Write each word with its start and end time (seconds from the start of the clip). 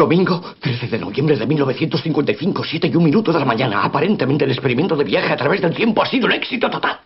Domingo, 0.00 0.40
13 0.58 0.86
de 0.86 0.98
noviembre 0.98 1.36
de 1.36 1.46
1955, 1.46 2.64
7 2.64 2.86
y 2.90 2.96
un 2.96 3.04
minuto 3.04 3.34
de 3.34 3.38
la 3.38 3.44
mañana. 3.44 3.84
Aparentemente 3.84 4.46
el 4.46 4.50
experimento 4.50 4.96
de 4.96 5.04
viaje 5.04 5.30
a 5.30 5.36
través 5.36 5.60
del 5.60 5.74
tiempo 5.74 6.02
ha 6.02 6.06
sido 6.06 6.24
un 6.24 6.32
éxito 6.32 6.70
total. 6.70 7.00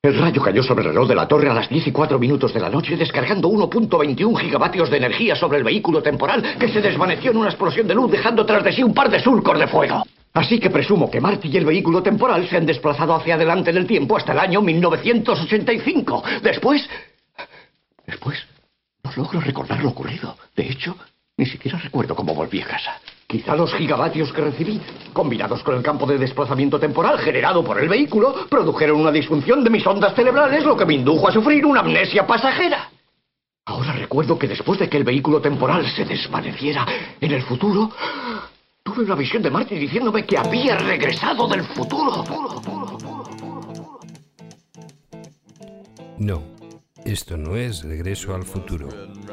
El 0.00 0.16
rayo 0.16 0.40
cayó 0.40 0.62
sobre 0.62 0.84
el 0.84 0.90
reloj 0.90 1.08
de 1.08 1.16
la 1.16 1.26
torre 1.26 1.50
a 1.50 1.54
las 1.54 1.68
10 1.68 1.88
y 1.88 1.90
4 1.90 2.20
minutos 2.20 2.54
de 2.54 2.60
la 2.60 2.70
noche, 2.70 2.96
descargando 2.96 3.48
1.21 3.48 4.38
gigavatios 4.38 4.88
de 4.88 4.98
energía 4.98 5.34
sobre 5.34 5.58
el 5.58 5.64
vehículo 5.64 6.00
temporal, 6.00 6.56
que 6.56 6.68
se 6.68 6.80
desvaneció 6.80 7.32
en 7.32 7.38
una 7.38 7.48
explosión 7.48 7.88
de 7.88 7.96
luz, 7.96 8.12
dejando 8.12 8.46
tras 8.46 8.62
de 8.62 8.72
sí 8.72 8.84
un 8.84 8.94
par 8.94 9.10
de 9.10 9.18
surcos 9.18 9.58
de 9.58 9.66
fuego. 9.66 10.04
Así 10.32 10.60
que 10.60 10.70
presumo 10.70 11.10
que 11.10 11.20
Marty 11.20 11.48
y 11.48 11.56
el 11.56 11.64
vehículo 11.64 12.00
temporal 12.00 12.46
se 12.48 12.58
han 12.58 12.66
desplazado 12.66 13.16
hacia 13.16 13.34
adelante 13.34 13.70
en 13.70 13.78
el 13.78 13.88
tiempo 13.88 14.16
hasta 14.16 14.30
el 14.30 14.38
año 14.38 14.62
1985. 14.62 16.22
Después... 16.44 16.88
Después... 18.06 18.38
No 19.02 19.10
logro 19.16 19.40
recordar 19.40 19.82
lo 19.82 19.88
ocurrido. 19.88 20.36
De 20.54 20.68
hecho, 20.70 20.96
ni 21.36 21.44
siquiera 21.46 21.78
recuerdo 21.78 22.14
cómo 22.14 22.34
volví 22.34 22.62
a 22.62 22.66
casa. 22.66 22.98
Quizá 23.26 23.54
los 23.54 23.74
gigavatios 23.74 24.32
que 24.32 24.40
recibí, 24.40 24.80
combinados 25.12 25.62
con 25.62 25.74
el 25.76 25.82
campo 25.82 26.06
de 26.06 26.16
desplazamiento 26.16 26.78
temporal 26.78 27.18
generado 27.18 27.62
por 27.62 27.78
el 27.78 27.88
vehículo, 27.88 28.46
produjeron 28.48 29.00
una 29.00 29.10
disfunción 29.10 29.62
de 29.62 29.70
mis 29.70 29.86
ondas 29.86 30.14
cerebrales, 30.14 30.64
lo 30.64 30.76
que 30.76 30.86
me 30.86 30.94
indujo 30.94 31.28
a 31.28 31.32
sufrir 31.32 31.66
una 31.66 31.80
amnesia 31.80 32.26
pasajera. 32.26 32.90
Ahora 33.66 33.92
recuerdo 33.92 34.38
que 34.38 34.46
después 34.46 34.78
de 34.78 34.88
que 34.88 34.96
el 34.96 35.04
vehículo 35.04 35.40
temporal 35.40 35.84
se 35.90 36.04
desvaneciera 36.04 36.86
en 37.20 37.32
el 37.32 37.42
futuro, 37.42 37.90
tuve 38.82 39.02
una 39.04 39.16
visión 39.16 39.42
de 39.42 39.50
Marty 39.50 39.74
diciéndome 39.74 40.24
que 40.24 40.38
había 40.38 40.78
regresado 40.78 41.48
del 41.48 41.64
futuro. 41.64 42.24
No, 46.18 46.55
esto 47.06 47.36
no 47.36 47.56
es 47.56 47.84
regreso 47.84 48.34
al 48.34 48.44
futuro. 48.44 48.88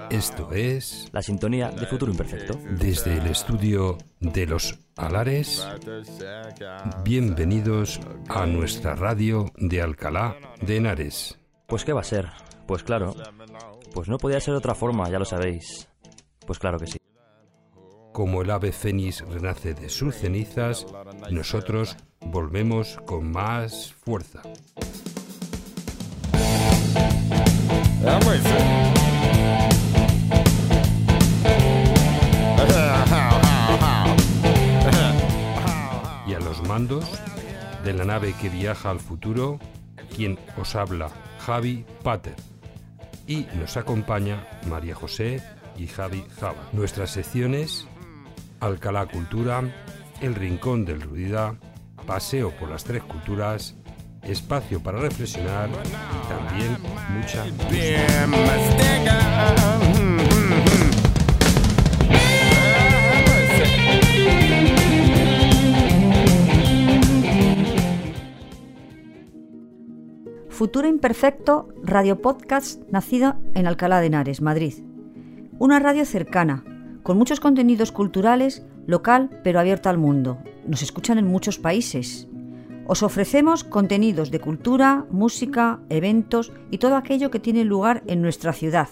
Esto 0.09 0.51
es... 0.51 1.09
La 1.11 1.21
sintonía 1.21 1.71
de 1.71 1.87
Futuro 1.87 2.11
Imperfecto. 2.11 2.59
Desde 2.69 3.17
el 3.17 3.25
estudio 3.27 3.97
de 4.19 4.45
los 4.45 4.79
Alares, 4.95 5.67
bienvenidos 7.03 7.99
a 8.29 8.45
nuestra 8.45 8.95
radio 8.95 9.51
de 9.57 9.81
Alcalá 9.81 10.37
de 10.61 10.77
Henares. 10.77 11.39
Pues 11.65 11.83
qué 11.83 11.93
va 11.93 12.01
a 12.01 12.05
ser. 12.05 12.29
Pues 12.67 12.83
claro. 12.83 13.15
Pues 13.93 14.07
no 14.07 14.17
podía 14.17 14.39
ser 14.39 14.53
de 14.53 14.59
otra 14.59 14.75
forma, 14.75 15.09
ya 15.09 15.17
lo 15.17 15.25
sabéis. 15.25 15.87
Pues 16.45 16.59
claro 16.59 16.77
que 16.77 16.87
sí. 16.87 16.99
Como 18.11 18.43
el 18.43 18.51
ave 18.51 18.71
fénix 18.71 19.21
renace 19.21 19.73
de 19.73 19.89
sus 19.89 20.15
cenizas, 20.15 20.85
nosotros 21.31 21.97
volvemos 22.19 22.99
con 23.07 23.31
más 23.31 23.93
fuerza. 23.93 24.43
Y 28.03 28.07
a 36.33 36.39
los 36.39 36.67
mandos 36.67 37.09
de 37.85 37.93
la 37.93 38.03
nave 38.03 38.35
que 38.41 38.49
viaja 38.49 38.89
al 38.89 38.99
futuro, 38.99 39.57
quien 40.13 40.37
os 40.57 40.75
habla, 40.75 41.11
Javi 41.45 41.85
Pater. 42.03 42.35
Y 43.25 43.47
nos 43.57 43.77
acompaña 43.77 44.45
María 44.67 44.95
José 44.95 45.41
y 45.77 45.87
Javi 45.87 46.25
Java. 46.41 46.67
Nuestras 46.73 47.11
secciones, 47.11 47.87
Alcalá 48.59 49.05
Cultura, 49.05 49.63
El 50.19 50.35
Rincón 50.35 50.83
del 50.83 51.01
Rudida, 51.01 51.55
Paseo 52.05 52.51
por 52.51 52.69
las 52.69 52.83
Tres 52.83 53.01
Culturas, 53.03 53.77
espacio 54.25 54.81
para 54.81 54.99
reflexionar 54.99 55.69
y 55.69 56.27
también 56.27 56.77
mucha 57.09 57.45
Futuro 70.49 70.87
Imperfecto, 70.87 71.67
radio 71.83 72.21
podcast 72.21 72.81
nacido 72.89 73.35
en 73.53 73.67
Alcalá 73.67 73.99
de 73.99 74.07
Henares, 74.07 74.41
Madrid. 74.41 74.75
Una 75.59 75.79
radio 75.79 76.05
cercana, 76.05 76.63
con 77.03 77.17
muchos 77.17 77.39
contenidos 77.39 77.91
culturales, 77.91 78.65
local 78.85 79.41
pero 79.43 79.59
abierta 79.59 79.89
al 79.89 79.97
mundo. 79.97 80.37
Nos 80.65 80.81
escuchan 80.81 81.17
en 81.17 81.27
muchos 81.27 81.57
países. 81.59 82.29
Os 82.85 83.01
ofrecemos 83.01 83.63
contenidos 83.63 84.29
de 84.29 84.39
cultura, 84.39 85.05
música, 85.09 85.79
eventos 85.89 86.51
y 86.69 86.79
todo 86.79 86.97
aquello 86.97 87.31
que 87.31 87.39
tiene 87.39 87.63
lugar 87.63 88.03
en 88.07 88.21
nuestra 88.21 88.51
ciudad. 88.51 88.89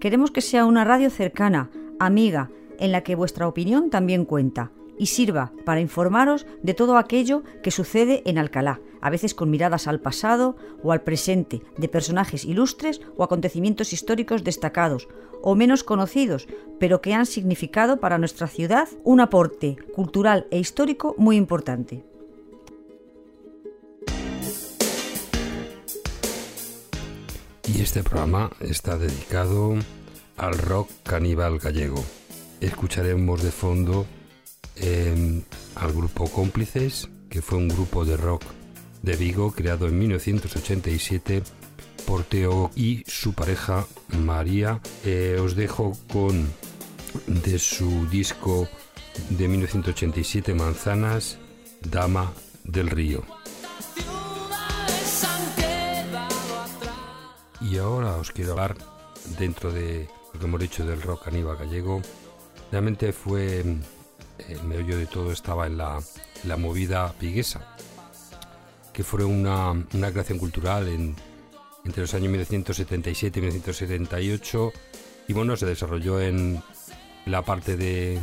Queremos 0.00 0.30
que 0.30 0.40
sea 0.40 0.64
una 0.64 0.84
radio 0.84 1.10
cercana, 1.10 1.70
amiga, 1.98 2.50
en 2.78 2.92
la 2.92 3.02
que 3.02 3.14
vuestra 3.14 3.46
opinión 3.46 3.90
también 3.90 4.24
cuenta 4.24 4.72
y 4.98 5.06
sirva 5.06 5.52
para 5.66 5.80
informaros 5.80 6.46
de 6.62 6.72
todo 6.72 6.96
aquello 6.96 7.42
que 7.62 7.70
sucede 7.70 8.22
en 8.24 8.38
Alcalá, 8.38 8.80
a 9.02 9.10
veces 9.10 9.34
con 9.34 9.50
miradas 9.50 9.86
al 9.86 10.00
pasado 10.00 10.56
o 10.82 10.92
al 10.92 11.02
presente, 11.02 11.62
de 11.76 11.88
personajes 11.88 12.46
ilustres 12.46 13.02
o 13.16 13.24
acontecimientos 13.24 13.92
históricos 13.92 14.44
destacados 14.44 15.08
o 15.42 15.54
menos 15.54 15.84
conocidos, 15.84 16.48
pero 16.78 17.00
que 17.02 17.14
han 17.14 17.26
significado 17.26 17.98
para 17.98 18.18
nuestra 18.18 18.46
ciudad 18.46 18.88
un 19.04 19.20
aporte 19.20 19.76
cultural 19.94 20.46
e 20.50 20.58
histórico 20.58 21.14
muy 21.18 21.36
importante. 21.36 22.09
Y 27.72 27.82
este 27.82 28.02
programa 28.02 28.50
está 28.58 28.98
dedicado 28.98 29.76
al 30.36 30.58
rock 30.58 30.90
caníbal 31.04 31.60
gallego. 31.60 32.04
Escucharemos 32.60 33.44
de 33.44 33.52
fondo 33.52 34.06
eh, 34.74 35.40
al 35.76 35.92
grupo 35.92 36.28
Cómplices, 36.28 37.08
que 37.28 37.40
fue 37.42 37.58
un 37.58 37.68
grupo 37.68 38.04
de 38.04 38.16
rock 38.16 38.42
de 39.02 39.14
Vigo 39.14 39.52
creado 39.52 39.86
en 39.86 39.98
1987 40.00 41.44
por 42.06 42.24
Teo 42.24 42.72
y 42.74 43.04
su 43.06 43.34
pareja 43.34 43.86
María. 44.18 44.80
Eh, 45.04 45.38
os 45.40 45.54
dejo 45.54 45.92
con 46.12 46.48
de 47.28 47.58
su 47.60 48.08
disco 48.08 48.68
de 49.28 49.46
1987 49.46 50.54
Manzanas, 50.54 51.38
Dama 51.82 52.32
del 52.64 52.90
Río. 52.90 53.22
Y 57.60 57.76
ahora 57.78 58.16
os 58.16 58.30
quiero 58.30 58.52
hablar 58.52 58.76
dentro 59.38 59.70
de 59.72 60.08
lo 60.32 60.40
que 60.40 60.46
hemos 60.46 60.60
dicho 60.60 60.86
del 60.86 61.02
rock 61.02 61.24
caníbal 61.24 61.56
gallego. 61.56 62.00
Realmente 62.70 63.12
fue 63.12 63.60
el 64.48 64.62
meollo 64.64 64.96
de 64.96 65.06
todo 65.06 65.32
estaba 65.32 65.66
en 65.66 65.76
la, 65.76 66.00
la 66.44 66.56
movida 66.56 67.12
piguesa, 67.18 67.76
que 68.92 69.04
fue 69.04 69.24
una, 69.24 69.70
una 69.70 70.10
creación 70.10 70.38
cultural 70.38 70.88
en, 70.88 71.14
entre 71.84 72.02
los 72.02 72.14
años 72.14 72.30
1977 72.30 73.38
y 73.38 73.42
1978 73.42 74.72
y 75.28 75.32
bueno, 75.32 75.56
se 75.56 75.66
desarrolló 75.66 76.20
en 76.20 76.62
la 77.26 77.42
parte 77.42 77.76
de, 77.76 78.18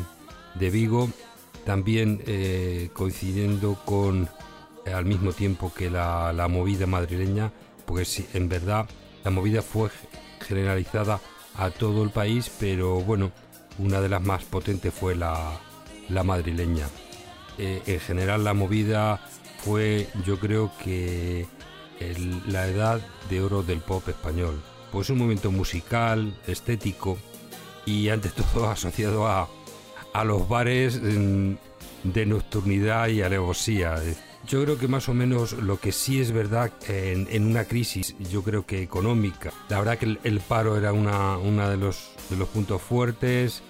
de 0.56 0.70
Vigo, 0.70 1.10
también 1.66 2.22
eh, 2.26 2.90
coincidiendo 2.94 3.76
con 3.86 4.28
eh, 4.86 4.94
al 4.94 5.06
mismo 5.06 5.32
tiempo 5.32 5.72
que 5.74 5.90
la, 5.90 6.34
la 6.34 6.48
movida 6.48 6.86
madrileña, 6.86 7.52
porque 7.86 8.06
sí, 8.06 8.28
en 8.34 8.50
verdad 8.50 8.88
la 9.28 9.32
movida 9.32 9.62
fue 9.62 9.90
generalizada 10.40 11.20
a 11.58 11.70
todo 11.70 12.02
el 12.02 12.12
país, 12.12 12.50
pero 12.62 13.02
bueno, 13.02 13.34
una 13.78 14.00
de 14.00 14.08
las 14.08 14.22
más 14.22 14.46
potentes 14.46 14.94
fue 14.94 15.16
la, 15.16 15.60
madrileña. 16.24 16.88
Eh, 17.58 17.82
en 17.88 18.00
general 18.00 18.46
la 18.46 18.54
movida 18.54 19.20
fue 19.66 20.08
yo 20.26 20.40
creo 20.40 20.72
que 20.82 21.46
la 22.48 22.68
edad 22.68 23.02
de 23.30 23.42
oro 23.42 23.64
del 23.64 23.82
pop 23.82 24.08
español. 24.08 24.62
Pues 24.94 25.10
un 25.10 25.18
momento 25.18 25.52
musical, 25.52 26.34
estético 26.48 27.18
y 27.86 28.08
ante 28.08 28.30
todo 28.54 28.70
asociado 28.70 29.28
a, 29.28 29.50
a 30.14 30.24
los 30.24 30.48
bares 30.48 31.02
mm, 31.04 31.56
de 32.06 32.26
nocturnidad 32.26 33.10
y 33.10 33.24
alevosía. 33.24 33.96
Yo 34.46 34.64
creo 34.64 34.78
que 34.78 34.88
más 34.88 35.10
o 35.10 35.14
menos 35.14 35.54
lo 35.54 35.80
que 35.80 35.92
sí 35.92 36.22
es 36.22 36.32
verdad 36.32 36.72
en, 36.88 37.28
en 37.30 37.46
una 37.46 37.66
crisis, 37.66 38.16
yo 38.32 38.44
creo 38.44 38.66
que 38.66 38.82
económica, 38.82 39.52
la 39.68 39.80
verdad 39.80 39.98
que 39.98 40.06
el, 40.06 40.20
el 40.24 40.40
paro 40.40 40.78
era 40.78 40.94
una, 40.94 41.38
una 41.38 41.70
de, 41.70 41.78
los, 41.78 42.12
de 42.30 42.38
los 42.38 42.48
puntos 42.48 42.82
fuertes 42.82 43.62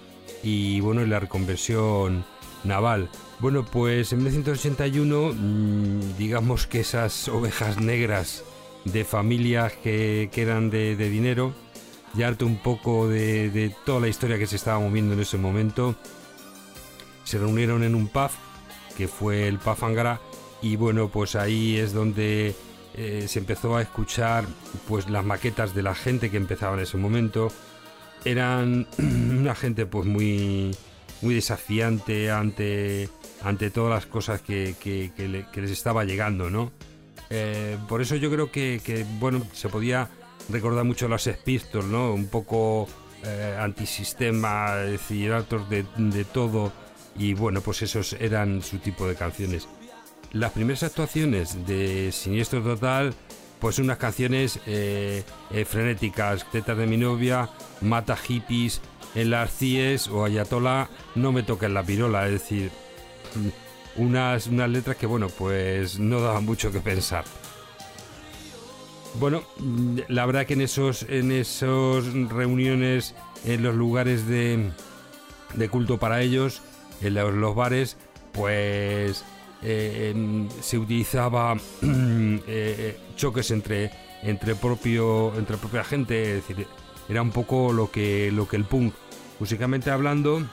y 0.43 0.79
bueno, 0.81 1.01
y 1.01 1.07
la 1.07 1.19
reconversión 1.19 2.25
naval. 2.63 3.09
Bueno, 3.39 3.65
pues 3.65 4.11
en 4.13 4.19
1981, 4.19 5.33
mm, 5.33 6.17
digamos 6.17 6.67
que 6.67 6.81
esas 6.81 7.27
ovejas 7.27 7.79
negras 7.79 8.43
de 8.85 9.03
familias 9.03 9.73
que, 9.73 10.29
que 10.31 10.41
eran 10.41 10.69
de, 10.69 10.95
de 10.95 11.09
dinero, 11.09 11.53
ya 12.13 12.27
harto 12.27 12.45
un 12.45 12.57
poco 12.57 13.07
de, 13.07 13.49
de 13.49 13.73
toda 13.85 14.01
la 14.01 14.07
historia 14.07 14.37
que 14.37 14.47
se 14.47 14.55
estaba 14.55 14.79
moviendo 14.79 15.13
en 15.13 15.19
ese 15.19 15.37
momento, 15.37 15.95
se 17.23 17.37
reunieron 17.37 17.83
en 17.83 17.95
un 17.95 18.07
pub, 18.07 18.31
que 18.95 19.07
fue 19.07 19.47
el 19.47 19.59
pub 19.59 19.83
Angara, 19.83 20.19
y 20.61 20.75
bueno, 20.75 21.09
pues 21.09 21.35
ahí 21.35 21.77
es 21.77 21.93
donde 21.93 22.55
eh, 22.95 23.25
se 23.27 23.39
empezó 23.39 23.75
a 23.75 23.81
escuchar 23.81 24.45
pues 24.87 25.09
las 25.09 25.23
maquetas 25.23 25.75
de 25.75 25.83
la 25.83 25.93
gente 25.93 26.31
que 26.31 26.37
empezaba 26.37 26.75
en 26.75 26.81
ese 26.81 26.97
momento. 26.97 27.51
Eran 28.25 28.87
una 28.97 29.55
gente 29.55 29.85
pues 29.85 30.05
muy 30.05 30.75
muy 31.21 31.35
desafiante 31.35 32.31
ante, 32.31 33.09
ante 33.43 33.69
todas 33.69 33.91
las 33.91 34.05
cosas 34.05 34.41
que, 34.41 34.75
que, 34.79 35.11
les 35.61 35.71
estaba 35.71 36.03
llegando, 36.03 36.49
¿no? 36.49 36.71
Eh, 37.29 37.77
por 37.87 38.01
eso 38.01 38.15
yo 38.15 38.31
creo 38.31 38.51
que, 38.51 39.05
bueno, 39.19 39.41
se 39.53 39.69
podía 39.69 40.09
recordar 40.49 40.85
mucho 40.85 41.07
a 41.07 41.09
los 41.09 41.29
¿no? 41.85 42.13
Un 42.13 42.27
poco 42.27 42.87
eh, 43.23 43.57
antisistema, 43.59 44.83
es 44.83 44.91
decir, 44.91 45.33
de, 45.69 45.85
de 45.97 46.23
todo. 46.25 46.71
Y 47.17 47.33
bueno, 47.33 47.61
pues 47.61 47.81
esos 47.81 48.13
eran 48.13 48.61
su 48.61 48.77
tipo 48.77 49.07
de 49.07 49.15
canciones. 49.15 49.67
Las 50.33 50.51
primeras 50.51 50.83
actuaciones 50.83 51.65
de 51.65 52.11
Siniestro 52.11 52.61
Total, 52.61 53.13
pues 53.59 53.79
unas 53.79 53.97
canciones 53.97 54.59
eh, 54.65 55.23
eh, 55.51 55.65
frenéticas, 55.65 56.49
Tetas 56.51 56.77
de 56.77 56.85
mi 56.85 56.97
novia, 56.97 57.49
Mata 57.81 58.17
hippies, 58.17 58.81
En 59.15 59.29
las 59.29 59.55
CIES 59.55 60.09
o 60.09 60.25
Ayatola, 60.25 60.89
No 61.15 61.31
me 61.31 61.43
toquen 61.43 61.73
la 61.73 61.83
pirola, 61.83 62.25
es 62.25 62.33
decir, 62.33 62.71
unas, 63.95 64.47
unas 64.47 64.69
letras 64.69 64.97
que 64.97 65.05
bueno, 65.05 65.29
pues 65.29 65.97
no 65.97 66.19
daban 66.19 66.45
mucho 66.45 66.71
que 66.71 66.81
pensar. 66.81 67.23
Bueno, 69.19 69.43
la 70.09 70.25
verdad 70.25 70.45
que 70.45 70.53
en 70.53 70.61
esos, 70.61 71.03
en 71.03 71.31
esos 71.31 72.13
reuniones, 72.29 73.15
en 73.45 73.63
los 73.63 73.73
lugares 73.73 74.27
de, 74.27 74.71
de 75.55 75.69
culto 75.69 75.97
para 75.97 76.21
ellos, 76.21 76.61
en 77.01 77.13
los 77.15 77.55
bares, 77.55 77.97
pues 78.33 79.23
eh, 79.63 80.47
se 80.61 80.77
utilizaba 80.77 81.55
eh, 81.81 82.41
eh, 82.47 82.99
choques 83.15 83.51
entre, 83.51 83.91
entre, 84.23 84.55
propio, 84.55 85.33
entre 85.35 85.57
propia 85.57 85.83
gente, 85.83 86.37
es 86.37 86.47
decir, 86.47 86.67
era 87.09 87.21
un 87.21 87.31
poco 87.31 87.73
lo 87.73 87.89
que, 87.89 88.31
lo 88.31 88.47
que 88.47 88.57
el 88.57 88.65
punk, 88.65 88.93
musicalmente 89.39 89.89
hablando, 89.89 90.45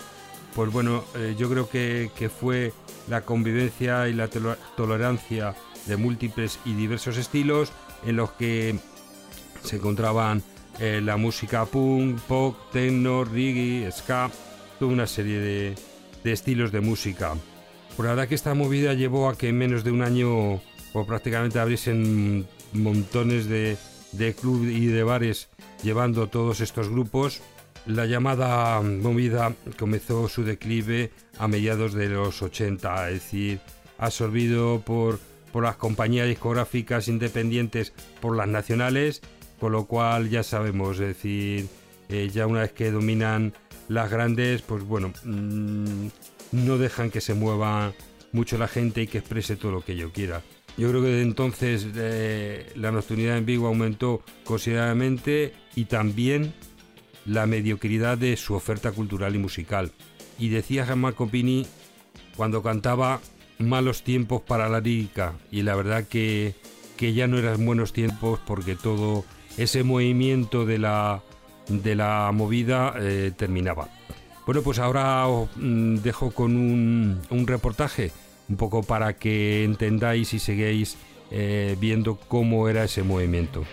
pues 0.55 0.73
bueno, 0.73 1.03
yo 1.37 1.51
creo 1.51 1.69
que, 1.69 2.12
que, 2.17 2.29
fue 2.29 2.73
la 3.09 3.23
convivencia 3.23 4.09
y 4.09 4.12
la 4.12 4.29
tolerancia 4.77 5.56
de 5.87 5.97
múltiples 5.97 6.61
y 6.65 6.75
diversos 6.75 7.17
estilos 7.17 7.73
en 8.06 8.15
los 8.15 8.31
que 8.33 8.79
se 9.65 9.77
encontraban 9.77 10.45
la 10.79 11.17
música 11.17 11.65
punk, 11.65 12.21
pop, 12.21 12.56
techno, 12.73 13.25
reggae, 13.25 13.91
ska, 13.91 14.31
toda 14.79 14.93
una 14.93 15.09
serie 15.09 15.41
de, 15.41 15.75
de 16.23 16.33
estilos 16.33 16.71
de 16.71 16.81
música. 16.81 17.35
Por 17.96 18.06
la 18.06 18.12
verdad 18.12 18.29
que 18.29 18.35
esta 18.35 18.55
movida 18.55 18.94
llevó 18.94 19.29
a 19.29 19.37
que 19.38 19.49
en 19.49 19.58
menos 19.58 19.85
de 19.85 19.93
un 19.93 20.02
año 20.02 20.61
o 20.94 21.06
prácticamente 21.06 21.58
abriesen 21.58 22.46
montones 22.73 23.46
de, 23.49 23.76
de 24.12 24.35
clubes 24.35 24.75
y 24.75 24.87
de 24.87 25.02
bares 25.02 25.49
llevando 25.82 26.29
todos 26.29 26.61
estos 26.61 26.88
grupos. 26.88 27.41
La 27.87 28.06
llamada 28.06 28.81
movida 28.81 29.55
comenzó 29.79 30.29
su 30.29 30.44
declive 30.44 31.11
a 31.38 31.49
mediados 31.49 31.93
de 31.93 32.08
los 32.08 32.43
80, 32.43 33.11
es 33.11 33.14
decir, 33.14 33.61
absorbido 33.99 34.81
por, 34.81 35.19
por 35.52 35.64
las 35.64 35.76
compañías 35.76 36.26
discográficas 36.26 37.08
independientes, 37.08 37.93
por 38.20 38.37
las 38.37 38.49
nacionales, 38.49 39.20
con 39.61 39.73
lo 39.73 39.85
cual 39.85 40.31
ya 40.31 40.43
sabemos, 40.43 40.99
es 40.99 41.08
decir, 41.08 41.69
eh, 42.08 42.31
ya 42.32 42.46
una 42.46 42.62
vez 42.62 42.73
que 42.73 42.91
dominan 42.91 43.52
las 43.88 44.11
grandes, 44.11 44.62
pues 44.62 44.82
bueno, 44.82 45.12
mm, 45.25 46.06
no 46.55 46.79
dejan 46.79 47.11
que 47.11 47.21
se 47.21 47.35
mueva 47.35 47.93
mucho 48.33 48.59
la 48.59 48.69
gente 48.69 49.03
y 49.03 49.06
que 49.06 49.19
exprese 49.19 49.56
todo 49.56 49.73
lo 49.73 49.85
que 49.85 49.97
yo 49.97 50.12
quiera. 50.12 50.43
Yo 50.77 50.89
creo 50.89 51.03
que 51.03 51.09
desde 51.09 51.23
entonces 51.23 51.87
eh, 51.95 52.73
la 52.77 52.91
nocturnidad 52.91 53.37
en 53.37 53.47
Vigo 53.47 53.67
aumentó 53.67 54.23
considerablemente 54.45 55.53
y 55.75 55.85
también 55.85 56.53
la 57.27 57.47
mediocridad 57.47 58.19
de 58.19 58.37
su 58.37 58.55
oferta 58.55 58.93
cultural 58.93 59.35
y 59.35 59.39
musical. 59.39 59.93
Y 60.39 60.49
decía 60.49 60.87
Germán 60.87 61.15
Copini 61.15 61.67
cuando 62.37 62.62
cantaba 62.62 63.21
malos 63.59 64.03
tiempos 64.03 64.43
para 64.43 64.69
la 64.69 64.81
lírica 64.81 65.35
y 65.51 65.62
la 65.62 65.77
verdad 65.77 66.06
que, 66.06 66.55
que 66.97 67.15
ya 67.15 67.27
no 67.29 67.39
eran 67.39 67.65
buenos 67.65 67.93
tiempos 67.93 68.41
porque 68.45 68.75
todo 68.75 69.25
ese 69.56 69.85
movimiento 69.85 70.67
de 70.67 70.79
la, 70.79 71.23
de 71.69 71.95
la 71.95 72.31
movida 72.33 72.95
eh, 72.99 73.33
terminaba. 73.37 73.89
Bueno, 74.46 74.61
pues 74.62 74.79
ahora 74.79 75.26
os 75.26 75.49
mm, 75.56 75.96
dejo 75.96 76.31
con 76.31 76.56
un, 76.56 77.20
un, 77.31 77.46
reportaje, 77.46 78.12
un 78.49 78.56
poco 78.56 78.82
para 78.82 79.14
que 79.14 79.64
entendáis 79.64 80.35
y 80.35 80.38
sigáis 80.38 80.99
eh, 81.31 81.76
viendo 81.81 82.17
cómo 82.17 82.69
era 82.69 82.85
ese 82.85 83.02
movimiento. 83.02 83.64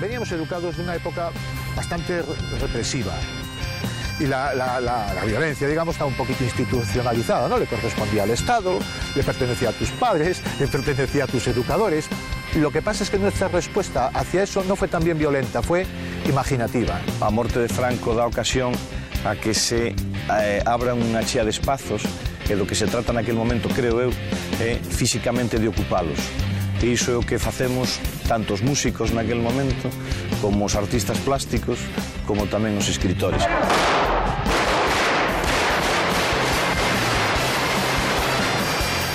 Veníamos 0.00 0.32
educados 0.32 0.78
de 0.78 0.84
una 0.84 0.96
época 0.96 1.30
bastante 1.76 2.22
represiva 2.58 3.12
y 4.18 4.26
la, 4.26 4.54
la, 4.54 4.80
la, 4.80 5.24
violencia, 5.24 5.66
digamos, 5.66 5.94
está 5.94 6.04
un 6.04 6.14
poquito 6.14 6.44
institucionalizada, 6.44 7.48
¿no? 7.48 7.58
Le 7.58 7.66
correspondía 7.66 8.22
al 8.22 8.30
Estado, 8.30 8.78
le 9.14 9.22
pertenecía 9.22 9.70
a 9.70 9.72
tus 9.72 9.90
padres, 9.90 10.42
le 10.58 10.66
pertenecía 10.66 11.24
a 11.24 11.26
tus 11.26 11.46
educadores. 11.48 12.08
Lo 12.56 12.72
que 12.72 12.82
pasa 12.82 13.04
es 13.04 13.10
que 13.10 13.18
nuestra 13.18 13.46
respuesta 13.46 14.08
hacia 14.08 14.42
eso 14.42 14.64
no 14.64 14.74
fue 14.74 14.88
tan 14.88 15.04
bien 15.04 15.16
violenta, 15.18 15.62
fue 15.62 15.86
imaginativa. 16.28 17.00
A 17.20 17.30
morte 17.30 17.60
de 17.60 17.68
Franco 17.68 18.12
dá 18.14 18.26
ocasión 18.26 18.72
a 19.24 19.36
que 19.36 19.54
se 19.54 19.94
eh, 19.94 20.62
abra 20.66 20.90
unha 20.98 21.22
chea 21.22 21.46
de 21.46 21.54
espazos 21.54 22.02
e 22.50 22.58
do 22.58 22.66
que 22.66 22.74
se 22.74 22.90
trata 22.90 23.14
naquel 23.14 23.38
momento, 23.38 23.70
creo 23.70 24.02
eu, 24.02 24.10
é 24.58 24.74
físicamente 24.82 25.62
de 25.62 25.70
ocupalos. 25.70 26.18
E 26.82 26.90
iso 26.90 27.14
é 27.14 27.16
o 27.16 27.22
que 27.22 27.38
facemos 27.38 28.02
tanto 28.26 28.58
os 28.58 28.66
músicos 28.66 29.14
naquel 29.14 29.38
momento 29.38 29.86
como 30.42 30.66
os 30.66 30.74
artistas 30.74 31.22
plásticos 31.22 31.78
como 32.26 32.50
tamén 32.50 32.74
os 32.74 32.90
escritores. 32.90 33.46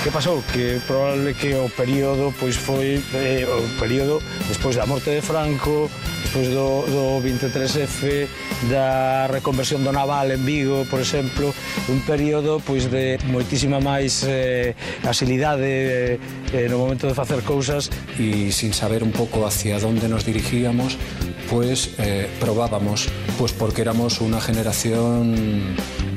Que 0.06 0.12
pasou? 0.12 0.44
Que 0.54 0.80
probable 0.86 1.34
que 1.34 1.56
o 1.56 1.66
período 1.66 2.30
pois 2.38 2.54
foi 2.54 3.02
eh, 3.18 3.42
o 3.42 3.66
período 3.82 4.22
despois 4.46 4.78
da 4.78 4.86
morte 4.86 5.10
de 5.10 5.18
Franco, 5.18 5.90
despois 6.22 6.46
do, 6.54 6.86
do 6.86 7.18
23F, 7.26 8.30
da 8.70 9.26
reconversión 9.26 9.82
do 9.82 9.90
naval 9.90 10.30
en 10.30 10.46
Vigo, 10.46 10.86
por 10.94 11.02
exemplo, 11.02 11.50
un 11.90 12.06
período 12.06 12.62
pois 12.62 12.86
de 12.86 13.18
moitísima 13.34 13.82
máis 13.82 14.22
eh, 14.30 14.78
asilidade 15.10 16.22
eh, 16.22 16.54
eh, 16.54 16.70
no 16.70 16.86
momento 16.86 17.10
de 17.10 17.18
facer 17.18 17.42
cousas 17.42 17.90
e 18.22 18.54
sin 18.54 18.78
saber 18.78 19.02
un 19.02 19.10
pouco 19.10 19.42
hacia 19.50 19.82
onde 19.82 20.06
nos 20.06 20.22
dirigíamos, 20.22 21.02
pues 21.50 21.98
eh, 21.98 22.30
probábamos, 22.38 23.10
pues 23.42 23.58
porque 23.58 23.82
éramos 23.82 24.22
unha 24.22 24.38
generación, 24.38 25.34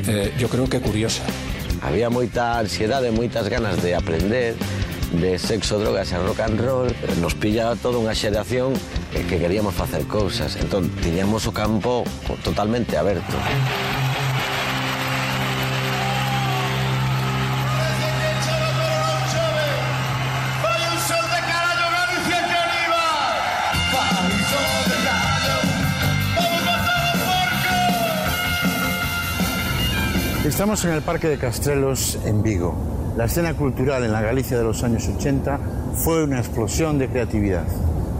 eh, 0.04 0.28
yo 0.37 0.52
creo 0.52 0.68
que 0.68 0.76
curiosa. 0.76 1.25
Había 1.82 2.11
moita 2.11 2.58
ansiedade, 2.58 3.11
moitas 3.11 3.49
ganas 3.49 3.82
de 3.82 3.94
aprender, 3.94 4.54
de 5.12 5.38
sexo, 5.38 5.78
drogas 5.78 6.12
e 6.12 6.18
rock 6.18 6.40
and 6.40 6.61
roll, 6.61 6.88
nos 7.20 7.35
pillaba 7.35 7.76
toda 7.76 7.97
unha 7.97 8.12
xeración 8.12 8.76
que 9.14 9.38
queríamos 9.40 9.73
facer 9.73 10.04
cousas. 10.04 10.58
Entón, 10.61 10.90
tiñamos 11.00 11.49
o 11.49 11.52
campo 11.52 12.04
totalmente 12.44 12.99
aberto. 12.99 13.37
Estamos 30.59 30.85
en 30.87 30.91
el 30.91 31.03
Parque 31.03 31.29
de 31.29 31.38
Castrelos 31.38 32.19
en 32.25 32.43
Vigo. 32.43 32.75
La 33.17 33.27
escena 33.27 33.55
cultural 33.55 34.03
en 34.03 34.11
la 34.11 34.21
Galicia 34.21 34.59
de 34.59 34.65
los 34.65 34.83
años 34.83 35.07
80 35.07 35.57
fue 35.95 36.25
una 36.25 36.41
explosión 36.41 36.99
de 36.99 37.07
creatividad, 37.07 37.62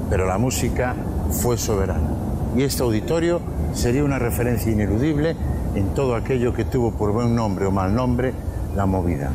pero 0.09 0.25
la 0.25 0.39
música 0.39 0.95
fue 1.43 1.59
soberana. 1.59 2.11
Y 2.57 2.63
este 2.63 2.85
auditorio 2.85 3.41
sería 3.75 4.05
una 4.05 4.21
referencia 4.21 4.71
ineludible 4.71 5.35
en 5.75 5.95
todo 5.95 6.15
aquello 6.15 6.55
que 6.55 6.65
tuvo 6.65 6.93
por 6.93 7.11
buen 7.11 7.35
nombre 7.35 7.67
o 7.67 7.73
mal 7.73 7.93
nombre 7.93 8.33
la 8.77 8.87
movida. 8.87 9.33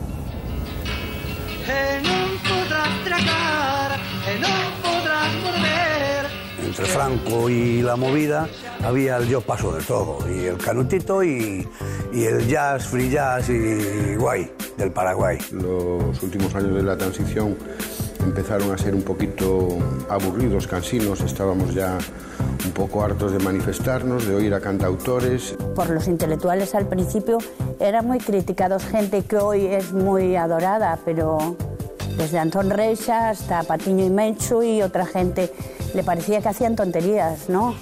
Entre 6.74 6.88
Franco 6.88 7.52
y 7.52 7.84
la 7.84 7.96
movida 7.96 8.48
había 8.84 9.18
el 9.18 9.28
yo 9.28 9.42
paso 9.42 9.72
de 9.76 9.84
todo, 9.84 10.18
y 10.28 10.46
el 10.46 10.58
canutito 10.58 11.24
y, 11.24 11.68
y 12.12 12.24
el 12.24 12.48
jazz, 12.48 12.88
free 12.88 13.12
jazz 13.12 13.48
y 13.48 14.16
guay 14.16 14.52
del 14.76 14.92
Paraguay. 14.92 15.38
Los 15.52 16.24
últimos 16.24 16.56
años 16.56 16.74
de 16.74 16.82
la 16.82 16.98
transición 16.98 17.56
empezaron 18.24 18.72
a 18.72 18.78
ser 18.80 18.96
un 18.96 19.04
poquito 19.04 19.78
aburridos, 20.10 20.66
cansinos, 20.66 21.22
estábamos 21.22 21.76
ya 21.76 21.96
un 22.66 22.72
poco 22.72 23.04
hartos 23.04 23.34
de 23.34 23.38
manifestarnos, 23.38 24.26
de 24.26 24.34
oír 24.34 24.56
a 24.56 24.60
cantautores. 24.60 25.56
Por 25.76 25.92
los 25.92 26.08
intelectuales 26.08 26.74
al 26.74 26.88
principio 26.88 27.38
eran 27.80 28.08
muy 28.08 28.18
criticados, 28.18 28.84
gente 28.84 29.22
que 29.22 29.38
hoy 29.38 29.68
es 29.68 29.94
muy 29.94 30.36
adorada, 30.36 30.98
pero 31.06 31.56
desde 32.18 32.40
Antón 32.40 32.72
Reixa 32.72 33.30
hasta 33.30 33.62
Patiño 33.62 34.04
y 34.06 34.10
Menchu 34.10 34.64
y 34.64 34.82
otra 34.82 35.06
gente 35.06 35.52
le 35.94 36.04
parecía 36.04 36.42
que 36.42 36.50
hacían 36.50 36.76
tonterías, 36.76 37.50
¿no? 37.50 37.76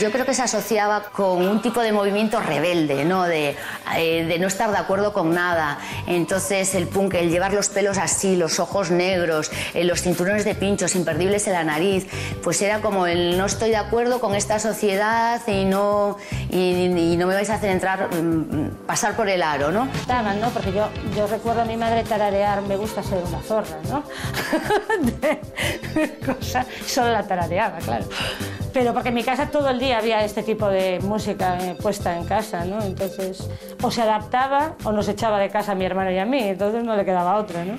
Yo 0.00 0.10
creo 0.10 0.24
que 0.24 0.34
se 0.34 0.42
asociaba 0.42 1.02
con 1.04 1.46
un 1.46 1.60
tipo 1.60 1.80
de 1.80 1.92
movimiento 1.92 2.40
rebelde, 2.40 3.04
¿no? 3.04 3.24
De, 3.24 3.56
eh, 3.96 4.24
de 4.24 4.38
no 4.38 4.46
estar 4.46 4.70
de 4.70 4.78
acuerdo 4.78 5.12
con 5.12 5.34
nada. 5.34 5.78
Entonces 6.06 6.74
el 6.74 6.86
punk, 6.86 7.14
el 7.14 7.30
llevar 7.30 7.52
los 7.52 7.68
pelos 7.68 7.98
así, 7.98 8.36
los 8.36 8.58
ojos 8.60 8.90
negros, 8.90 9.50
eh, 9.74 9.84
los 9.84 10.02
cinturones 10.02 10.44
de 10.44 10.54
pinchos 10.54 10.94
imperdibles 10.94 11.46
en 11.46 11.54
la 11.54 11.64
nariz, 11.64 12.06
pues 12.42 12.62
era 12.62 12.80
como 12.80 13.06
el 13.06 13.36
no 13.36 13.46
estoy 13.46 13.70
de 13.70 13.76
acuerdo 13.76 14.20
con 14.20 14.34
esta 14.34 14.58
sociedad 14.58 15.40
y 15.46 15.64
no, 15.64 16.16
y, 16.50 17.16
no 17.16 17.26
me 17.26 17.34
vais 17.34 17.50
a 17.50 17.54
hacer 17.54 17.70
entrar, 17.70 18.08
mm, 18.14 18.86
pasar 18.86 19.14
por 19.14 19.28
el 19.28 19.42
aro, 19.42 19.70
¿no? 19.70 19.88
¿no? 20.40 20.50
Porque 20.50 20.72
yo, 20.72 20.88
yo 21.16 21.26
recuerdo 21.26 21.62
a 21.62 21.64
mi 21.64 21.76
madre 21.76 22.04
tararear, 22.04 22.62
me 22.62 22.76
gusta 22.76 23.02
ser 23.02 23.22
una 23.24 23.40
zorra, 23.42 23.78
¿no? 23.88 24.02
Cosa, 26.26 26.64
solo 26.86 27.12
la 27.12 27.22
tarareaba, 27.22 27.78
claro. 27.78 28.06
Pero 28.72 28.94
porque 28.94 29.10
en 29.10 29.14
mi 29.14 29.22
casa 29.22 29.50
todo 29.50 29.68
el 29.68 29.78
día 29.78 29.98
había 29.98 30.24
este 30.24 30.42
tipo 30.42 30.66
de 30.68 30.98
música 31.00 31.58
eh, 31.60 31.76
puesta 31.80 32.16
en 32.16 32.24
casa, 32.24 32.64
¿no? 32.64 32.82
Entonces, 32.82 33.48
o 33.82 33.90
se 33.90 34.02
adaptaba 34.02 34.76
o 34.84 34.92
nos 34.92 35.08
echaba 35.08 35.38
de 35.38 35.50
casa 35.50 35.72
a 35.72 35.74
mi 35.74 35.84
hermano 35.84 36.10
y 36.10 36.18
a 36.18 36.24
mí, 36.24 36.38
entonces 36.40 36.82
no 36.82 36.96
le 36.96 37.04
quedaba 37.04 37.36
otra, 37.36 37.64
¿no? 37.64 37.74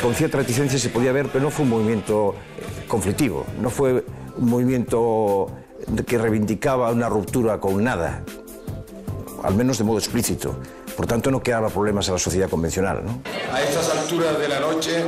Con 0.00 0.14
cierta 0.14 0.38
reticencia 0.38 0.78
se 0.78 0.88
podía 0.88 1.12
ver, 1.12 1.28
pero 1.28 1.44
no 1.44 1.50
fue 1.50 1.64
un 1.64 1.70
movimiento 1.70 2.34
eh, 2.56 2.84
conflictivo, 2.88 3.44
no 3.60 3.68
fue 3.68 4.04
un 4.38 4.48
movimiento 4.48 5.48
que 6.06 6.16
reivindicaba 6.16 6.90
una 6.90 7.08
ruptura 7.08 7.60
con 7.60 7.84
nada, 7.84 8.22
al 9.42 9.54
menos 9.54 9.76
de 9.78 9.84
modo 9.84 9.98
explícito. 9.98 10.58
Por 11.00 11.06
tanto, 11.06 11.30
no 11.30 11.42
quedaba 11.42 11.70
problemas 11.70 12.10
a 12.10 12.12
la 12.12 12.18
sociedad 12.18 12.50
convencional. 12.50 13.02
¿no? 13.02 13.22
A 13.54 13.62
estas 13.62 13.88
alturas 13.88 14.38
de 14.38 14.48
la 14.48 14.60
noche, 14.60 15.02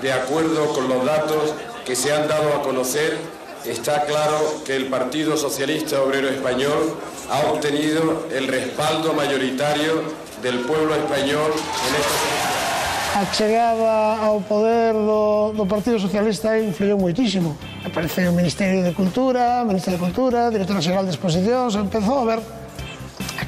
de 0.00 0.10
acuerdo 0.10 0.72
con 0.72 0.88
los 0.88 1.04
datos 1.04 1.52
que 1.84 1.94
se 1.94 2.14
han 2.14 2.26
dado 2.26 2.48
a 2.54 2.62
conocer, 2.62 3.18
está 3.66 4.06
claro 4.06 4.38
que 4.64 4.74
el 4.74 4.86
Partido 4.86 5.36
Socialista 5.36 6.00
Obrero 6.00 6.30
Español 6.30 6.94
ha 7.30 7.40
obtenido 7.52 8.26
el 8.34 8.48
respaldo 8.48 9.12
mayoritario 9.12 10.00
del 10.40 10.60
pueblo 10.60 10.94
español 10.94 11.52
en 11.52 11.94
esta. 12.00 13.20
A 13.20 13.30
chegada 13.30 14.16
ao 14.24 14.40
poder 14.40 14.94
do, 14.94 15.52
do 15.52 15.66
Partido 15.66 16.00
Socialista 16.00 16.58
influiu 16.58 16.96
moitísimo. 16.96 17.54
Apareceu 17.84 18.32
o 18.32 18.34
Ministerio 18.34 18.82
de 18.82 18.94
Cultura, 18.94 19.62
Ministerio 19.62 20.00
de 20.00 20.04
Cultura, 20.06 20.48
Directora 20.48 20.80
Xeral 20.80 21.04
de 21.04 21.12
Exposicións, 21.12 21.76
empezou 21.76 22.24
a 22.24 22.24
ver 22.24 22.63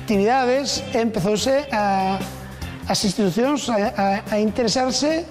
actividades 0.06 0.86
empezouse 0.94 1.66
a, 1.74 2.14
as 2.86 2.98
institucións 3.02 3.66
a, 3.66 3.74
a, 3.74 4.06
a 4.22 4.36
interesarse 4.38 5.26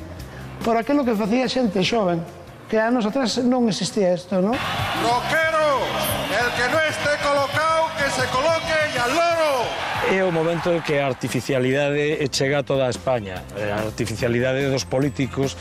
por 0.67 0.75
aquilo 0.75 1.08
que 1.08 1.15
facía 1.15 1.48
xente 1.48 1.79
xoven 1.79 2.20
que 2.67 2.75
anos 2.75 3.08
atrás 3.08 3.39
non 3.39 3.72
existía 3.72 4.12
isto, 4.12 4.44
non? 4.44 4.51
Roquero, 5.00 5.79
el 6.27 6.50
que 6.60 6.65
non 6.67 6.84
este 6.91 7.08
colocado, 7.24 7.88
que 7.96 8.08
se 8.20 8.27
coloque 8.27 8.75
e 8.91 9.00
al 9.00 9.15
loro. 9.15 9.63
É 10.12 10.20
o 10.27 10.36
momento 10.36 10.75
en 10.75 10.84
que 10.84 11.00
a 11.00 11.08
artificialidade 11.08 12.20
chega 12.36 12.60
a 12.60 12.63
toda 12.67 12.86
a 12.86 12.91
España. 12.91 13.48
A 13.55 13.79
artificialidade 13.79 14.67
dos 14.67 14.84
políticos 14.84 15.55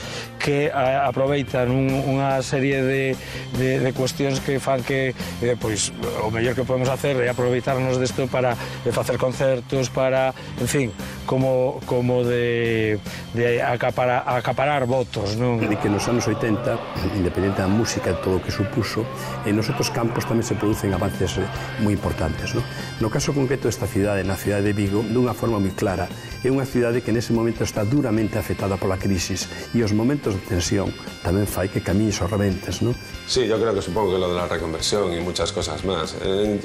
que 0.45 0.69
a, 0.69 1.09
aproveitan 1.09 1.73
un, 1.73 1.89
unha 1.89 2.45
serie 2.45 2.85
de, 2.85 3.17
de, 3.57 3.81
de 3.81 3.91
cuestións 3.97 4.45
que 4.45 4.61
fan 4.61 4.85
que 4.85 5.17
eh, 5.41 5.57
pois, 5.57 5.89
o 6.21 6.29
mellor 6.29 6.53
que 6.53 6.69
podemos 6.69 6.93
hacer 6.93 7.17
é 7.25 7.33
aproveitarnos 7.33 7.97
desto 7.97 8.29
para 8.29 8.53
de 8.85 8.93
facer 8.93 9.17
concertos, 9.17 9.89
para, 9.89 10.37
en 10.61 10.69
fin, 10.69 10.89
como, 11.25 11.81
como 11.89 12.25
de, 12.25 13.01
de 13.33 13.63
acaparar, 13.63 14.29
acaparar 14.29 14.85
votos. 14.85 15.41
Non? 15.41 15.65
De 15.65 15.81
que 15.81 15.89
nos 15.89 16.05
anos 16.13 16.29
80, 16.29 17.17
independente 17.17 17.65
da 17.65 17.71
música, 17.71 18.13
e 18.13 18.17
todo 18.21 18.37
o 18.37 18.43
que 18.45 18.53
supuso, 18.53 19.09
en 19.49 19.57
os 19.57 19.73
outros 19.73 19.89
campos 19.89 20.29
tamén 20.29 20.45
se 20.45 20.53
producen 20.61 20.93
avances 20.93 21.41
moi 21.81 21.97
importantes. 21.97 22.53
Non? 22.53 22.65
No 23.01 23.09
caso 23.09 23.33
concreto 23.33 23.65
desta 23.65 23.89
cidade, 23.89 24.21
na 24.29 24.37
cidade 24.37 24.69
de 24.69 24.77
Vigo, 24.77 25.01
dunha 25.01 25.33
forma 25.33 25.57
moi 25.57 25.73
clara, 25.73 26.05
é 26.45 26.53
unha 26.53 26.69
cidade 26.69 27.01
que 27.01 27.17
nese 27.17 27.33
momento 27.33 27.65
está 27.65 27.81
duramente 27.89 28.37
afectada 28.37 28.77
pola 28.77 29.01
crisis 29.01 29.49
e 29.73 29.81
os 29.81 29.97
momentos 29.97 30.34
de 30.35 30.43
tensión 30.51 30.91
tamén 31.23 31.47
fai 31.47 31.71
que 31.71 31.81
camiñes 31.81 32.21
os 32.21 32.29
rebentes, 32.29 32.83
non? 32.83 32.93
Sí, 33.25 33.47
yo 33.47 33.57
creo 33.57 33.73
que 33.73 33.81
supongo 33.81 34.15
que 34.15 34.21
lo 34.21 34.29
de 34.29 34.37
la 34.37 34.51
reconversión 34.51 35.15
y 35.15 35.21
muchas 35.23 35.55
cosas 35.55 35.81
más. 35.87 36.19
Eh, 36.21 36.61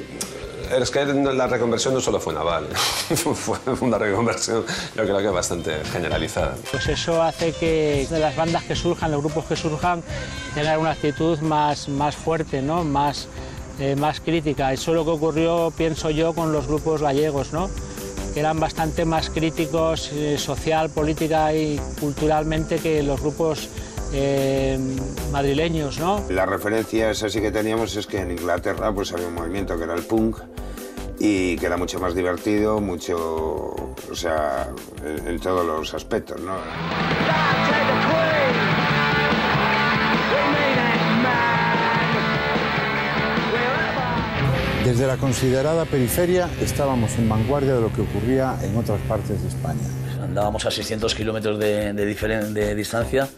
es 0.70 0.90
que 0.90 1.04
la 1.04 1.46
reconversión 1.46 1.94
no 1.94 2.00
solo 2.00 2.20
fue 2.20 2.32
naval, 2.32 2.68
fue 3.16 3.58
una 3.80 3.98
reconversión 3.98 4.64
yo 4.94 5.02
creo 5.02 5.18
que 5.18 5.28
bastante 5.28 5.82
generalizada. 5.92 6.54
Pues 6.70 6.88
eso 6.88 7.22
hace 7.22 7.52
que 7.52 8.06
de 8.08 8.18
las 8.18 8.36
bandas 8.36 8.62
que 8.64 8.76
surjan, 8.76 9.10
los 9.10 9.20
grupos 9.20 9.46
que 9.46 9.56
surjan, 9.56 10.02
tengan 10.54 10.78
una 10.78 10.92
actitud 10.92 11.38
más, 11.40 11.88
más 11.88 12.14
fuerte, 12.14 12.62
¿no? 12.62 12.84
más, 12.84 13.26
eh, 13.78 13.96
más 13.96 14.20
crítica. 14.20 14.72
Eso 14.72 14.92
es 14.92 14.96
lo 14.96 15.04
que 15.04 15.10
ocurrió, 15.10 15.72
pienso 15.76 16.10
yo, 16.10 16.34
con 16.34 16.52
los 16.52 16.66
grupos 16.66 17.02
gallegos, 17.02 17.52
¿no? 17.52 17.68
Que 18.32 18.40
eran 18.40 18.60
bastante 18.60 19.04
más 19.04 19.30
críticos 19.30 20.10
eh, 20.12 20.38
social, 20.38 20.90
política 20.90 21.54
y 21.54 21.80
culturalmente 21.98 22.78
que 22.78 23.02
los 23.02 23.20
grupos 23.20 23.68
eh, 24.12 24.78
madrileños, 25.30 25.98
¿no? 25.98 26.24
Las 26.28 26.48
referencias 26.48 27.22
así 27.22 27.40
que 27.40 27.50
teníamos 27.50 27.94
es 27.96 28.06
que 28.06 28.18
en 28.18 28.32
Inglaterra 28.32 28.92
pues 28.92 29.12
había 29.12 29.28
un 29.28 29.34
movimiento 29.34 29.76
que 29.76 29.84
era 29.84 29.94
el 29.94 30.02
punk 30.02 30.38
y 31.18 31.56
que 31.58 31.66
era 31.66 31.76
mucho 31.76 32.00
más 32.00 32.14
divertido, 32.14 32.80
mucho, 32.80 33.16
o 33.16 34.14
sea, 34.14 34.70
en, 35.04 35.28
en 35.28 35.38
todos 35.38 35.66
los 35.66 35.92
aspectos, 35.92 36.40
¿no? 36.40 36.54
Desde 44.84 45.06
la 45.06 45.16
considerada 45.18 45.84
periferia 45.84 46.48
estábamos 46.62 47.12
en 47.18 47.28
vanguardia 47.28 47.74
de 47.74 47.80
lo 47.82 47.92
que 47.92 48.00
ocurría 48.00 48.56
en 48.62 48.76
otras 48.76 49.00
partes 49.02 49.40
de 49.42 49.48
España. 49.48 49.80
Andábamos 50.22 50.64
a 50.66 50.70
600 50.70 51.14
kilómetros 51.14 51.58
de, 51.58 51.92
de, 51.92 52.06
diferen- 52.16 52.52
de 52.52 52.74
distancia 52.74 53.28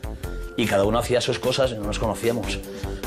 y 0.57 0.67
cada 0.67 0.85
uno 0.85 0.99
hacía 0.99 1.21
sus 1.21 1.39
cosas 1.39 1.73
y 1.73 1.75
no 1.75 1.85
nos 1.85 1.99
conocíamos. 1.99 2.59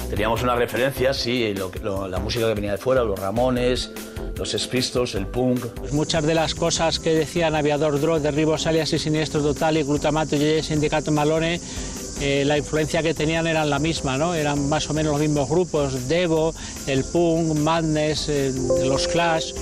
Teníamos 0.10 0.44
unas 0.44 0.58
referencias, 0.58 1.18
sí, 1.18 1.54
lo, 1.56 1.72
lo- 1.82 2.08
la 2.08 2.20
música 2.20 2.48
que 2.48 2.54
venía 2.56 2.72
de 2.74 2.78
fuera, 2.78 3.04
los 3.04 3.18
Ramones, 3.18 3.92
los 4.38 4.50
Sex 4.50 4.68
Pistols, 4.68 5.16
el 5.16 5.28
punk. 5.28 5.66
Pues 5.68 5.94
muchas 5.94 6.24
de 6.26 6.36
las 6.36 6.54
cosas 6.56 7.00
que 7.00 7.14
decían 7.14 7.56
Aviador 7.56 8.00
Dro, 8.02 8.20
Derribos, 8.20 8.68
Alias 8.68 8.92
y 8.94 9.00
Siniestros 9.00 9.44
Total 9.44 9.78
y 9.78 9.84
Glutamato 9.84 10.36
y 10.36 10.62
Sindicato 10.62 11.12
Malone, 11.12 11.60
la 12.22 12.58
influencia 12.58 13.04
que 13.04 13.14
tenían 13.14 13.48
eran 13.48 13.70
la 13.70 13.80
misma, 13.80 14.18
¿no? 14.18 14.34
Eran 14.34 14.70
más 14.70 14.90
o 14.90 14.94
menos 14.94 15.14
los 15.14 15.22
mismos 15.22 15.50
grupos, 15.50 16.08
Devo, 16.08 16.54
el 16.88 17.04
punk, 17.04 17.58
Madness, 17.60 18.30
eh, 18.30 18.54
los 18.86 19.08
Clash. 19.08 19.54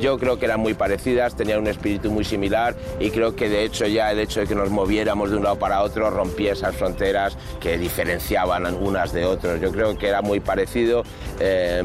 Yo 0.00 0.18
creo 0.18 0.38
que 0.38 0.44
eran 0.46 0.60
muy 0.60 0.74
parecidas, 0.74 1.36
tenían 1.36 1.60
un 1.60 1.68
espíritu 1.68 2.10
muy 2.10 2.24
similar 2.24 2.74
y 2.98 3.10
creo 3.10 3.36
que 3.36 3.48
de 3.48 3.64
hecho 3.64 3.86
ya 3.86 4.10
el 4.10 4.18
hecho 4.18 4.40
de 4.40 4.46
que 4.46 4.54
nos 4.54 4.70
moviéramos 4.70 5.30
de 5.30 5.36
un 5.36 5.44
lado 5.44 5.58
para 5.58 5.82
otro 5.82 6.10
rompía 6.10 6.52
esas 6.52 6.74
fronteras 6.74 7.36
que 7.60 7.78
diferenciaban 7.78 8.66
unas 8.74 9.12
de 9.12 9.24
otras. 9.24 9.60
Yo 9.60 9.70
creo 9.70 9.96
que 9.96 10.08
era 10.08 10.20
muy 10.20 10.40
parecido, 10.40 11.04
eh, 11.38 11.82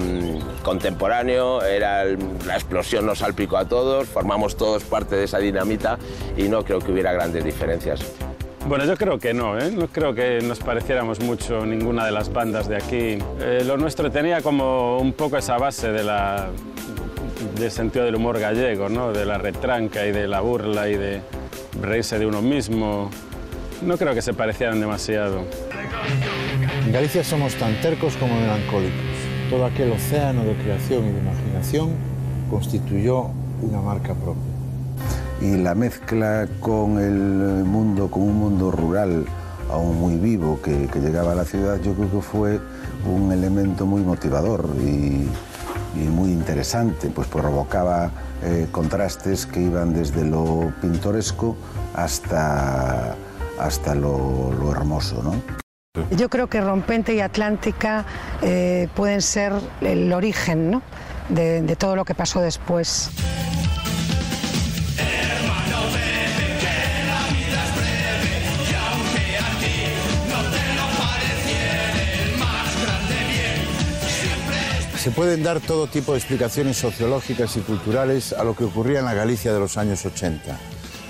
contemporáneo, 0.64 1.62
era 1.62 2.06
la 2.06 2.56
explosión 2.56 3.06
nos 3.06 3.20
salpicó 3.20 3.58
a 3.58 3.68
todos, 3.68 4.08
formamos 4.08 4.58
todos 4.58 4.84
parte 4.84 5.16
de 5.16 5.26
esa 5.26 5.38
dinamita 5.38 6.00
y 6.36 6.44
no 6.44 6.64
creo 6.64 6.80
que 6.80 6.92
hubiera 6.92 7.14
grandes 7.14 7.44
diferencias. 7.44 8.02
Bueno, 8.70 8.86
yo 8.86 8.96
creo 8.98 9.18
que 9.18 9.34
no, 9.34 9.58
¿eh? 9.58 9.72
no 9.72 9.88
creo 9.88 10.14
que 10.14 10.42
nos 10.44 10.60
pareciéramos 10.60 11.20
mucho 11.22 11.66
ninguna 11.66 12.06
de 12.06 12.12
las 12.12 12.32
bandas 12.32 12.70
de 12.70 12.76
aquí. 12.76 13.18
Eh, 13.42 13.64
lo 13.66 13.78
nuestro 13.78 14.12
tenía 14.12 14.44
como 14.44 15.00
un 15.00 15.14
poco 15.14 15.38
esa 15.38 15.58
base 15.58 15.92
de 15.92 16.04
la, 16.04 16.50
del 17.60 17.72
sentido 17.72 18.06
del 18.06 18.14
humor 18.14 18.40
gallego, 18.40 18.88
¿no? 18.88 19.12
de 19.12 19.26
la 19.26 19.40
retranca 19.40 20.06
y 20.06 20.12
de 20.12 20.28
la 20.28 20.42
burla 20.42 20.88
y 20.88 20.98
de 20.98 21.22
reírse 21.82 22.20
de 22.20 22.28
uno 22.28 22.44
mismo. 22.44 23.10
No 23.82 23.98
creo 23.98 24.14
que 24.14 24.22
se 24.22 24.36
parecieran 24.36 24.80
demasiado. 24.80 25.46
En 26.86 26.92
Galicia 26.92 27.24
somos 27.24 27.56
tan 27.56 27.74
tercos 27.82 28.18
como 28.18 28.40
melancólicos. 28.40 28.94
Todo 29.50 29.66
aquel 29.66 29.92
océano 29.94 30.44
de 30.44 30.54
creación 30.54 31.10
y 31.10 31.12
de 31.12 31.18
imaginación 31.18 31.90
constituyó 32.52 33.32
una 33.64 33.82
marca 33.82 34.14
propia. 34.14 34.49
Y 35.41 35.58
la 35.58 35.75
mezcla 35.75 36.48
con 36.60 37.00
el 37.00 37.63
mundo, 37.63 38.10
con 38.12 38.24
un 38.24 38.38
mundo 38.38 38.72
rural 38.72 39.25
aún 39.72 40.00
muy 40.00 40.17
vivo 40.17 40.60
que, 40.62 40.89
llegaba 41.00 41.34
a 41.34 41.36
la 41.36 41.46
ciudad, 41.46 41.79
yo 41.81 41.93
creo 41.93 42.12
que 42.12 42.22
fue 42.22 42.60
un 43.05 43.31
elemento 43.31 43.86
muy 43.86 44.01
motivador 44.01 44.67
y, 44.79 45.27
muy 45.96 46.31
interesante, 46.31 47.10
pues 47.10 47.27
provocaba 47.27 48.12
eh, 48.43 48.67
contrastes 48.72 49.46
que 49.46 49.60
iban 49.60 49.93
desde 49.93 50.24
lo 50.24 50.72
pintoresco 50.81 51.58
hasta, 51.93 53.15
hasta 53.60 53.96
lo, 53.96 54.72
hermoso, 54.72 55.22
¿no? 55.24 55.34
Yo 56.15 56.29
creo 56.29 56.48
que 56.48 56.62
Rompente 56.62 57.15
y 57.15 57.19
Atlántica 57.19 58.05
eh, 58.41 58.88
pueden 58.96 59.22
ser 59.22 59.51
el 59.81 60.13
origen 60.13 60.72
¿no? 60.72 60.81
de 61.29 61.75
todo 61.75 61.96
lo 61.98 62.05
que 62.05 62.15
pasó 62.15 62.39
después. 62.39 63.12
Se 75.00 75.12
pueden 75.12 75.44
dar 75.44 75.62
todo 75.62 75.88
tipo 75.88 76.12
de 76.12 76.18
explicaciones 76.18 76.75
sociológicas 76.75 77.56
y 77.56 77.62
culturales 77.62 78.34
a 78.34 78.44
lo 78.44 78.53
que 78.53 78.65
ocurría 78.65 79.00
en 79.00 79.06
la 79.06 79.13
Galicia 79.13 79.53
de 79.53 79.60
los 79.60 79.77
años 79.77 80.06
80, 80.06 80.60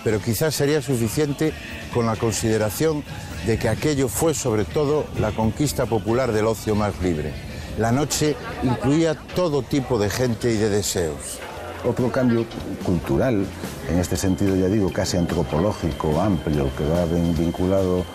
pero 0.04 0.22
quizás 0.22 0.54
sería 0.54 0.80
suficiente 0.84 1.54
con 1.92 2.06
la 2.06 2.16
consideración 2.16 3.04
de 3.48 3.58
que 3.58 3.68
aquello 3.68 4.08
fue 4.08 4.36
sobre 4.36 4.64
todo 4.64 5.08
la 5.20 5.32
conquista 5.32 5.88
popular 5.88 6.34
del 6.34 6.46
ocio 6.46 6.76
más 6.76 7.02
libre. 7.02 7.34
La 7.80 7.92
noche 7.92 8.36
incluía 8.62 9.16
todo 9.16 9.64
tipo 9.64 9.98
de 9.98 10.12
gente 10.12 10.54
y 10.54 10.58
de 10.58 10.70
deseos. 10.70 11.40
Otro 11.84 12.12
cambio 12.12 12.46
cultural, 12.86 13.44
en 13.90 13.98
este 13.98 14.18
sentido 14.18 14.56
ya 14.56 14.68
digo 14.68 14.94
casi 14.94 15.18
antropológico, 15.18 16.22
amplio, 16.22 16.70
que 16.78 16.86
va 16.86 17.06
vinculado 17.06 18.06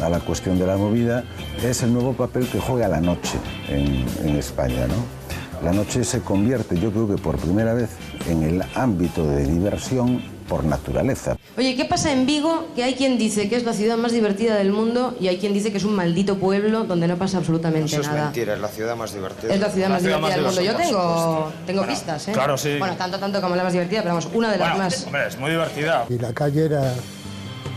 a 0.00 0.08
la 0.08 0.20
cuestión 0.20 0.58
de 0.58 0.66
la 0.66 0.76
movida, 0.76 1.24
es 1.62 1.82
el 1.82 1.92
nuevo 1.92 2.12
papel 2.14 2.46
que 2.48 2.58
juega 2.60 2.88
la 2.88 3.00
noche 3.00 3.38
en, 3.68 4.04
en 4.24 4.36
España. 4.36 4.86
¿no? 4.86 5.64
La 5.64 5.72
noche 5.72 6.02
se 6.04 6.20
convierte, 6.20 6.78
yo 6.78 6.90
creo 6.90 7.08
que 7.08 7.16
por 7.22 7.36
primera 7.38 7.72
vez, 7.74 7.90
en 8.28 8.42
el 8.42 8.62
ámbito 8.74 9.24
de 9.26 9.44
diversión 9.46 10.20
por 10.48 10.64
naturaleza. 10.64 11.36
Oye, 11.56 11.76
¿qué 11.76 11.84
pasa 11.84 12.12
en 12.12 12.26
Vigo? 12.26 12.66
Que 12.74 12.82
hay 12.82 12.94
quien 12.94 13.16
dice 13.16 13.48
que 13.48 13.56
es 13.56 13.64
la 13.64 13.72
ciudad 13.72 13.96
más 13.96 14.12
divertida 14.12 14.56
del 14.56 14.72
mundo 14.72 15.14
y 15.20 15.28
hay 15.28 15.38
quien 15.38 15.54
dice 15.54 15.70
que 15.70 15.78
es 15.78 15.84
un 15.84 15.94
maldito 15.94 16.36
pueblo 16.36 16.84
donde 16.84 17.06
no 17.06 17.16
pasa 17.16 17.38
absolutamente 17.38 17.86
Eso 17.86 18.00
es 18.00 18.08
nada. 18.08 18.24
mentira, 18.24 18.54
es 18.54 18.60
la 18.60 18.68
ciudad 18.68 18.96
más 18.96 19.14
divertida. 19.14 19.54
Es 19.54 19.60
la 19.60 19.70
ciudad 19.70 19.88
más 19.88 20.02
divertida 20.02 20.34
del 20.34 20.44
mundo. 20.44 20.60
Yo 20.62 20.74
tengo, 20.76 21.52
tengo 21.64 21.80
Bueno, 21.82 21.92
pistas, 21.94 22.28
¿eh? 22.28 22.32
claro, 22.32 22.58
sí. 22.58 22.76
Bueno, 22.78 22.96
tanto, 22.96 23.18
tanto 23.18 23.40
como 23.40 23.54
la 23.54 23.62
más 23.62 23.72
divertida, 23.72 24.02
pero 24.02 24.14
vamos, 24.14 24.28
una 24.34 24.50
de 24.50 24.58
las 24.58 24.68
Bueno, 24.70 24.84
más. 24.84 25.04
hombre, 25.06 25.26
es 25.28 25.38
muy 25.38 25.50
divertida. 25.52 26.04
Y 26.10 26.18
la 26.18 26.32
calle 26.34 26.64
era, 26.66 26.92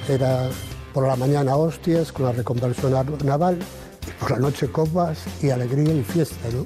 era 0.10 0.50
por 0.96 1.06
la 1.06 1.18
mañana 1.18 1.58
hostias 1.58 2.14
con 2.14 2.26
la 2.26 2.32
reconversión 2.32 2.94
naval, 3.26 3.60
y 4.08 4.12
por 4.12 4.32
la 4.32 4.40
noche 4.40 4.70
copas 4.70 5.26
y 5.44 5.50
alegría 5.50 5.94
y 5.94 6.02
fiesta, 6.04 6.48
¿no? 6.54 6.66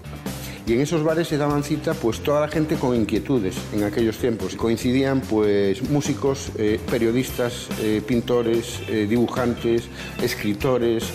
Y 0.68 0.74
en 0.74 0.82
esos 0.82 1.04
bares 1.04 1.28
se 1.28 1.38
daban 1.38 1.64
cita 1.64 1.96
pues 1.96 2.20
toda 2.20 2.42
la 2.42 2.48
gente 2.48 2.76
con 2.76 2.96
inquietudes 2.96 3.56
en 3.74 3.84
aquellos 3.86 4.20
tiempos. 4.20 4.56
Coincidían 4.56 5.22
pues 5.22 5.90
músicos, 5.90 6.52
eh, 6.60 6.80
periodistas, 6.92 7.70
eh, 7.82 8.04
pintores, 8.06 8.82
eh, 8.88 9.08
dibujantes, 9.10 9.88
escritores, 10.22 11.06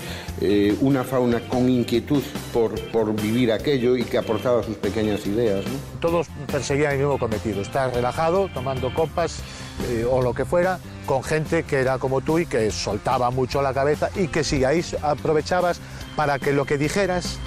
eh, 0.40 0.76
una 0.80 1.04
fauna 1.04 1.38
con 1.48 1.68
inquietud 1.68 2.22
por, 2.52 2.80
por 2.90 3.14
vivir 3.14 3.52
aquello 3.52 3.96
y 3.96 4.02
que 4.02 4.18
aportaba 4.18 4.64
sus 4.64 4.76
pequeñas 4.76 5.24
ideas. 5.26 5.64
¿no? 5.64 6.00
Todos 6.00 6.26
perseguían 6.50 6.92
el 6.92 6.98
mismo 6.98 7.18
cometido, 7.20 7.62
estar 7.62 7.94
relajado, 7.94 8.48
tomando 8.52 8.92
copas 8.92 9.38
eh, 9.88 10.04
o 10.10 10.20
lo 10.22 10.34
que 10.34 10.44
fuera, 10.44 10.80
con 11.06 11.22
gente 11.22 11.62
que 11.62 11.80
era 11.80 11.98
como 11.98 12.20
tú 12.20 12.38
y 12.38 12.46
que 12.46 12.70
soltaba 12.70 13.30
mucho 13.30 13.62
la 13.62 13.74
cabeza 13.74 14.10
y 14.16 14.28
que 14.28 14.44
si 14.44 14.64
ahí 14.64 14.84
aprovechabas 15.02 15.80
para 16.16 16.38
que 16.38 16.52
lo 16.52 16.64
que 16.64 16.78
dijeras, 16.78 17.38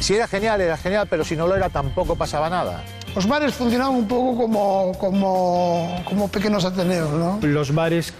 si 0.00 0.14
era 0.14 0.26
genial, 0.26 0.60
era 0.60 0.76
genial, 0.76 1.06
pero 1.08 1.24
si 1.24 1.36
no 1.36 1.46
lo 1.46 1.54
era 1.54 1.68
tampoco 1.68 2.16
pasaba 2.16 2.50
nada. 2.50 2.84
Los 3.14 3.28
bares 3.28 3.52
funcionaban 3.52 3.94
un 3.94 4.08
poco 4.08 4.42
como, 4.42 4.92
como, 4.98 6.02
como 6.08 6.28
pequeños 6.28 6.64
ateneos, 6.64 7.10
¿no? 7.10 7.38
Los 7.42 7.74
bares 7.74 8.14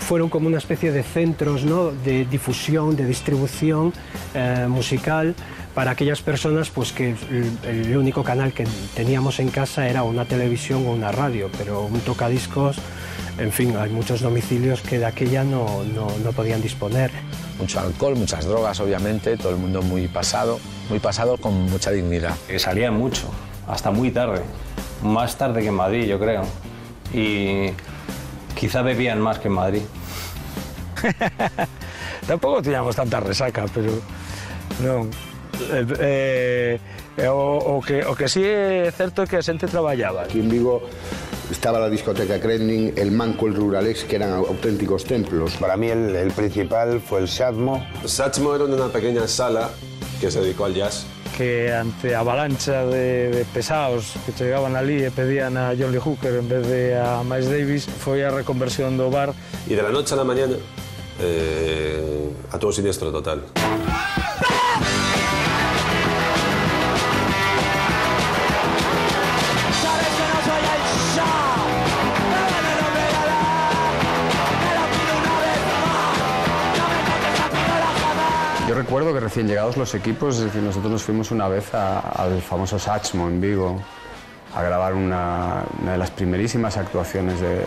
fueron 0.00 0.30
como 0.30 0.46
una 0.46 0.56
especie 0.56 0.90
de 0.90 1.02
centros 1.02 1.64
¿no? 1.64 1.90
de 1.90 2.24
difusión, 2.24 2.96
de 2.96 3.04
distribución 3.04 3.92
eh, 4.34 4.66
musical 4.68 5.34
para 5.74 5.90
aquellas 5.90 6.22
personas 6.22 6.70
pues, 6.70 6.92
que 6.92 7.10
el, 7.10 7.58
el 7.62 7.96
único 7.96 8.24
canal 8.24 8.54
que 8.54 8.66
teníamos 8.96 9.38
en 9.38 9.50
casa 9.50 9.86
era 9.86 10.02
una 10.02 10.24
televisión 10.24 10.86
o 10.86 10.92
una 10.92 11.12
radio, 11.12 11.50
pero 11.58 11.82
un 11.82 12.00
tocadiscos, 12.00 12.78
en 13.38 13.52
fin, 13.52 13.76
hay 13.76 13.90
muchos 13.90 14.20
domicilios 14.20 14.80
que 14.82 14.98
de 14.98 15.06
aquella 15.06 15.44
no, 15.44 15.84
no, 15.84 16.08
no 16.24 16.32
podían 16.32 16.60
disponer. 16.60 17.10
Mucho 17.58 17.80
alcohol, 17.80 18.16
muchas 18.16 18.44
drogas, 18.44 18.78
obviamente, 18.80 19.36
todo 19.36 19.50
el 19.50 19.56
mundo 19.56 19.82
muy 19.82 20.08
pasado, 20.08 20.58
muy 20.88 20.98
pasado 20.98 21.36
con 21.36 21.54
mucha 21.70 21.90
dignidad. 21.90 22.34
Que 22.46 22.58
salían 22.58 22.94
mucho, 22.94 23.28
hasta 23.66 23.90
muy 23.90 24.10
tarde. 24.10 24.42
Más 25.02 25.36
tarde 25.36 25.62
que 25.62 25.68
en 25.68 25.74
Madrid, 25.74 26.04
yo 26.06 26.18
creo. 26.18 26.42
Y 27.12 27.70
quizá 28.54 28.82
bebían 28.82 29.20
más 29.20 29.38
que 29.38 29.48
en 29.48 29.54
Madrid. 29.54 29.82
Tampouco 32.26 32.60
tiñamos 32.60 32.96
tanta 32.96 33.20
resaca, 33.20 33.64
pero 33.72 33.92
non. 34.82 35.10
Eh, 35.70 36.78
eh, 37.18 37.28
o, 37.28 37.78
o, 37.78 37.82
que, 37.82 38.04
o 38.04 38.14
que 38.14 38.28
sí 38.28 38.44
é 38.44 38.90
certo 38.94 39.26
que 39.26 39.38
a 39.38 39.42
xente 39.42 39.66
traballaba. 39.66 40.22
Aquí 40.22 40.38
en 40.38 40.48
Vigo 40.50 40.82
estaba 41.50 41.78
la 41.78 41.88
discoteca 41.88 42.40
Kremlin, 42.40 42.92
el 42.96 43.10
Manco, 43.10 43.46
el 43.46 43.54
Ruralex, 43.54 44.04
que 44.04 44.16
eran 44.16 44.32
auténticos 44.32 45.04
templos. 45.04 45.54
Para 45.56 45.76
mí 45.76 45.88
el, 45.88 46.14
el 46.14 46.30
principal 46.32 47.00
fue 47.00 47.20
el 47.20 47.28
Satmo. 47.28 47.86
Satchmo 48.04 48.54
era 48.54 48.64
una 48.64 48.88
pequeña 48.88 49.26
sala 49.26 49.70
que 50.20 50.30
se 50.30 50.40
dedicó 50.40 50.64
al 50.66 50.74
jazz. 50.74 51.06
que 51.36 51.72
ante 51.72 52.16
avalancha 52.16 52.84
de, 52.86 53.30
de 53.30 53.44
pesados 53.44 54.14
que 54.26 54.32
chegaban 54.34 54.74
ali 54.74 55.04
e 55.04 55.10
pedían 55.12 55.56
a 55.56 55.70
John 55.78 55.92
Lee 55.92 56.00
Hooker 56.02 56.34
en 56.34 56.48
vez 56.48 56.66
de 56.66 56.98
a 56.98 57.22
Miles 57.22 57.46
Davis 57.46 57.86
foi 57.86 58.24
a 58.26 58.30
reconversión 58.34 58.98
do 58.98 59.06
bar 59.08 59.30
Y 59.70 59.74
de 59.78 59.82
la 59.86 59.90
noche 59.94 60.14
a 60.14 60.16
la 60.18 60.24
mañana, 60.24 60.56
eh, 61.22 62.26
a 62.50 62.58
todo 62.58 62.72
siniestro 62.72 63.12
total. 63.12 63.44
Sabes 63.54 64.17
recuerdo 78.78 79.12
que 79.12 79.20
recién 79.20 79.46
llegados 79.48 79.76
los 79.76 79.94
equipos, 79.94 80.36
es 80.38 80.44
decir, 80.44 80.62
nosotros 80.62 80.92
nos 80.92 81.02
fuimos 81.02 81.30
una 81.30 81.48
vez 81.48 81.74
a- 81.74 81.98
al 82.00 82.40
famoso 82.40 82.78
Satchmo 82.78 83.26
en 83.28 83.40
Vigo 83.40 83.80
a 84.54 84.62
grabar 84.62 84.94
una, 84.94 85.64
una 85.82 85.92
de 85.92 85.98
las 85.98 86.10
primerísimas 86.10 86.76
actuaciones 86.76 87.40
de, 87.40 87.64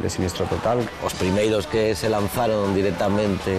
de 0.00 0.10
Siniestro 0.10 0.44
Total. 0.46 0.78
Os 1.04 1.14
primeiros 1.14 1.66
que 1.66 1.94
se 1.94 2.08
lanzaron 2.08 2.74
directamente 2.74 3.56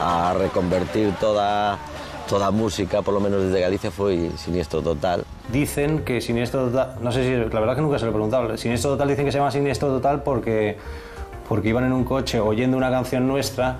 a 0.00 0.34
reconvertir 0.38 1.12
toda 1.20 1.78
toda 2.28 2.48
a 2.48 2.50
música, 2.50 3.02
por 3.02 3.14
lo 3.14 3.20
menos 3.20 3.40
desde 3.44 3.60
Galicia, 3.60 3.90
foi 3.94 4.30
Siniestro 4.34 4.82
Total. 4.82 5.22
Dicen 5.52 6.02
que 6.02 6.18
Siniestro 6.20 6.66
Total, 6.70 6.98
no 7.00 7.10
sé 7.12 7.22
si, 7.22 7.30
la 7.54 7.60
verdad 7.60 7.76
que 7.76 7.82
nunca 7.82 7.98
se 8.00 8.04
lo 8.04 8.10
he 8.10 8.14
preguntado, 8.14 8.56
Siniestro 8.56 8.90
Total 8.98 9.06
dicen 9.06 9.24
que 9.26 9.30
se 9.32 9.38
llama 9.38 9.50
Siniestro 9.54 9.88
Total 9.94 10.22
porque, 10.26 10.76
porque 11.48 11.68
iban 11.70 11.84
en 11.84 11.92
un 11.92 12.02
coche 12.02 12.40
oyendo 12.40 12.76
una 12.76 12.90
canción 12.90 13.28
nuestra 13.28 13.78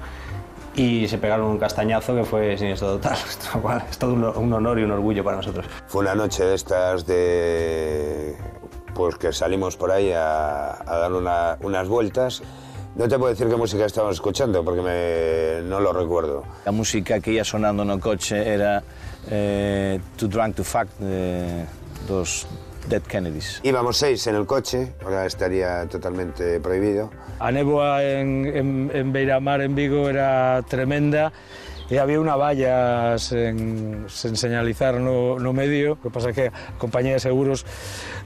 y 0.76 1.08
se 1.08 1.18
pegaron 1.18 1.46
un 1.46 1.58
castañazo 1.58 2.14
que 2.14 2.24
fue 2.24 2.56
Siniestro 2.58 2.92
Total, 2.96 3.16
lo 3.54 3.60
cual 3.62 3.84
es 3.90 3.98
todo 3.98 4.12
un, 4.12 4.52
honor 4.52 4.78
y 4.78 4.82
un 4.82 4.90
orgullo 4.92 5.24
para 5.24 5.38
nosotros. 5.38 5.66
Fue 5.86 6.02
una 6.02 6.14
noche 6.14 6.44
de 6.44 6.54
estas 6.54 7.06
de... 7.06 8.36
Pues 8.94 9.16
que 9.16 9.32
salimos 9.32 9.76
por 9.76 9.90
ahí 9.90 10.12
a, 10.12 10.70
a 10.90 10.96
dar 10.98 11.12
una- 11.12 11.58
unas 11.60 11.86
vueltas. 11.88 12.42
No 12.94 13.06
te 13.08 13.18
puedo 13.18 13.30
decir 13.30 13.46
qué 13.48 13.56
música 13.56 13.84
estábamos 13.84 14.16
escuchando 14.16 14.64
porque 14.64 14.80
me- 14.80 15.68
no 15.68 15.80
lo 15.80 15.92
recuerdo. 15.92 16.44
La 16.64 16.72
música 16.72 17.20
que 17.20 17.32
ia 17.32 17.44
sonando 17.44 17.84
no 17.84 18.00
coche 18.00 18.48
era 18.48 18.82
eh, 19.30 20.00
Too 20.16 20.28
Drunk 20.28 20.56
to 20.56 20.64
Fuck 20.64 20.88
de, 20.98 21.66
dos 22.08 22.46
Dead 22.88 23.03
Kennedys. 23.03 23.61
Íbamos 23.62 23.96
seis 23.96 24.27
en 24.27 24.37
el 24.37 24.46
coche, 24.46 24.94
ahora 25.05 25.27
estaría 25.27 25.87
totalmente 25.87 26.61
prohibido. 26.61 27.11
A 27.38 27.53
néboa 27.53 28.03
en, 28.03 28.46
en, 28.46 28.90
en 28.94 29.12
Beiramar, 29.12 29.61
en 29.61 29.75
Vigo, 29.75 30.09
era 30.09 30.62
tremenda 30.68 31.33
e 31.87 32.03
había 32.03 32.18
unha 32.18 32.35
valla 32.35 33.14
sen, 33.14 34.11
sen 34.11 34.35
señalizar 34.35 34.99
no, 34.99 35.38
no 35.38 35.55
medio. 35.55 35.94
O 35.94 36.03
que 36.03 36.11
pasa 36.11 36.35
que 36.35 36.51
a 36.51 36.75
compañía 36.83 37.14
de 37.14 37.22
seguros 37.22 37.62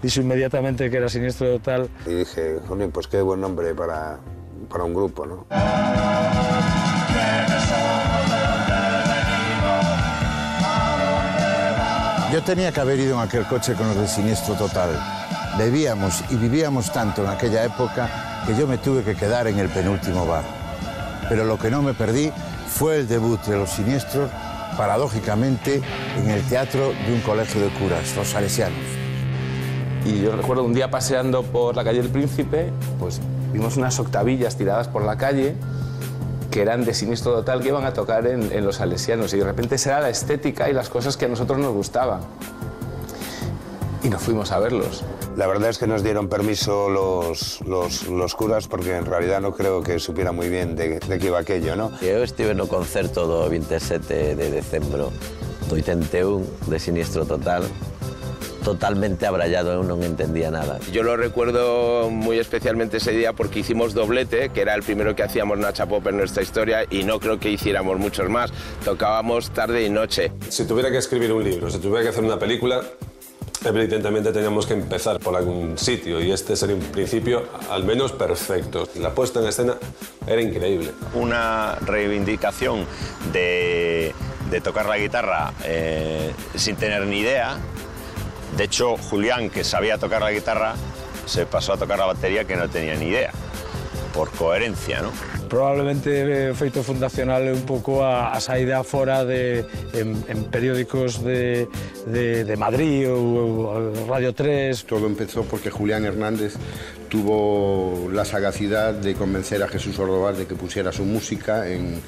dixo 0.00 0.24
inmediatamente 0.24 0.88
que 0.88 0.96
era 0.96 1.12
siniestro 1.12 1.60
total. 1.60 1.92
Y 2.08 2.24
dije, 2.24 2.56
"Jolín, 2.64 2.88
pues 2.88 3.06
qué 3.06 3.20
buen 3.20 3.40
nombre 3.40 3.74
para, 3.76 4.16
para 4.68 4.84
un 4.84 4.94
grupo, 4.96 5.26
¿no? 5.28 5.44
Yo 12.32 12.40
tenía 12.44 12.70
que 12.70 12.80
haber 12.80 13.00
ido 13.00 13.14
en 13.14 13.26
aquel 13.26 13.44
coche 13.44 13.74
con 13.74 13.88
los 13.88 13.96
de 13.96 14.06
Siniestro 14.06 14.54
Total. 14.54 14.90
Bebíamos 15.58 16.22
y 16.30 16.36
vivíamos 16.36 16.92
tanto 16.92 17.24
en 17.24 17.28
aquella 17.28 17.64
época 17.64 18.44
que 18.46 18.56
yo 18.56 18.68
me 18.68 18.78
tuve 18.78 19.02
que 19.02 19.16
quedar 19.16 19.48
en 19.48 19.58
el 19.58 19.68
penúltimo 19.68 20.24
bar. 20.24 20.44
Pero 21.28 21.44
lo 21.44 21.58
que 21.58 21.72
no 21.72 21.82
me 21.82 21.92
perdí 21.92 22.30
fue 22.68 22.98
el 22.98 23.08
debut 23.08 23.40
de 23.46 23.56
los 23.56 23.70
Siniestros, 23.70 24.30
paradójicamente, 24.76 25.82
en 26.18 26.30
el 26.30 26.40
teatro 26.42 26.92
de 27.04 27.12
un 27.12 27.20
colegio 27.22 27.62
de 27.62 27.68
curas, 27.70 28.14
los 28.14 28.28
salesianos. 28.28 28.78
Y 30.04 30.20
yo 30.20 30.36
recuerdo 30.36 30.62
un 30.62 30.72
día 30.72 30.88
paseando 30.88 31.42
por 31.42 31.74
la 31.74 31.82
calle 31.82 32.00
del 32.00 32.12
Príncipe, 32.12 32.70
pues 33.00 33.20
vimos 33.52 33.76
unas 33.76 33.98
octavillas 33.98 34.56
tiradas 34.56 34.86
por 34.86 35.04
la 35.04 35.16
calle 35.16 35.56
que 36.50 36.62
eran 36.62 36.84
de 36.84 36.94
siniestro 36.94 37.32
total 37.32 37.60
que 37.60 37.68
iban 37.68 37.84
a 37.84 37.92
tocar 37.92 38.26
en, 38.26 38.52
en 38.52 38.64
los 38.64 38.76
salesianos 38.76 39.32
y 39.34 39.38
de 39.38 39.44
repente 39.44 39.76
esa 39.76 39.90
era 39.90 40.00
la 40.00 40.10
estética 40.10 40.68
y 40.68 40.72
las 40.72 40.88
cosas 40.88 41.16
que 41.16 41.26
a 41.26 41.28
nosotros 41.28 41.58
nos 41.58 41.72
gustaban. 41.72 42.20
Y 44.02 44.08
nos 44.08 44.22
fuimos 44.22 44.50
a 44.50 44.58
verlos. 44.58 45.04
La 45.36 45.46
verdad 45.46 45.70
es 45.70 45.78
que 45.78 45.86
nos 45.86 46.02
dieron 46.02 46.28
permiso 46.28 46.88
los, 46.88 47.60
los, 47.66 48.08
los 48.08 48.34
curas 48.34 48.66
porque 48.66 48.96
en 48.96 49.06
realidad 49.06 49.40
no 49.40 49.54
creo 49.54 49.82
que 49.82 49.98
supiera 49.98 50.32
muy 50.32 50.48
bien 50.48 50.74
de, 50.74 50.98
de 50.98 51.18
qué 51.18 51.26
iba 51.26 51.38
aquello, 51.38 51.76
¿no? 51.76 51.92
Eu 52.02 52.24
estive 52.24 52.54
no 52.54 52.66
concerto 52.66 53.26
do 53.28 53.48
27 53.48 54.34
de 54.34 54.50
decembro 54.50 55.12
do 55.68 55.76
81 55.76 56.44
de 56.66 56.78
Siniestro 56.80 57.24
Total, 57.24 57.62
totalmente 58.64 59.26
abrallado, 59.26 59.72
eu 59.72 59.82
non 59.82 60.02
entendía 60.04 60.50
nada. 60.50 60.78
Yo 60.92 61.02
lo 61.02 61.16
recuerdo 61.16 62.10
muy 62.10 62.38
especialmente 62.38 62.98
ese 62.98 63.12
día 63.12 63.32
porque 63.32 63.60
hicimos 63.60 63.94
doblete, 63.94 64.50
que 64.50 64.60
era 64.60 64.74
el 64.74 64.82
primero 64.82 65.16
que 65.16 65.22
hacíamos 65.22 65.58
Nacha 65.58 65.86
Pop 65.86 66.06
en 66.06 66.16
nuestra 66.16 66.42
historia 66.42 66.84
y 66.88 67.04
no 67.04 67.20
creo 67.20 67.40
que 67.40 67.50
hiciéramos 67.50 67.98
muchos 67.98 68.28
más. 68.28 68.52
Tocábamos 68.84 69.50
tarde 69.50 69.84
y 69.84 69.90
noche. 69.90 70.32
Si 70.48 70.64
tuviera 70.64 70.90
que 70.90 70.98
escribir 70.98 71.32
un 71.32 71.44
libro, 71.44 71.70
si 71.70 71.78
tuviera 71.78 72.02
que 72.02 72.08
hacer 72.10 72.24
una 72.24 72.38
película, 72.38 72.82
evidentemente 73.64 74.32
teníamos 74.32 74.66
que 74.66 74.74
empezar 74.74 75.18
por 75.20 75.36
algún 75.36 75.76
sitio 75.76 76.20
y 76.20 76.32
este 76.32 76.56
sería 76.56 76.76
un 76.76 76.82
principio 76.82 77.44
al 77.70 77.84
menos 77.84 78.12
perfecto. 78.12 78.88
La 78.96 79.14
puesta 79.14 79.40
en 79.40 79.46
escena 79.46 79.76
era 80.26 80.40
increíble. 80.40 80.92
Una 81.14 81.76
reivindicación 81.80 82.86
de, 83.32 84.14
de 84.50 84.60
tocar 84.60 84.86
la 84.86 84.98
guitarra 84.98 85.52
eh, 85.64 86.32
sin 86.54 86.76
tener 86.76 87.06
ni 87.06 87.20
idea. 87.20 87.58
De 88.56 88.64
hecho, 88.64 88.96
Julián, 88.96 89.50
que 89.50 89.64
sabía 89.64 89.98
tocar 89.98 90.22
la 90.22 90.32
guitarra, 90.32 90.74
se 91.26 91.46
pasó 91.46 91.74
a 91.74 91.76
tocar 91.76 91.98
la 91.98 92.06
batería 92.06 92.44
que 92.44 92.56
no 92.56 92.68
tenía 92.68 92.94
ni 92.96 93.06
idea, 93.06 93.32
por 94.12 94.30
coherencia, 94.32 95.00
¿no? 95.02 95.12
Probablemente 95.48 96.50
eh, 96.50 96.54
feito 96.54 96.82
fundacional 96.82 97.42
un 97.50 97.62
pouco 97.62 98.04
a, 98.04 98.30
a 98.30 98.40
saída 98.40 98.84
fora 98.84 99.24
de, 99.24 99.66
en, 99.92 100.14
en 100.28 100.44
periódicos 100.44 101.24
de, 101.24 101.66
de, 102.06 102.44
de 102.44 102.56
Madrid 102.56 103.10
ou, 103.10 103.18
ou 103.18 104.06
Radio 104.06 104.30
3. 104.30 104.86
Todo 104.86 105.06
empezó 105.10 105.42
porque 105.42 105.70
Julián 105.70 106.04
Hernández 106.04 106.54
tuvo 107.08 108.08
la 108.12 108.24
sagacidad 108.24 108.94
de 108.94 109.14
convencer 109.14 109.62
a 109.62 109.68
Jesús 109.68 109.98
Ordóvar 109.98 110.36
de 110.36 110.46
que 110.46 110.54
pusiera 110.54 110.92
su 110.92 111.02
música 111.02 111.66
en, 111.66 111.98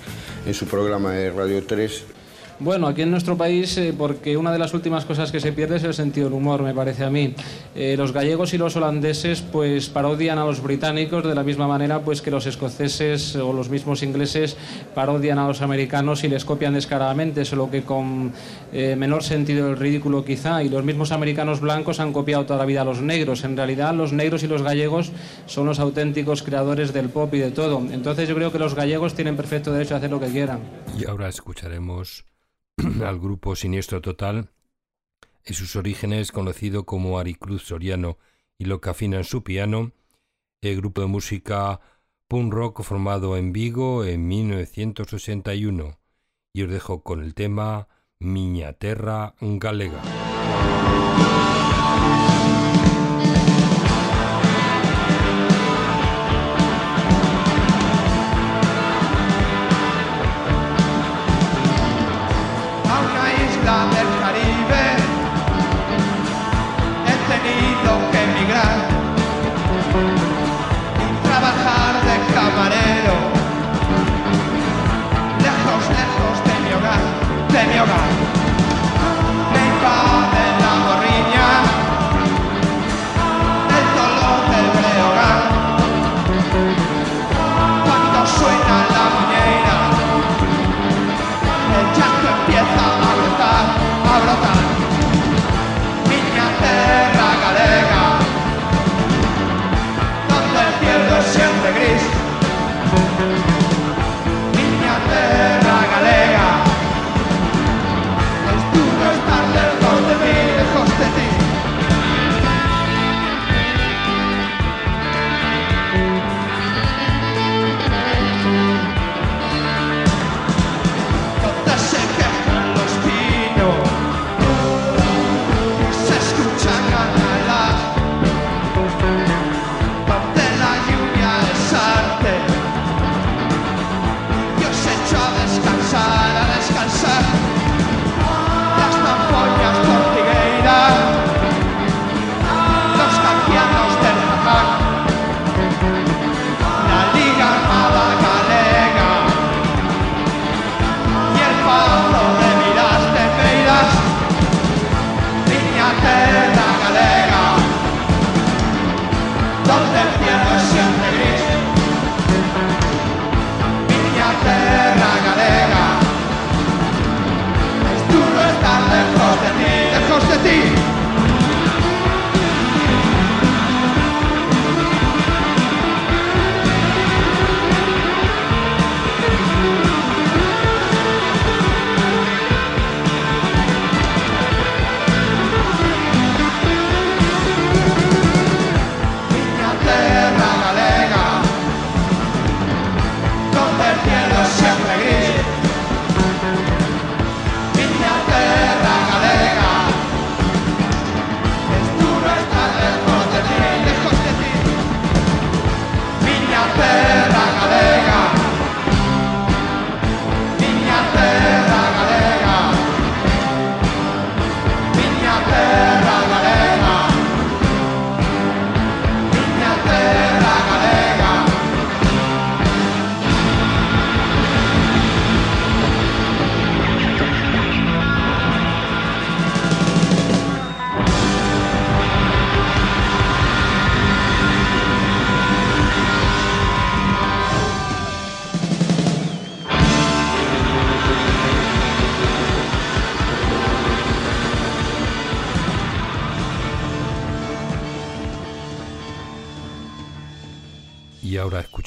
en 0.46 0.54
su 0.54 0.66
programa 0.66 1.10
de 1.10 1.30
Radio 1.30 1.66
3 1.66 2.21
Bueno, 2.62 2.86
aquí 2.86 3.02
en 3.02 3.10
nuestro 3.10 3.36
país, 3.36 3.76
eh, 3.76 3.92
porque 3.96 4.36
una 4.36 4.52
de 4.52 4.58
las 4.60 4.72
últimas 4.72 5.04
cosas 5.04 5.32
que 5.32 5.40
se 5.40 5.50
pierde 5.50 5.78
es 5.78 5.82
el 5.82 5.94
sentido 5.94 6.28
del 6.28 6.34
humor, 6.34 6.62
me 6.62 6.72
parece 6.72 7.02
a 7.02 7.10
mí. 7.10 7.34
Eh, 7.74 7.96
los 7.98 8.12
gallegos 8.12 8.54
y 8.54 8.58
los 8.58 8.76
holandeses 8.76 9.42
pues 9.42 9.88
parodian 9.88 10.38
a 10.38 10.44
los 10.44 10.62
británicos 10.62 11.24
de 11.24 11.34
la 11.34 11.42
misma 11.42 11.66
manera 11.66 12.02
pues 12.02 12.22
que 12.22 12.30
los 12.30 12.46
escoceses 12.46 13.34
o 13.34 13.52
los 13.52 13.68
mismos 13.68 14.04
ingleses 14.04 14.56
parodian 14.94 15.40
a 15.40 15.48
los 15.48 15.60
americanos 15.60 16.22
y 16.22 16.28
les 16.28 16.44
copian 16.44 16.74
descaradamente, 16.74 17.44
solo 17.44 17.68
que 17.68 17.82
con 17.82 18.32
eh, 18.72 18.94
menor 18.94 19.24
sentido 19.24 19.66
del 19.66 19.76
ridículo 19.76 20.24
quizá. 20.24 20.62
Y 20.62 20.68
los 20.68 20.84
mismos 20.84 21.10
americanos 21.10 21.60
blancos 21.60 21.98
han 21.98 22.12
copiado 22.12 22.46
toda 22.46 22.60
la 22.60 22.64
vida 22.64 22.82
a 22.82 22.84
los 22.84 23.02
negros. 23.02 23.42
En 23.42 23.56
realidad 23.56 23.92
los 23.92 24.12
negros 24.12 24.44
y 24.44 24.46
los 24.46 24.62
gallegos 24.62 25.10
son 25.46 25.66
los 25.66 25.80
auténticos 25.80 26.44
creadores 26.44 26.92
del 26.92 27.08
pop 27.08 27.34
y 27.34 27.38
de 27.38 27.50
todo. 27.50 27.82
Entonces 27.90 28.28
yo 28.28 28.36
creo 28.36 28.52
que 28.52 28.60
los 28.60 28.76
gallegos 28.76 29.14
tienen 29.14 29.36
perfecto 29.36 29.72
derecho 29.72 29.94
a 29.94 29.98
hacer 29.98 30.10
lo 30.10 30.20
que 30.20 30.28
quieran. 30.28 30.60
Y 30.96 31.08
ahora 31.08 31.28
escucharemos 31.28 32.24
al 33.04 33.18
grupo 33.18 33.56
Siniestro 33.56 34.00
Total, 34.00 34.50
en 35.44 35.54
sus 35.54 35.76
orígenes 35.76 36.32
conocido 36.32 36.84
como 36.86 37.18
Aricruz 37.18 37.64
Soriano 37.64 38.18
y 38.58 38.64
lo 38.66 38.80
que 38.80 38.90
en 39.18 39.24
su 39.24 39.42
piano, 39.42 39.92
el 40.60 40.76
grupo 40.76 41.00
de 41.00 41.08
música 41.08 41.80
punk 42.28 42.52
rock 42.52 42.82
formado 42.82 43.36
en 43.36 43.52
Vigo 43.52 44.04
en 44.04 44.26
1961. 44.26 45.98
Y 46.54 46.62
os 46.62 46.70
dejo 46.70 47.02
con 47.02 47.22
el 47.22 47.34
tema 47.34 47.88
Miña 48.18 48.72
Terra 48.74 49.34
Galega. 49.40 50.02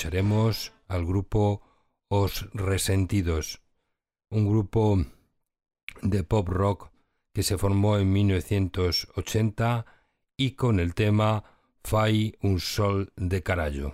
escucharemos 0.06 0.72
al 0.88 1.04
grupo 1.04 1.64
Os 2.10 2.48
Resentidos, 2.54 3.62
un 4.30 4.48
grupo 4.48 5.04
de 6.04 6.24
pop 6.24 6.48
rock 6.48 6.92
que 7.34 7.42
se 7.42 7.58
formó 7.58 7.98
en 7.98 8.14
1980 8.14 9.86
y 10.38 10.52
con 10.52 10.80
el 10.80 10.94
tema 10.94 11.44
Fai 11.84 12.36
un 12.42 12.60
sol 12.60 13.12
de 13.16 13.42
carallo. 13.42 13.94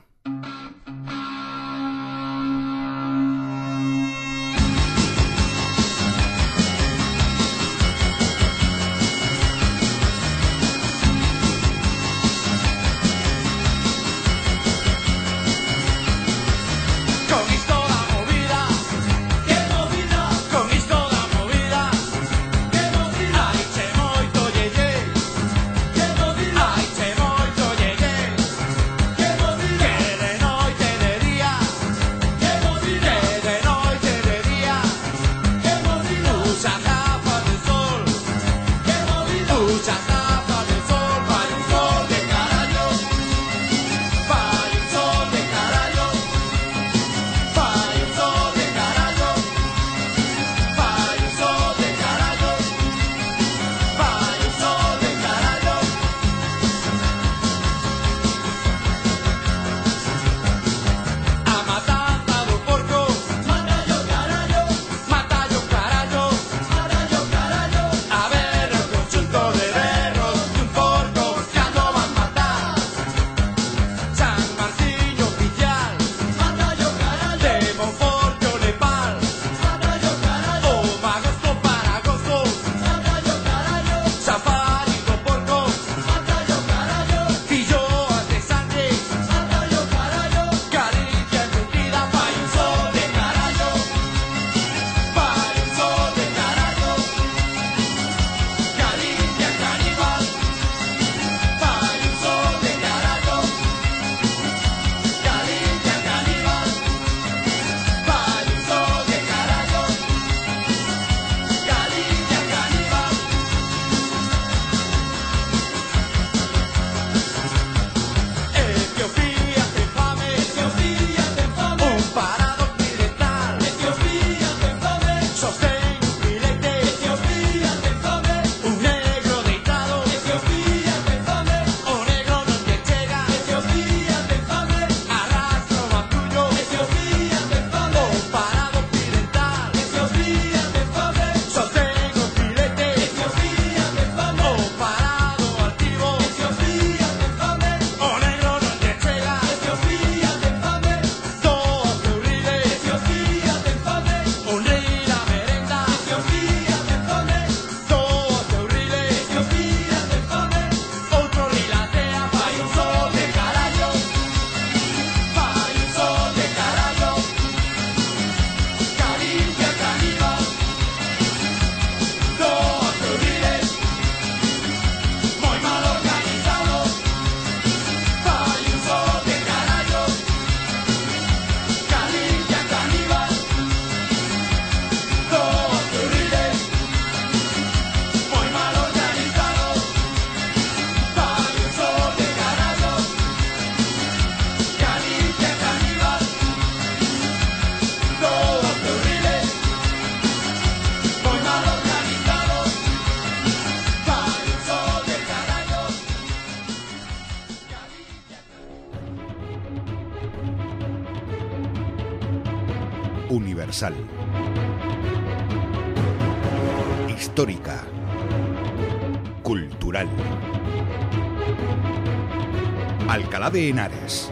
de 223.51 223.69
Henares, 223.69 224.31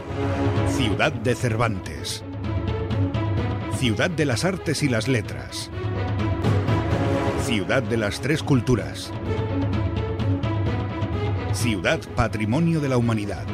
ciudad 0.68 1.12
de 1.12 1.34
Cervantes, 1.34 2.24
ciudad 3.76 4.08
de 4.08 4.24
las 4.24 4.46
artes 4.46 4.82
y 4.82 4.88
las 4.88 5.08
letras, 5.08 5.70
ciudad 7.44 7.82
de 7.82 7.98
las 7.98 8.22
tres 8.22 8.42
culturas, 8.42 9.12
ciudad 11.52 12.00
patrimonio 12.16 12.80
de 12.80 12.88
la 12.88 12.96
humanidad. 12.96 13.44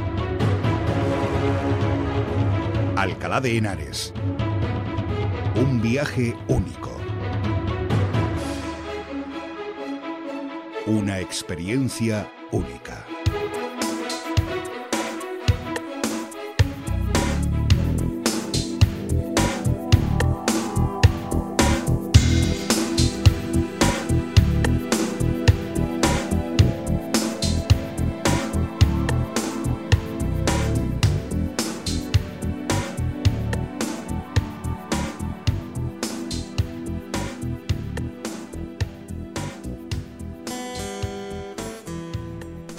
Alcalá 2.96 3.40
de 3.40 3.56
Henares, 3.56 4.14
un 5.56 5.82
viaje 5.82 6.36
único. 6.46 6.96
Una 10.86 11.18
experiencia 11.18 12.30
única. 12.52 13.04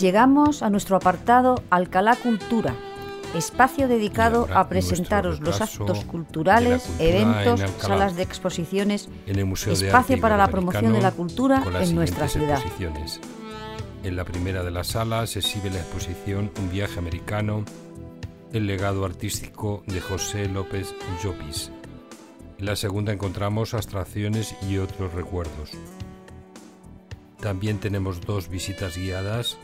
llegamos 0.08 0.64
a 0.64 0.70
nuestro 0.70 0.96
apartado 0.96 1.62
Alcalá 1.70 2.16
Cultura, 2.16 2.74
espacio 3.36 3.90
dedicado 3.90 4.48
a 4.54 4.70
presentaros 4.70 5.42
los 5.42 5.60
actos 5.60 6.06
culturales, 6.06 6.90
eventos, 6.98 7.62
salas 7.78 8.16
de 8.16 8.24
exposiciones, 8.24 9.10
en 9.26 9.38
el 9.38 9.46
Museo 9.46 9.74
espacio 9.74 10.18
para 10.22 10.38
la 10.38 10.48
promoción 10.48 10.94
de 10.94 11.02
la 11.02 11.12
cultura 11.12 11.62
en 11.82 11.94
nuestra 11.94 12.30
ciudad. 12.30 12.62
En 14.06 14.16
la 14.16 14.24
primera 14.24 14.64
de 14.64 14.72
las 14.72 14.88
salas 14.88 15.32
se 15.32 15.40
exhibe 15.40 15.70
la 15.70 15.80
exposición 15.80 16.52
Un 16.58 16.72
viaje 16.72 17.00
americano, 17.00 17.66
el 18.54 18.66
legado 18.66 19.04
artístico 19.04 19.84
de 19.88 20.00
José 20.00 20.48
López 20.48 20.96
Llopis. 21.22 21.70
En 22.60 22.66
la 22.66 22.78
segunda 22.78 23.12
encontramos 23.12 23.74
abstracciones 23.74 24.56
y 24.70 24.78
otros 24.78 25.14
recuerdos. 25.14 25.72
También 27.42 27.80
tenemos 27.80 28.22
dos 28.22 28.48
visitas 28.48 28.96
guiadas 28.96 29.58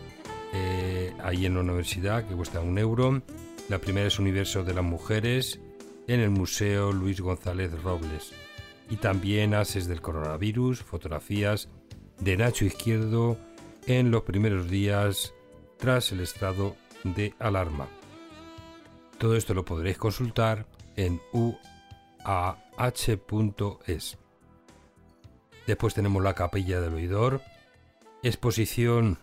eh, 0.54 1.14
ahí 1.24 1.46
en 1.46 1.56
la 1.56 1.62
universidad 1.62 2.28
que 2.28 2.36
cuesta 2.36 2.62
un 2.62 2.78
euro. 2.78 3.22
La 3.70 3.80
primera 3.80 4.08
es 4.08 4.20
Universo 4.20 4.64
de 4.64 4.74
las 4.74 4.84
Mujeres 4.84 5.60
en 6.08 6.20
el 6.20 6.30
Museo 6.30 6.92
Luis 6.92 7.20
González 7.22 7.72
Robles. 7.82 8.34
Y 8.90 8.98
también 8.98 9.54
Ases 9.54 9.88
del 9.88 10.02
Coronavirus, 10.02 10.84
fotografías 10.84 11.70
de 12.20 12.38
Nacho 12.38 12.66
Izquierdo 12.66 13.38
en 13.88 14.12
los 14.12 14.24
primeros 14.24 14.70
días 14.70 15.34
tras 15.78 16.12
el 16.12 16.20
estado 16.20 16.76
de 17.04 17.34
alarma. 17.40 17.88
Todo 19.18 19.36
esto 19.36 19.54
lo 19.54 19.66
podréis 19.66 19.98
consultar 19.98 20.68
en 20.96 21.20
uah.es. 21.32 21.58
Después 25.66 25.94
tenemos 25.94 26.22
la 26.22 26.34
Capilla 26.34 26.82
del 26.82 26.94
Oidor, 26.94 27.42
exposición 28.22 29.18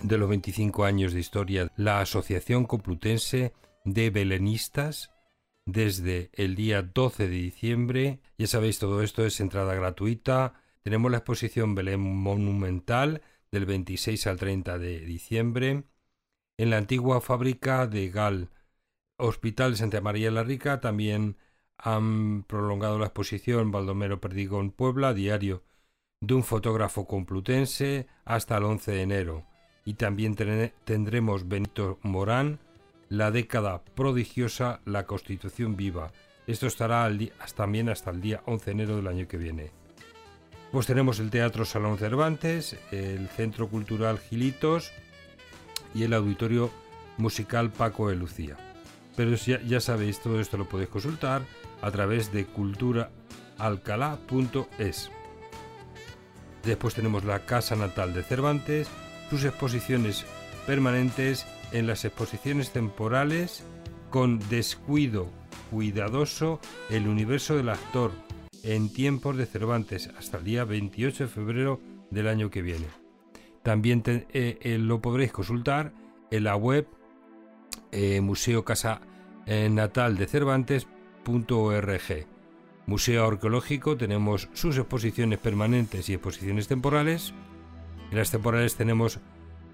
de 0.00 0.18
los 0.18 0.28
25 0.28 0.84
años 0.84 1.12
de 1.12 1.20
historia, 1.20 1.72
la 1.76 2.00
Asociación 2.00 2.64
Complutense 2.64 3.52
de 3.84 4.10
Belenistas, 4.10 5.10
desde 5.68 6.30
el 6.32 6.54
día 6.54 6.82
12 6.82 7.28
de 7.28 7.34
diciembre. 7.34 8.20
Ya 8.38 8.46
sabéis, 8.46 8.78
todo 8.78 9.02
esto 9.02 9.26
es 9.26 9.38
entrada 9.40 9.74
gratuita. 9.74 10.54
Tenemos 10.82 11.10
la 11.10 11.18
exposición 11.18 11.74
Belén 11.74 12.00
Monumental 12.00 13.22
del 13.52 13.66
26 13.66 14.26
al 14.26 14.38
30 14.38 14.78
de 14.78 15.00
diciembre. 15.00 15.84
En 16.56 16.70
la 16.70 16.78
antigua 16.78 17.20
fábrica 17.20 17.86
de 17.86 18.08
Gal, 18.08 18.50
Hospital 19.18 19.76
Santa 19.76 20.00
María 20.00 20.30
la 20.30 20.42
Rica, 20.42 20.80
también 20.80 21.36
han 21.76 22.44
prolongado 22.44 22.98
la 22.98 23.06
exposición 23.06 23.70
Baldomero 23.70 24.20
Perdigón 24.20 24.70
Puebla, 24.70 25.12
diario 25.12 25.62
de 26.20 26.34
un 26.34 26.44
fotógrafo 26.44 27.06
complutense, 27.06 28.08
hasta 28.24 28.56
el 28.56 28.64
11 28.64 28.90
de 28.90 29.02
enero. 29.02 29.47
Y 29.88 29.94
también 29.94 30.36
tendremos 30.84 31.48
Benito 31.48 31.98
Morán, 32.02 32.58
la 33.08 33.30
década 33.30 33.80
prodigiosa, 33.94 34.82
la 34.84 35.06
Constitución 35.06 35.78
viva. 35.78 36.12
Esto 36.46 36.66
estará 36.66 37.06
al 37.06 37.32
también 37.56 37.88
hasta 37.88 38.10
el 38.10 38.20
día 38.20 38.42
11 38.44 38.64
de 38.66 38.72
enero 38.72 38.96
del 38.96 39.06
año 39.06 39.26
que 39.26 39.38
viene. 39.38 39.70
Pues 40.72 40.86
tenemos 40.86 41.20
el 41.20 41.30
Teatro 41.30 41.64
Salón 41.64 41.96
Cervantes, 41.96 42.76
el 42.90 43.28
Centro 43.28 43.68
Cultural 43.68 44.18
Gilitos 44.18 44.92
y 45.94 46.02
el 46.02 46.12
Auditorio 46.12 46.70
Musical 47.16 47.72
Paco 47.72 48.10
de 48.10 48.16
Lucía. 48.16 48.58
Pero 49.16 49.34
ya, 49.36 49.58
ya 49.62 49.80
sabéis, 49.80 50.20
todo 50.20 50.38
esto 50.38 50.58
lo 50.58 50.68
podéis 50.68 50.90
consultar 50.90 51.40
a 51.80 51.90
través 51.90 52.30
de 52.30 52.44
culturaalcalá.es. 52.44 55.10
Después 56.62 56.94
tenemos 56.94 57.24
la 57.24 57.46
Casa 57.46 57.74
Natal 57.74 58.12
de 58.12 58.22
Cervantes, 58.22 58.86
sus 59.30 59.44
exposiciones 59.44 60.24
permanentes 60.66 61.46
en 61.72 61.86
las 61.86 62.04
exposiciones 62.04 62.70
temporales 62.70 63.64
con 64.10 64.38
descuido 64.48 65.30
cuidadoso 65.70 66.60
el 66.90 67.08
universo 67.08 67.56
del 67.56 67.68
actor 67.68 68.12
en 68.62 68.92
tiempos 68.92 69.36
de 69.36 69.46
Cervantes 69.46 70.10
hasta 70.18 70.38
el 70.38 70.44
día 70.44 70.64
28 70.64 71.24
de 71.24 71.28
febrero 71.28 71.80
del 72.10 72.28
año 72.28 72.50
que 72.50 72.62
viene. 72.62 72.86
También 73.62 74.02
eh, 74.06 74.26
eh, 74.32 74.78
lo 74.78 75.00
podréis 75.00 75.32
consultar 75.32 75.92
en 76.30 76.44
la 76.44 76.56
web 76.56 76.86
eh, 77.92 78.20
Museo 78.20 78.64
Casa 78.64 79.00
Natal 79.70 80.18
de 80.18 80.26
Cervantes.org. 80.26 82.26
Museo 82.84 83.26
Arqueológico 83.26 83.96
tenemos 83.96 84.50
sus 84.52 84.76
exposiciones 84.76 85.38
permanentes 85.38 86.10
y 86.10 86.14
exposiciones 86.14 86.68
temporales. 86.68 87.32
En 88.10 88.18
las 88.18 88.30
temporales 88.30 88.76
tenemos 88.76 89.20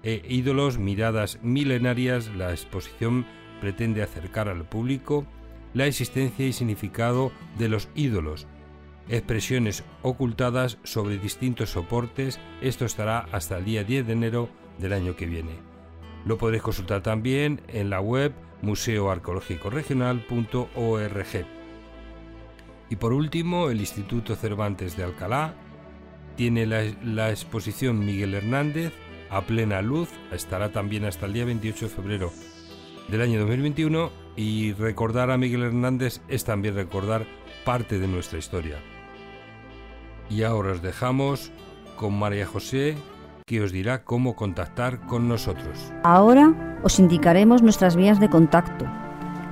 eh, 0.03 0.21
ídolos, 0.27 0.77
miradas 0.77 1.39
milenarias. 1.41 2.27
La 2.35 2.51
exposición 2.51 3.25
pretende 3.61 4.03
acercar 4.03 4.49
al 4.49 4.65
público 4.65 5.25
la 5.73 5.87
existencia 5.87 6.45
y 6.45 6.53
significado 6.53 7.31
de 7.57 7.69
los 7.69 7.89
ídolos, 7.95 8.47
expresiones 9.09 9.83
ocultadas 10.03 10.77
sobre 10.83 11.17
distintos 11.17 11.71
soportes. 11.71 12.39
Esto 12.61 12.85
estará 12.85 13.27
hasta 13.31 13.57
el 13.57 13.65
día 13.65 13.83
10 13.83 14.07
de 14.07 14.13
enero 14.13 14.49
del 14.77 14.93
año 14.93 15.15
que 15.15 15.25
viene. 15.25 15.55
Lo 16.25 16.37
podréis 16.37 16.61
consultar 16.63 17.01
también 17.01 17.61
en 17.67 17.89
la 17.89 17.99
web 17.99 18.33
museoarqueológicoregional.org. 18.61 21.45
Y 22.89 22.95
por 22.95 23.13
último, 23.13 23.69
el 23.69 23.79
Instituto 23.79 24.35
Cervantes 24.35 24.95
de 24.95 25.03
Alcalá 25.03 25.55
tiene 26.35 26.65
la, 26.65 27.29
exposición 27.29 27.99
Miguel 27.99 28.33
Hernández 28.33 28.93
a 29.29 29.41
plena 29.41 29.81
luz, 29.81 30.09
estará 30.31 30.71
también 30.71 31.05
hasta 31.05 31.25
el 31.25 31.33
día 31.33 31.45
28 31.45 31.85
de 31.85 31.91
febrero 31.91 32.31
del 33.07 33.21
año 33.21 33.39
2021 33.39 34.11
y 34.35 34.73
recordar 34.73 35.31
a 35.31 35.37
Miguel 35.37 35.63
Hernández 35.63 36.21
es 36.27 36.43
también 36.43 36.75
recordar 36.75 37.25
parte 37.63 37.99
de 37.99 38.07
nuestra 38.07 38.39
historia. 38.39 38.77
Y 40.29 40.43
ahora 40.43 40.71
os 40.71 40.81
dejamos 40.81 41.51
con 41.95 42.17
María 42.17 42.45
José, 42.45 42.95
que 43.45 43.61
os 43.61 43.71
dirá 43.71 44.03
cómo 44.03 44.35
contactar 44.35 45.05
con 45.07 45.27
nosotros. 45.27 45.93
Ahora 46.03 46.79
os 46.83 46.99
indicaremos 46.99 47.61
nuestras 47.61 47.95
vías 47.95 48.19
de 48.19 48.29
contacto. 48.29 48.85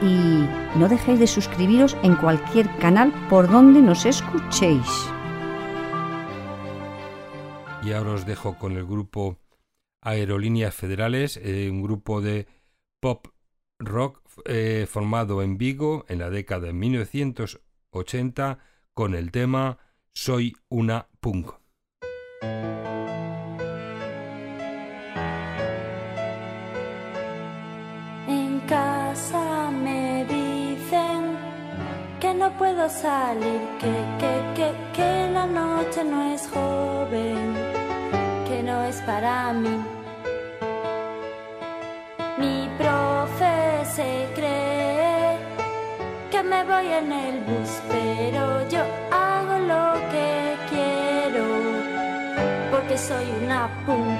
y 0.02 0.46
no 0.76 0.88
dejéis 0.88 1.20
de 1.20 1.28
suscribiros 1.28 1.98
en 2.04 2.16
cualquier 2.16 2.70
canal 2.78 3.12
por 3.30 3.50
donde 3.50 3.82
nos 3.82 4.06
escuchéis. 4.06 5.10
Y 7.90 7.94
ahora 7.94 8.12
os 8.12 8.26
dejo 8.28 8.56
con 8.56 8.78
el 8.78 8.86
grupo 8.86 9.40
Aerolíneas 10.02 10.76
Federales, 10.76 11.38
eh, 11.38 11.72
un 11.72 11.82
grupo 11.82 12.22
de 12.22 12.46
pop 13.00 13.26
rock 13.80 14.22
eh, 14.46 14.86
formado 14.88 15.42
en 15.42 15.58
Vigo 15.58 16.06
en 16.08 16.20
la 16.20 16.30
década 16.30 16.68
de 16.68 16.74
1980 16.74 18.60
con 18.94 19.16
el 19.16 19.32
tema 19.32 19.80
Soy 20.14 20.56
una 20.70 21.08
punk. 21.20 21.54
En 28.28 28.60
casa 28.68 29.72
me 29.72 30.26
dicen 30.26 31.38
que 32.20 32.36
no 32.36 32.56
puedo 32.56 32.88
salir, 32.88 33.62
que, 33.80 34.06
que, 34.20 34.54
que, 34.56 34.76
que 34.94 35.32
la 35.34 35.48
noche 35.48 36.04
no 36.04 36.36
es 36.36 36.48
joven, 36.50 37.69
es 38.90 39.02
para 39.02 39.54
mí. 39.54 39.78
Mi 42.38 42.68
profe 42.78 43.86
se 43.96 44.28
cree 44.36 45.38
que 46.32 46.42
me 46.44 46.64
voy 46.64 46.88
en 47.02 47.12
el 47.12 47.36
bus, 47.48 47.72
pero 47.88 48.68
yo 48.74 48.82
hago 49.12 49.56
lo 49.74 49.86
que 50.12 50.30
quiero, 50.72 51.46
porque 52.72 52.98
soy 52.98 53.26
una 53.44 53.70
punk. 53.86 54.19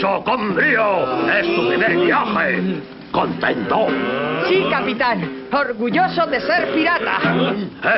Muchacho! 0.00 0.24
¡Con 0.24 0.54
brío! 0.54 1.28
¡Es 1.30 1.54
tu 1.54 1.68
primer 1.68 1.96
viaje! 1.96 2.82
¿Contento? 3.12 3.88
Sí, 4.48 4.64
capitán. 4.70 5.46
Orgulloso 5.52 6.26
de 6.26 6.40
ser 6.40 6.72
pirata. 6.72 7.18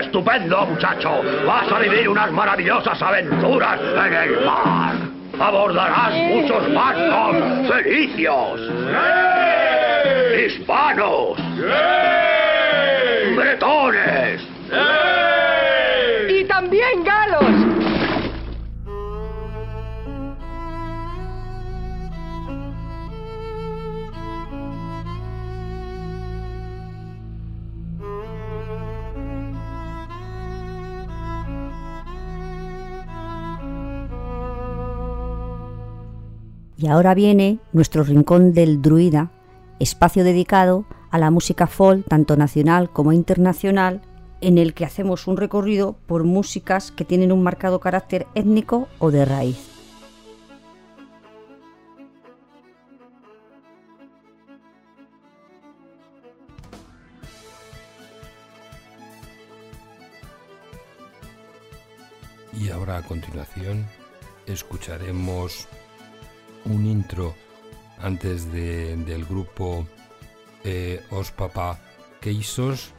¡Estupendo, 0.00 0.66
muchacho! 0.66 1.20
¡Vas 1.46 1.70
a 1.70 1.78
vivir 1.80 2.08
unas 2.08 2.32
maravillosas 2.32 3.00
aventuras 3.00 3.78
en 3.80 4.14
el 4.14 4.44
mar! 4.44 4.94
¡Abordarás 5.38 6.14
muchos 6.14 6.72
barcos 6.74 7.36
felicios! 7.68 8.60
¡Hispanos! 10.46 11.38
¡Bretones! 13.36 14.40
Y 36.82 36.88
ahora 36.88 37.14
viene 37.14 37.60
nuestro 37.72 38.02
rincón 38.02 38.52
del 38.52 38.82
druida, 38.82 39.30
espacio 39.78 40.24
dedicado 40.24 40.84
a 41.12 41.18
la 41.18 41.30
música 41.30 41.68
folk, 41.68 42.04
tanto 42.08 42.36
nacional 42.36 42.90
como 42.90 43.12
internacional, 43.12 44.02
en 44.40 44.58
el 44.58 44.74
que 44.74 44.84
hacemos 44.84 45.28
un 45.28 45.36
recorrido 45.36 45.94
por 46.06 46.24
músicas 46.24 46.90
que 46.90 47.04
tienen 47.04 47.30
un 47.30 47.44
marcado 47.44 47.78
carácter 47.78 48.26
étnico 48.34 48.88
o 48.98 49.12
de 49.12 49.24
raíz. 49.24 49.68
Y 62.60 62.70
ahora 62.70 62.96
a 62.96 63.02
continuación 63.02 63.86
escucharemos 64.46 65.68
un 66.66 66.86
intro 66.86 67.34
antes 68.00 68.50
de- 68.52 68.96
del 68.96 69.24
grupo 69.24 69.86
eh, 70.64 71.02
Os 71.10 71.30
Papa 71.32 71.80
Queisos, 72.20 72.92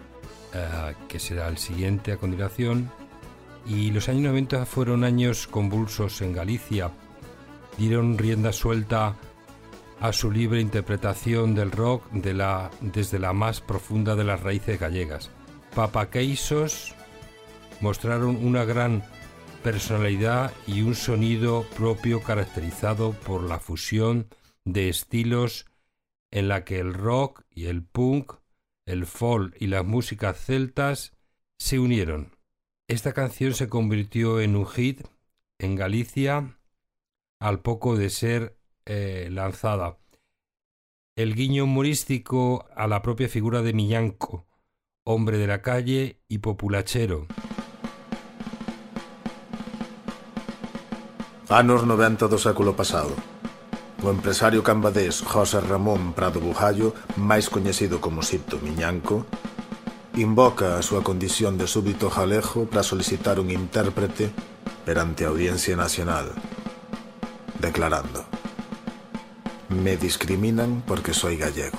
eh, 0.53 0.93
que 1.07 1.19
será 1.19 1.47
el 1.47 1.57
siguiente 1.57 2.11
a 2.11 2.17
continuación. 2.17 2.91
Y 3.65 3.91
los 3.91 4.09
años 4.09 4.23
90 4.23 4.65
fueron 4.65 5.03
años 5.05 5.47
convulsos 5.47 6.21
en 6.21 6.33
Galicia. 6.33 6.91
Dieron 7.77 8.17
rienda 8.17 8.51
suelta 8.51 9.15
a 10.01 10.11
su 10.11 10.29
libre 10.31 10.59
interpretación 10.59 11.55
del 11.55 11.71
rock 11.71 12.11
de 12.11 12.33
la, 12.33 12.69
desde 12.81 13.19
la 13.19 13.31
más 13.31 13.61
profunda 13.61 14.15
de 14.17 14.25
las 14.25 14.41
raíces 14.41 14.77
gallegas. 14.79 15.29
Papa 15.73 16.09
Queisos 16.09 16.93
mostraron 17.79 18.35
una 18.45 18.65
gran 18.65 19.03
personalidad 19.63 20.53
y 20.67 20.81
un 20.81 20.93
sonido 20.93 21.65
propio 21.77 22.21
caracterizado 22.21 23.13
por 23.13 23.43
la 23.43 23.59
fusión 23.59 24.27
de 24.65 24.89
estilos 24.89 25.65
en 26.31 26.49
la 26.49 26.65
que 26.65 26.79
el 26.79 26.93
rock 26.93 27.43
y 27.49 27.65
el 27.65 27.83
punk, 27.83 28.33
el 28.85 29.05
folk 29.05 29.55
y 29.59 29.67
las 29.67 29.85
músicas 29.85 30.37
celtas 30.37 31.13
se 31.57 31.79
unieron. 31.79 32.35
Esta 32.87 33.13
canción 33.13 33.53
se 33.53 33.69
convirtió 33.69 34.41
en 34.41 34.55
un 34.57 34.67
hit 34.67 35.01
en 35.57 35.75
Galicia 35.75 36.59
al 37.39 37.61
poco 37.61 37.95
de 37.95 38.09
ser 38.09 38.57
eh, 38.85 39.29
lanzada. 39.31 39.97
El 41.15 41.35
guiño 41.35 41.63
humorístico 41.63 42.67
a 42.75 42.87
la 42.87 43.01
propia 43.01 43.29
figura 43.29 43.61
de 43.61 43.73
Millanco, 43.73 44.45
hombre 45.05 45.37
de 45.37 45.47
la 45.47 45.61
calle 45.61 46.19
y 46.27 46.39
populachero. 46.39 47.27
Anos 51.53 51.85
90 51.85 52.33
do 52.33 52.41
século 52.41 52.73
pasado. 52.73 53.13
O 54.01 54.09
empresario 54.09 54.65
cambadés 54.65 55.21
José 55.21 55.61
Ramón 55.61 56.17
Prado 56.17 56.41
Bujallo, 56.41 56.97
máis 57.13 57.45
coñecido 57.45 58.01
como 58.01 58.25
Sipto 58.25 58.57
Miñanco, 58.57 59.29
invoca 60.17 60.81
a 60.81 60.81
súa 60.81 61.05
condición 61.05 61.61
de 61.61 61.69
súbito 61.69 62.09
jalejo 62.09 62.65
para 62.65 62.81
solicitar 62.81 63.37
un 63.37 63.53
intérprete 63.53 64.33
perante 64.81 65.29
a 65.29 65.29
Audiencia 65.29 65.77
Nacional, 65.77 66.33
declarando 67.61 68.25
Me 69.69 69.93
discriminan 69.93 70.81
porque 70.89 71.13
soy 71.13 71.37
gallego. 71.37 71.77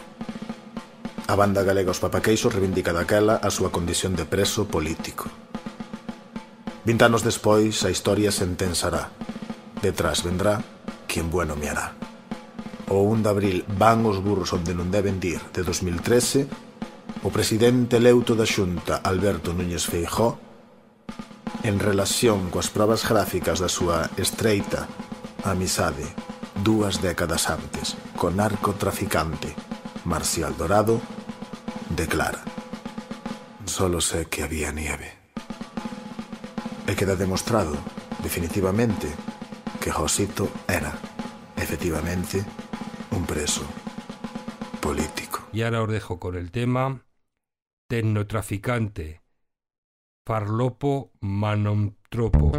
A 1.27 1.35
banda 1.35 1.67
galega 1.67 1.91
Os 1.91 1.99
Papaqueixos 1.99 2.55
reivindica 2.55 2.95
daquela 2.95 3.43
a 3.43 3.51
súa 3.51 3.75
condición 3.75 4.15
de 4.15 4.23
preso 4.23 4.71
político. 4.71 5.27
Vintanos 6.87 7.27
despois, 7.27 7.83
a 7.83 7.91
historia 7.91 8.31
se 8.31 8.47
entensará. 8.47 9.11
Detrás 9.85 10.25
vendrá 10.25 10.65
quien 11.07 11.31
bueno 11.31 11.57
me 11.57 11.69
hará. 11.69 11.93
O 12.89 13.03
1 13.03 13.23
de 13.23 13.29
abril 13.29 13.65
van 13.77 14.01
os 14.09 14.17
burros 14.17 14.57
onde 14.57 14.73
non 14.73 14.89
deben 14.89 15.21
dir 15.21 15.45
de 15.53 15.61
2013, 15.61 16.49
o 17.21 17.29
presidente 17.29 18.01
leuto 18.01 18.33
da 18.33 18.49
Xunta, 18.49 19.05
Alberto 19.05 19.53
Núñez 19.53 19.85
Feijó, 19.85 20.41
en 21.69 21.77
relación 21.77 22.49
coas 22.49 22.73
probas 22.73 23.05
gráficas 23.05 23.61
da 23.61 23.69
súa 23.69 24.09
estreita 24.17 24.89
amizade 25.45 26.09
dúas 26.65 27.05
décadas 27.05 27.53
antes 27.53 28.01
co 28.17 28.33
narcotraficante 28.33 29.53
Marcial 30.09 30.57
Dorado, 30.57 30.97
declara. 31.93 32.41
Solo 33.69 34.01
sé 34.01 34.33
que 34.33 34.49
había 34.49 34.73
nieve. 34.73 35.13
E 36.89 36.97
queda 36.97 37.21
demostrado, 37.21 37.77
definitivamente, 38.25 39.34
que 39.85 39.91
Josito 39.91 40.49
era, 40.67 40.95
efectivamente, 41.59 42.43
un 43.11 43.27
preso 43.27 43.67
político. 44.81 45.47
Y 45.53 45.61
ahora 45.61 45.83
os 45.83 45.91
dejo 45.91 46.19
con 46.19 46.37
el 46.37 46.51
tema 46.51 47.05
Tecnotraficante, 47.87 49.21
Farlopo 50.25 51.13
Manomtropo. 51.21 52.51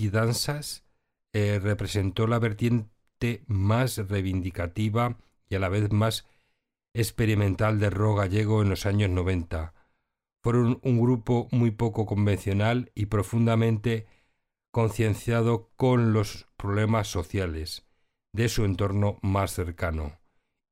Y 0.00 0.10
Danzas. 0.10 0.84
Eh, 1.32 1.60
representó 1.62 2.26
la 2.26 2.38
vertiente 2.38 3.44
más 3.46 3.98
reivindicativa 3.98 5.18
y 5.48 5.56
a 5.56 5.58
la 5.58 5.68
vez 5.68 5.92
más 5.92 6.26
experimental 6.94 7.78
de 7.78 7.90
rock 7.90 8.18
gallego 8.18 8.62
en 8.62 8.70
los 8.70 8.86
años 8.86 9.10
90. 9.10 9.74
Fueron 10.42 10.80
un 10.82 11.00
grupo 11.00 11.48
muy 11.50 11.70
poco 11.70 12.06
convencional 12.06 12.90
y 12.94 13.06
profundamente 13.06 14.06
concienciado 14.70 15.70
con 15.76 16.12
los 16.12 16.46
problemas 16.56 17.08
sociales 17.08 17.86
de 18.32 18.48
su 18.48 18.64
entorno 18.64 19.18
más 19.22 19.52
cercano. 19.52 20.18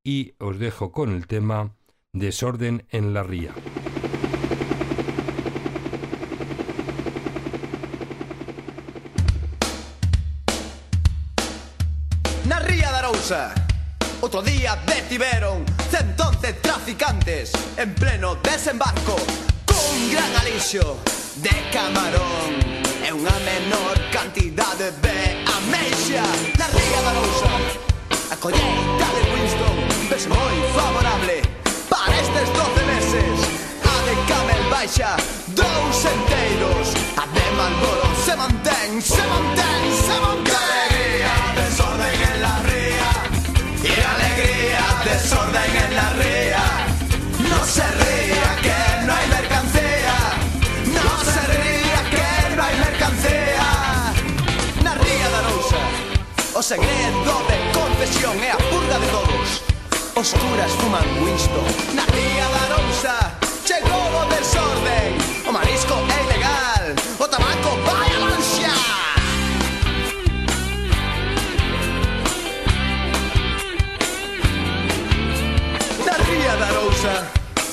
Y 0.04 0.34
os 0.38 0.58
dejo 0.58 0.92
con 0.92 1.10
el 1.10 1.26
tema 1.26 1.74
Desorden 2.12 2.86
en 2.90 3.12
la 3.12 3.22
ría. 3.22 3.54
Cousa 13.26 13.50
Outro 14.22 14.40
día 14.40 14.78
detiveron 14.86 15.66
111 15.90 16.62
traficantes 16.62 17.50
en 17.76 17.92
pleno 17.92 18.38
desembarco 18.38 19.18
Cun 19.66 19.98
gran 20.14 20.30
alixo 20.38 21.02
de 21.42 21.50
camarón. 21.74 22.54
E 23.02 23.10
unha 23.10 23.34
menor 23.42 23.98
cantidade 24.14 24.94
de 25.02 25.18
ameixa 25.42 26.22
Na 26.54 26.70
ría 26.70 27.00
da 27.02 27.12
Lousa 27.18 27.54
A 28.30 28.36
colleita 28.38 29.08
de 29.18 29.22
Winston 29.34 29.76
ves 30.06 30.30
moi 30.30 30.56
favorable 30.70 31.42
para 31.90 32.14
estes 32.22 32.46
12 32.54 32.94
meses. 32.94 33.34
A 33.82 33.94
de 34.06 34.14
Camel 34.30 34.62
baixa 34.70 35.18
dous 35.50 35.98
enteiros 35.98 36.94
A 37.18 37.26
de 37.26 37.46
Malboro 37.58 38.06
se 38.22 38.38
mantén, 38.38 39.02
se 39.02 39.22
mantén, 39.26 39.82
se 39.98 40.14
mantén 40.22 40.46
Alegría, 40.62 41.34
desorden 41.58 42.25
y 43.86 44.00
alegría 44.14 44.84
desorden 45.04 45.72
en 45.84 45.96
la 45.96 46.08
ría. 46.20 46.64
No 47.50 47.64
se 47.64 47.86
ría 48.02 48.50
que 48.64 49.06
no 49.06 49.12
hay 49.14 49.26
mercancía, 49.28 50.16
no 50.96 51.14
se 51.32 51.42
ría 51.54 52.00
que 52.14 52.56
no 52.56 52.62
hai 52.66 52.76
mercancía. 52.86 53.68
Na 54.82 54.92
ría 54.94 55.28
da 55.34 55.40
Rousa, 55.48 55.82
o 56.54 56.62
segredo 56.62 57.34
de 57.50 57.58
confesión 57.78 58.34
é 58.42 58.50
a 58.50 58.60
purga 58.70 58.98
de 58.98 59.08
todos. 59.16 59.48
Os 60.20 60.28
curas 60.40 60.72
fuman 60.80 61.06
Winston, 61.22 61.68
na 61.94 62.04
ría 62.14 62.46
da 62.54 62.62
Rousa, 62.74 63.16
chegou 63.68 64.08
o 64.20 64.22
desorden, 64.34 65.10
o 65.46 65.50
marisco 65.52 65.94
é 66.16 66.18
ilegal, 66.26 66.84
o 67.22 67.26
tabaco 67.28 67.70
vai 67.86 68.05
Arousa 76.96 77.26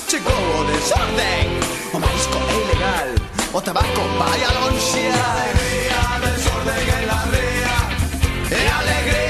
Chegou 0.08 0.32
o 0.32 0.64
desorden. 0.64 1.48
O 1.94 1.98
marisco 1.98 2.38
ilegal 2.50 3.08
O 3.54 3.60
tabaco 3.60 4.02
vai 4.18 4.44
a 4.44 4.52
lonxe 4.52 5.08
Alegría, 5.08 6.02
desorden 6.20 6.88
en 6.96 7.06
la 7.06 7.24
ría 7.32 7.76
E 8.50 8.68
alegría, 8.68 9.23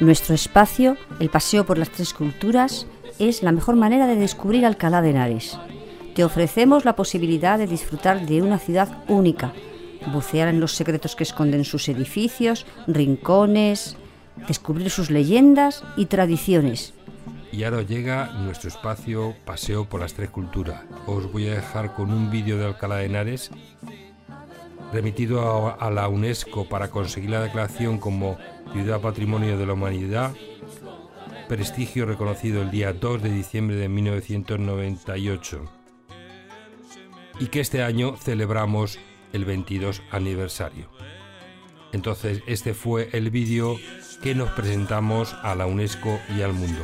Nuestro 0.00 0.36
espacio, 0.36 0.96
el 1.18 1.28
paseo 1.28 1.66
por 1.66 1.76
las 1.76 1.90
tres 1.90 2.14
culturas, 2.14 2.86
es 3.18 3.42
la 3.42 3.50
mejor 3.50 3.74
manera 3.74 4.06
de 4.06 4.14
descubrir 4.14 4.64
Alcalá 4.64 5.02
de 5.02 5.10
Henares. 5.10 5.58
Te 6.14 6.22
ofrecemos 6.22 6.84
la 6.84 6.94
posibilidad 6.94 7.58
de 7.58 7.66
disfrutar 7.66 8.24
de 8.24 8.40
una 8.40 8.60
ciudad 8.60 9.02
única, 9.08 9.52
bucear 10.12 10.46
en 10.46 10.60
los 10.60 10.76
secretos 10.76 11.16
que 11.16 11.24
esconden 11.24 11.64
sus 11.64 11.88
edificios, 11.88 12.64
rincones, 12.86 13.96
descubrir 14.46 14.88
sus 14.90 15.10
leyendas 15.10 15.82
y 15.96 16.06
tradiciones. 16.06 16.94
Y 17.50 17.64
ahora 17.64 17.82
llega 17.82 18.34
nuestro 18.38 18.68
espacio 18.68 19.34
Paseo 19.44 19.88
por 19.88 20.00
las 20.00 20.14
Tres 20.14 20.30
Culturas. 20.30 20.82
Os 21.06 21.32
voy 21.32 21.48
a 21.48 21.54
dejar 21.54 21.94
con 21.94 22.12
un 22.12 22.30
vídeo 22.30 22.56
de 22.56 22.66
Alcalá 22.66 22.98
de 22.98 23.06
Henares 23.06 23.50
remitido 24.92 25.76
a, 25.80 25.90
la 25.90 26.08
UNESCO 26.08 26.68
para 26.68 26.90
conseguir 26.90 27.30
la 27.30 27.42
declaración 27.42 27.98
como 27.98 28.38
Ciudad 28.72 29.00
Patrimonio 29.00 29.58
de 29.58 29.66
la 29.66 29.74
Humanidad, 29.74 30.32
prestigio 31.48 32.06
reconocido 32.06 32.62
el 32.62 32.70
día 32.70 32.92
2 32.92 33.22
de 33.22 33.30
diciembre 33.30 33.76
de 33.76 33.88
1998 33.88 35.64
y 37.40 37.46
que 37.46 37.60
este 37.60 37.82
año 37.82 38.16
celebramos 38.16 38.98
el 39.32 39.44
22 39.44 40.02
aniversario. 40.10 40.88
Entonces 41.92 42.42
este 42.46 42.74
fue 42.74 43.08
el 43.12 43.30
vídeo 43.30 43.76
que 44.22 44.34
nos 44.34 44.50
presentamos 44.50 45.34
a 45.42 45.54
la 45.54 45.66
UNESCO 45.66 46.18
y 46.36 46.42
al 46.42 46.52
mundo. 46.52 46.82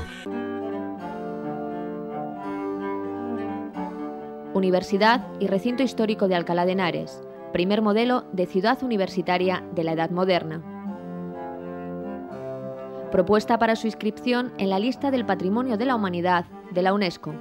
Universidad 4.55 5.26
y 5.40 5.48
Recinto 5.48 5.82
Histórico 5.82 6.28
de 6.28 6.36
Alcalá 6.36 6.64
de 6.64 6.72
Henares, 6.72 7.20
primer 7.55 7.82
modelo 7.82 8.24
de 8.32 8.46
ciudad 8.46 8.82
universitaria 8.82 9.62
de 9.76 9.84
la 9.84 9.92
Edad 9.92 10.11
Moderna. 10.11 10.61
Propuesta 13.12 13.61
para 13.61 13.76
su 13.76 13.86
inscripción 13.86 14.52
en 14.59 14.70
la 14.70 14.80
lista 14.80 15.12
del 15.12 15.24
Patrimonio 15.24 15.76
de 15.76 15.84
la 15.84 15.94
Humanidad 15.94 16.46
de 16.72 16.82
la 16.82 16.92
UNESCO. 16.92 17.32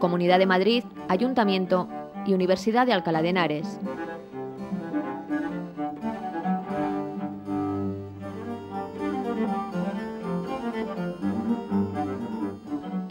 Comunidad 0.00 0.40
de 0.40 0.46
Madrid, 0.46 0.82
Ayuntamiento 1.06 1.88
y 2.26 2.34
Universidad 2.34 2.84
de 2.84 2.94
Alcalá 2.94 3.22
de 3.22 3.28
Henares. 3.28 3.78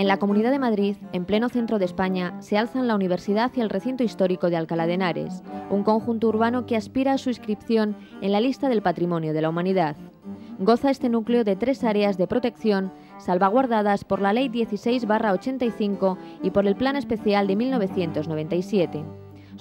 En 0.01 0.07
la 0.07 0.17
Comunidad 0.17 0.49
de 0.49 0.57
Madrid, 0.57 0.95
en 1.13 1.25
pleno 1.25 1.47
centro 1.47 1.77
de 1.77 1.85
España, 1.85 2.33
se 2.41 2.57
alzan 2.57 2.87
la 2.87 2.95
Universidad 2.95 3.51
y 3.55 3.61
el 3.61 3.69
Recinto 3.69 4.03
Histórico 4.03 4.49
de 4.49 4.57
Alcalá 4.57 4.87
de 4.87 4.95
Henares, 4.95 5.43
un 5.69 5.83
conjunto 5.83 6.27
urbano 6.27 6.65
que 6.65 6.75
aspira 6.75 7.13
a 7.13 7.19
su 7.19 7.29
inscripción 7.29 7.95
en 8.19 8.31
la 8.31 8.41
lista 8.41 8.67
del 8.67 8.81
Patrimonio 8.81 9.31
de 9.31 9.43
la 9.43 9.49
Humanidad. 9.49 9.95
Goza 10.57 10.89
este 10.89 11.07
núcleo 11.07 11.43
de 11.43 11.55
tres 11.55 11.83
áreas 11.83 12.17
de 12.17 12.25
protección 12.25 12.91
salvaguardadas 13.19 14.03
por 14.03 14.21
la 14.21 14.33
Ley 14.33 14.49
16-85 14.49 16.17
y 16.41 16.49
por 16.49 16.65
el 16.65 16.75
Plan 16.75 16.95
Especial 16.95 17.45
de 17.45 17.55
1997. 17.57 19.05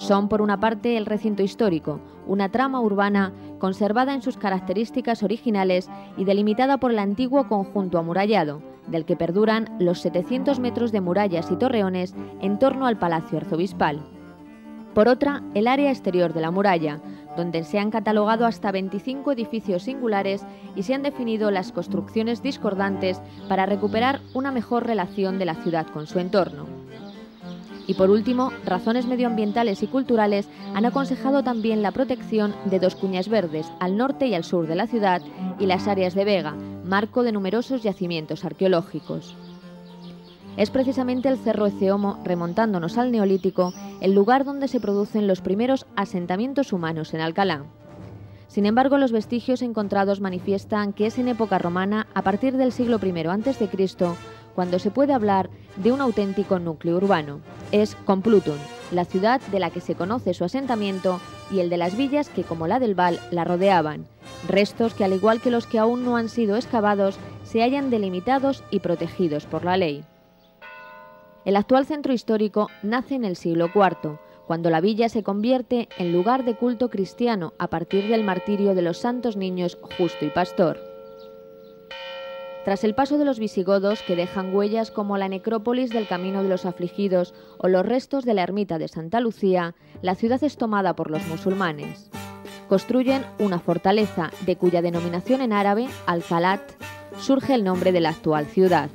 Son, 0.01 0.29
por 0.29 0.41
una 0.41 0.59
parte, 0.59 0.97
el 0.97 1.05
recinto 1.05 1.43
histórico, 1.43 1.99
una 2.25 2.49
trama 2.49 2.81
urbana 2.81 3.33
conservada 3.59 4.15
en 4.15 4.23
sus 4.23 4.35
características 4.35 5.21
originales 5.21 5.91
y 6.17 6.25
delimitada 6.25 6.79
por 6.79 6.89
el 6.89 6.97
antiguo 6.97 7.47
conjunto 7.47 7.99
amurallado, 7.99 8.63
del 8.87 9.05
que 9.05 9.15
perduran 9.15 9.69
los 9.79 9.99
700 9.99 10.59
metros 10.59 10.91
de 10.91 11.01
murallas 11.01 11.51
y 11.51 11.55
torreones 11.55 12.15
en 12.41 12.57
torno 12.57 12.87
al 12.87 12.97
Palacio 12.97 13.37
Arzobispal. 13.37 14.01
Por 14.95 15.07
otra, 15.07 15.43
el 15.53 15.67
área 15.67 15.91
exterior 15.91 16.33
de 16.33 16.41
la 16.41 16.49
muralla, 16.49 16.99
donde 17.37 17.63
se 17.63 17.77
han 17.77 17.91
catalogado 17.91 18.47
hasta 18.47 18.71
25 18.71 19.31
edificios 19.33 19.83
singulares 19.83 20.43
y 20.75 20.81
se 20.81 20.95
han 20.95 21.03
definido 21.03 21.51
las 21.51 21.71
construcciones 21.71 22.41
discordantes 22.41 23.21
para 23.47 23.67
recuperar 23.67 24.19
una 24.33 24.51
mejor 24.51 24.83
relación 24.83 25.37
de 25.37 25.45
la 25.45 25.53
ciudad 25.53 25.85
con 25.85 26.07
su 26.07 26.17
entorno. 26.17 26.65
Y 27.91 27.93
por 27.93 28.09
último, 28.09 28.53
razones 28.65 29.05
medioambientales 29.05 29.83
y 29.83 29.87
culturales 29.87 30.47
han 30.73 30.85
aconsejado 30.85 31.43
también 31.43 31.81
la 31.81 31.91
protección 31.91 32.55
de 32.63 32.79
dos 32.79 32.95
cuñas 32.95 33.27
verdes 33.27 33.69
al 33.81 33.97
norte 33.97 34.27
y 34.27 34.33
al 34.33 34.45
sur 34.45 34.65
de 34.65 34.75
la 34.75 34.87
ciudad 34.87 35.21
y 35.59 35.65
las 35.65 35.89
áreas 35.89 36.15
de 36.15 36.23
Vega, 36.23 36.55
marco 36.85 37.21
de 37.21 37.33
numerosos 37.33 37.83
yacimientos 37.83 38.45
arqueológicos. 38.45 39.35
Es 40.55 40.69
precisamente 40.69 41.27
el 41.27 41.37
Cerro 41.37 41.65
Eceomo, 41.65 42.17
remontándonos 42.23 42.97
al 42.97 43.11
Neolítico, 43.11 43.73
el 43.99 44.13
lugar 44.13 44.45
donde 44.45 44.69
se 44.69 44.79
producen 44.79 45.27
los 45.27 45.41
primeros 45.41 45.85
asentamientos 45.97 46.71
humanos 46.71 47.13
en 47.13 47.19
Alcalá. 47.19 47.65
Sin 48.47 48.65
embargo, 48.65 48.97
los 48.99 49.11
vestigios 49.11 49.61
encontrados 49.61 50.21
manifiestan 50.21 50.93
que 50.93 51.07
es 51.07 51.19
en 51.19 51.27
época 51.27 51.57
romana, 51.57 52.07
a 52.13 52.21
partir 52.21 52.55
del 52.55 52.71
siglo 52.71 53.01
I 53.03 53.27
a.C., 53.27 53.69
cuando 54.55 54.79
se 54.79 54.91
puede 54.91 55.13
hablar 55.13 55.49
de 55.77 55.91
un 55.91 56.01
auténtico 56.01 56.59
núcleo 56.59 56.97
urbano. 56.97 57.41
Es 57.71 57.95
Complutum, 58.05 58.57
la 58.91 59.05
ciudad 59.05 59.41
de 59.51 59.59
la 59.59 59.69
que 59.69 59.81
se 59.81 59.95
conoce 59.95 60.33
su 60.33 60.43
asentamiento 60.43 61.19
y 61.51 61.59
el 61.59 61.69
de 61.69 61.77
las 61.77 61.95
villas 61.95 62.29
que, 62.29 62.43
como 62.43 62.67
la 62.67 62.79
del 62.79 62.95
Val, 62.95 63.19
la 63.31 63.43
rodeaban, 63.43 64.05
restos 64.47 64.93
que, 64.93 65.03
al 65.03 65.13
igual 65.13 65.41
que 65.41 65.51
los 65.51 65.67
que 65.67 65.79
aún 65.79 66.03
no 66.03 66.17
han 66.17 66.29
sido 66.29 66.55
excavados, 66.55 67.17
se 67.43 67.61
hallan 67.61 67.89
delimitados 67.89 68.63
y 68.71 68.79
protegidos 68.79 69.45
por 69.45 69.65
la 69.65 69.77
ley. 69.77 70.03
El 71.43 71.55
actual 71.55 71.85
centro 71.85 72.13
histórico 72.13 72.69
nace 72.83 73.15
en 73.15 73.25
el 73.25 73.35
siglo 73.35 73.71
IV, 73.73 74.19
cuando 74.45 74.69
la 74.69 74.81
villa 74.81 75.09
se 75.09 75.23
convierte 75.23 75.87
en 75.97 76.11
lugar 76.11 76.43
de 76.43 76.55
culto 76.55 76.89
cristiano 76.89 77.53
a 77.57 77.67
partir 77.67 78.07
del 78.09 78.23
martirio 78.23 78.75
de 78.75 78.81
los 78.81 78.97
santos 78.97 79.37
niños 79.37 79.77
Justo 79.97 80.25
y 80.25 80.29
Pastor. 80.29 80.90
Tras 82.63 82.83
el 82.83 82.93
paso 82.93 83.17
de 83.17 83.25
los 83.25 83.39
visigodos, 83.39 84.03
que 84.03 84.15
dejan 84.15 84.53
huellas 84.53 84.91
como 84.91 85.17
la 85.17 85.27
necrópolis 85.27 85.89
del 85.89 86.07
Camino 86.07 86.43
de 86.43 86.49
los 86.49 86.65
Afligidos 86.65 87.33
o 87.57 87.67
los 87.67 87.83
restos 87.83 88.23
de 88.23 88.35
la 88.35 88.43
ermita 88.43 88.77
de 88.77 88.87
Santa 88.87 89.19
Lucía, 89.19 89.73
la 90.03 90.13
ciudad 90.13 90.43
es 90.43 90.57
tomada 90.57 90.95
por 90.95 91.09
los 91.09 91.25
musulmanes. 91.27 92.11
Construyen 92.69 93.25
una 93.39 93.59
fortaleza 93.59 94.29
de 94.45 94.57
cuya 94.57 94.83
denominación 94.83 95.41
en 95.41 95.53
árabe, 95.53 95.87
Al-Falat, 96.05 96.61
surge 97.17 97.55
el 97.55 97.63
nombre 97.63 97.91
de 97.91 98.01
la 98.01 98.09
actual 98.09 98.45
ciudad. 98.45 98.89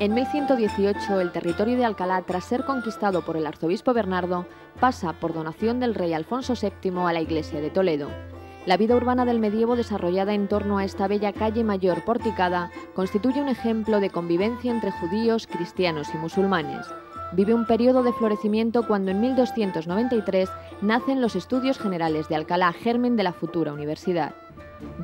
En 0.00 0.12
1118, 0.12 1.20
el 1.20 1.30
territorio 1.30 1.76
de 1.76 1.84
Alcalá, 1.84 2.20
tras 2.22 2.44
ser 2.44 2.64
conquistado 2.64 3.22
por 3.24 3.36
el 3.36 3.46
arzobispo 3.46 3.94
Bernardo, 3.94 4.44
pasa 4.80 5.12
por 5.12 5.32
donación 5.32 5.78
del 5.78 5.94
rey 5.94 6.12
Alfonso 6.12 6.54
VII 6.60 6.98
a 7.06 7.12
la 7.12 7.20
iglesia 7.20 7.60
de 7.60 7.70
Toledo. 7.70 8.08
La 8.66 8.76
vida 8.76 8.96
urbana 8.96 9.24
del 9.24 9.38
medievo 9.38 9.76
desarrollada 9.76 10.34
en 10.34 10.48
torno 10.48 10.78
a 10.78 10.84
esta 10.84 11.06
bella 11.06 11.32
calle 11.32 11.62
mayor 11.62 12.04
porticada 12.04 12.72
constituye 12.94 13.40
un 13.40 13.48
ejemplo 13.48 14.00
de 14.00 14.10
convivencia 14.10 14.72
entre 14.72 14.90
judíos, 14.90 15.46
cristianos 15.46 16.08
y 16.12 16.16
musulmanes. 16.16 16.86
Vive 17.32 17.54
un 17.54 17.66
periodo 17.66 18.02
de 18.02 18.12
florecimiento 18.12 18.86
cuando 18.88 19.12
en 19.12 19.20
1293 19.20 20.48
nacen 20.82 21.20
los 21.20 21.36
Estudios 21.36 21.78
Generales 21.78 22.28
de 22.28 22.34
Alcalá, 22.34 22.72
germen 22.72 23.16
de 23.16 23.22
la 23.22 23.32
futura 23.32 23.72
universidad. 23.72 24.34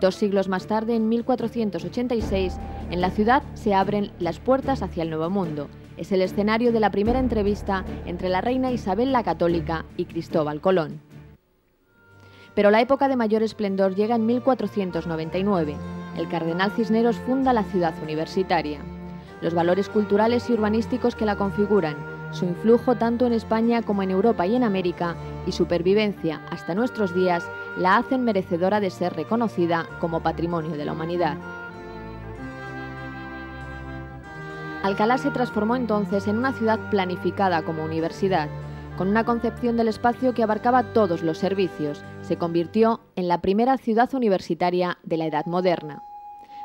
Dos 0.00 0.14
siglos 0.14 0.48
más 0.48 0.66
tarde, 0.66 0.96
en 0.96 1.08
1486, 1.08 2.58
en 2.90 3.00
la 3.00 3.10
ciudad 3.10 3.42
se 3.54 3.74
abren 3.74 4.12
las 4.18 4.38
puertas 4.38 4.82
hacia 4.82 5.02
el 5.02 5.10
Nuevo 5.10 5.30
Mundo. 5.30 5.68
Es 5.96 6.12
el 6.12 6.22
escenario 6.22 6.72
de 6.72 6.80
la 6.80 6.90
primera 6.90 7.18
entrevista 7.18 7.84
entre 8.06 8.28
la 8.28 8.40
reina 8.40 8.72
Isabel 8.72 9.12
la 9.12 9.22
Católica 9.22 9.84
y 9.96 10.06
Cristóbal 10.06 10.60
Colón. 10.60 11.00
Pero 12.54 12.70
la 12.70 12.80
época 12.80 13.08
de 13.08 13.16
mayor 13.16 13.42
esplendor 13.42 13.94
llega 13.94 14.16
en 14.16 14.26
1499. 14.26 15.76
El 16.16 16.28
cardenal 16.28 16.72
Cisneros 16.72 17.16
funda 17.16 17.52
la 17.52 17.64
ciudad 17.64 17.94
universitaria. 18.02 18.80
Los 19.40 19.54
valores 19.54 19.88
culturales 19.88 20.50
y 20.50 20.52
urbanísticos 20.52 21.14
que 21.14 21.24
la 21.24 21.36
configuran, 21.36 21.96
su 22.32 22.44
influjo 22.44 22.96
tanto 22.96 23.26
en 23.26 23.32
España 23.32 23.82
como 23.82 24.02
en 24.02 24.10
Europa 24.10 24.46
y 24.46 24.54
en 24.54 24.64
América 24.64 25.16
y 25.46 25.52
supervivencia 25.52 26.40
hasta 26.50 26.74
nuestros 26.74 27.14
días 27.14 27.48
la 27.76 27.96
hacen 27.96 28.24
merecedora 28.24 28.80
de 28.80 28.90
ser 28.90 29.14
reconocida 29.14 29.86
como 30.00 30.22
patrimonio 30.22 30.76
de 30.76 30.84
la 30.84 30.92
humanidad. 30.92 31.36
Alcalá 34.82 35.18
se 35.18 35.30
transformó 35.30 35.76
entonces 35.76 36.26
en 36.26 36.38
una 36.38 36.52
ciudad 36.52 36.78
planificada 36.90 37.62
como 37.62 37.84
universidad, 37.84 38.48
con 38.96 39.08
una 39.08 39.24
concepción 39.24 39.76
del 39.76 39.88
espacio 39.88 40.32
que 40.32 40.42
abarcaba 40.42 40.92
todos 40.94 41.22
los 41.22 41.38
servicios. 41.38 42.02
Se 42.22 42.36
convirtió 42.36 43.00
en 43.14 43.28
la 43.28 43.40
primera 43.40 43.76
ciudad 43.76 44.12
universitaria 44.14 44.98
de 45.02 45.16
la 45.18 45.26
Edad 45.26 45.46
Moderna. 45.46 46.02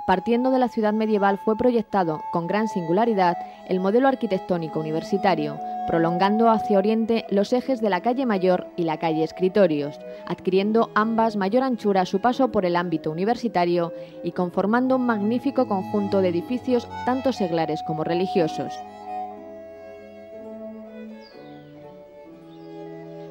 Partiendo 0.07 0.51
de 0.51 0.59
la 0.59 0.69
ciudad 0.69 0.93
medieval 0.93 1.39
fue 1.43 1.57
proyectado, 1.57 2.21
con 2.31 2.47
gran 2.47 2.67
singularidad, 2.67 3.37
el 3.67 3.79
modelo 3.79 4.07
arquitectónico 4.07 4.79
universitario, 4.79 5.57
prolongando 5.87 6.49
hacia 6.49 6.77
oriente 6.77 7.25
los 7.29 7.53
ejes 7.53 7.81
de 7.81 7.89
la 7.89 8.01
calle 8.01 8.25
Mayor 8.25 8.67
y 8.75 8.83
la 8.83 8.97
calle 8.97 9.23
Escritorios, 9.23 9.99
adquiriendo 10.25 10.91
ambas 10.95 11.35
mayor 11.35 11.63
anchura 11.63 12.01
a 12.01 12.05
su 12.05 12.19
paso 12.19 12.51
por 12.51 12.65
el 12.65 12.75
ámbito 12.75 13.11
universitario 13.11 13.93
y 14.23 14.31
conformando 14.31 14.95
un 14.95 15.05
magnífico 15.05 15.67
conjunto 15.67 16.21
de 16.21 16.29
edificios 16.29 16.87
tanto 17.05 17.31
seglares 17.33 17.81
como 17.83 18.03
religiosos. 18.03 18.73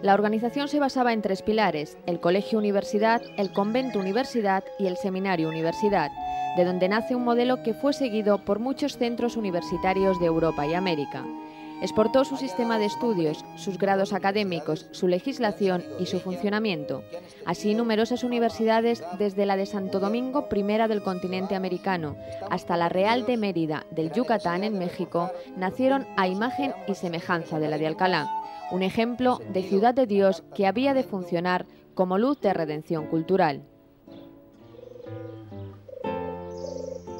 La 0.04 0.12
organización 0.12 0.68
se 0.68 0.80
basaba 0.80 1.14
en 1.14 1.22
tres 1.22 1.40
pilares, 1.40 1.96
el 2.04 2.20
Colegio 2.20 2.58
Universidad, 2.58 3.22
el 3.38 3.52
Convento 3.52 3.98
Universidad 3.98 4.62
y 4.78 4.86
el 4.86 4.98
Seminario 4.98 5.48
Universidad, 5.48 6.10
de 6.58 6.64
donde 6.66 6.90
nace 6.90 7.14
un 7.14 7.24
modelo 7.24 7.62
que 7.62 7.72
fue 7.72 7.94
seguido 7.94 8.44
por 8.44 8.58
muchos 8.58 8.98
centros 8.98 9.38
universitarios 9.38 10.20
de 10.20 10.26
Europa 10.26 10.66
y 10.66 10.74
América. 10.74 11.24
Exportó 11.84 12.24
su 12.24 12.38
sistema 12.38 12.78
de 12.78 12.86
estudios, 12.86 13.44
sus 13.56 13.76
grados 13.76 14.14
académicos, 14.14 14.86
su 14.92 15.06
legislación 15.06 15.84
y 16.00 16.06
su 16.06 16.18
funcionamiento. 16.18 17.04
Así, 17.44 17.74
numerosas 17.74 18.24
universidades, 18.24 19.04
desde 19.18 19.44
la 19.44 19.54
de 19.54 19.66
Santo 19.66 20.00
Domingo, 20.00 20.48
primera 20.48 20.88
del 20.88 21.02
continente 21.02 21.54
americano, 21.54 22.16
hasta 22.50 22.78
la 22.78 22.88
Real 22.88 23.26
de 23.26 23.36
Mérida, 23.36 23.84
del 23.90 24.12
Yucatán, 24.12 24.64
en 24.64 24.78
México, 24.78 25.30
nacieron 25.58 26.06
a 26.16 26.26
imagen 26.26 26.72
y 26.88 26.94
semejanza 26.94 27.58
de 27.58 27.68
la 27.68 27.76
de 27.76 27.86
Alcalá, 27.86 28.30
un 28.70 28.82
ejemplo 28.82 29.42
de 29.52 29.62
ciudad 29.62 29.92
de 29.92 30.06
Dios 30.06 30.42
que 30.54 30.66
había 30.66 30.94
de 30.94 31.04
funcionar 31.04 31.66
como 31.92 32.16
luz 32.16 32.40
de 32.40 32.54
redención 32.54 33.08
cultural. 33.08 33.62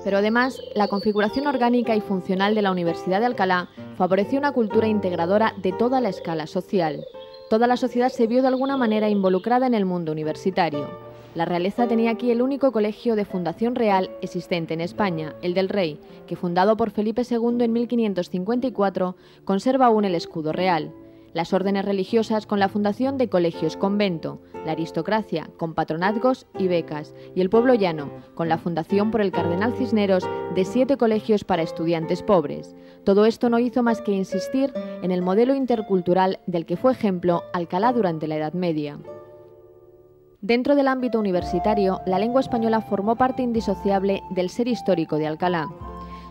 Pero 0.05 0.19
además, 0.19 0.59
la 0.75 0.89
configuración 0.89 1.47
orgánica 1.47 1.97
y 1.97 2.01
funcional 2.01 2.55
de 2.55 2.63
la 2.63 2.71
Universidad 2.71 3.21
de 3.21 3.27
Alcalá 3.27 3.71
favoreció 3.97 4.39
una 4.39 4.53
cultura 4.53 4.87
integradora 4.87 5.55
de 5.63 5.73
toda 5.73 6.01
la 6.01 6.09
escala 6.09 6.47
social. 6.47 7.05
Toda 7.51 7.67
la 7.67 7.77
sociedad 7.77 8.09
se 8.09 8.27
vio 8.27 8.43
de 8.43 8.49
alguna 8.49 8.77
manera 8.77 9.09
involucrada 9.09 9.67
en 9.67 9.75
el 9.75 9.85
mundo 9.85 10.13
universitario. 10.13 10.89
La 11.35 11.45
realeza 11.45 11.89
tenía 11.89 12.13
aquí 12.13 12.31
el 12.31 12.43
único 12.43 12.71
colegio 12.71 13.17
de 13.17 13.25
fundación 13.25 13.75
real 13.75 14.11
existente 14.23 14.75
en 14.75 14.81
España, 14.81 15.35
el 15.43 15.55
del 15.55 15.69
Rey, 15.69 15.99
que 16.27 16.37
fundado 16.37 16.77
por 16.77 16.91
Felipe 16.91 17.23
II 17.29 17.65
en 17.65 17.73
1554 17.73 19.17
conserva 19.45 19.87
aún 19.87 20.05
el 20.05 20.15
escudo 20.15 20.53
real 20.53 20.93
las 21.35 21.53
órdenes 21.53 21.85
religiosas 21.85 22.47
con 22.47 22.59
la 22.59 22.69
fundación 22.69 23.19
de 23.19 23.29
colegios 23.29 23.77
convento, 23.77 24.41
la 24.65 24.73
aristocracia 24.73 25.51
con 25.59 25.75
patronazgos 25.75 26.47
y 26.59 26.69
becas, 26.69 27.15
y 27.35 27.41
el 27.41 27.51
pueblo 27.51 27.75
llano 27.75 28.11
con 28.35 28.49
la 28.49 28.57
fundación 28.57 29.11
por 29.11 29.21
el 29.21 29.33
cardenal 29.33 29.75
Cisneros 29.75 30.27
de 30.55 30.65
siete 30.65 30.97
colegios 30.97 31.45
para 31.45 31.63
estudiantes 31.63 32.23
pobres. 32.23 32.75
Todo 33.05 33.27
esto 33.27 33.51
no 33.51 33.59
hizo 33.59 33.83
más 33.83 34.01
que 34.01 34.13
insistir 34.13 34.73
en 35.03 35.11
el 35.11 35.21
modelo 35.21 35.55
intercultural 35.55 36.39
del 36.47 36.65
que 36.65 36.77
fue 36.77 36.93
ejemplo 36.93 37.43
Alcalá 37.53 37.93
durante 37.93 38.27
la 38.27 38.37
Edad 38.37 38.55
Media. 38.55 38.99
Dentro 40.41 40.75
del 40.77 40.89
ámbito 40.89 41.19
universitario, 41.19 42.03
la 42.05 42.19
lengua 42.19 42.43
española 42.43 42.83
formó 42.83 43.17
parte 43.17 43.43
indisociable 43.43 44.23
del 44.31 44.51
ser 44.51 44.69
histórico 44.69 45.17
de 45.17 45.27
Alcalá. 45.27 45.69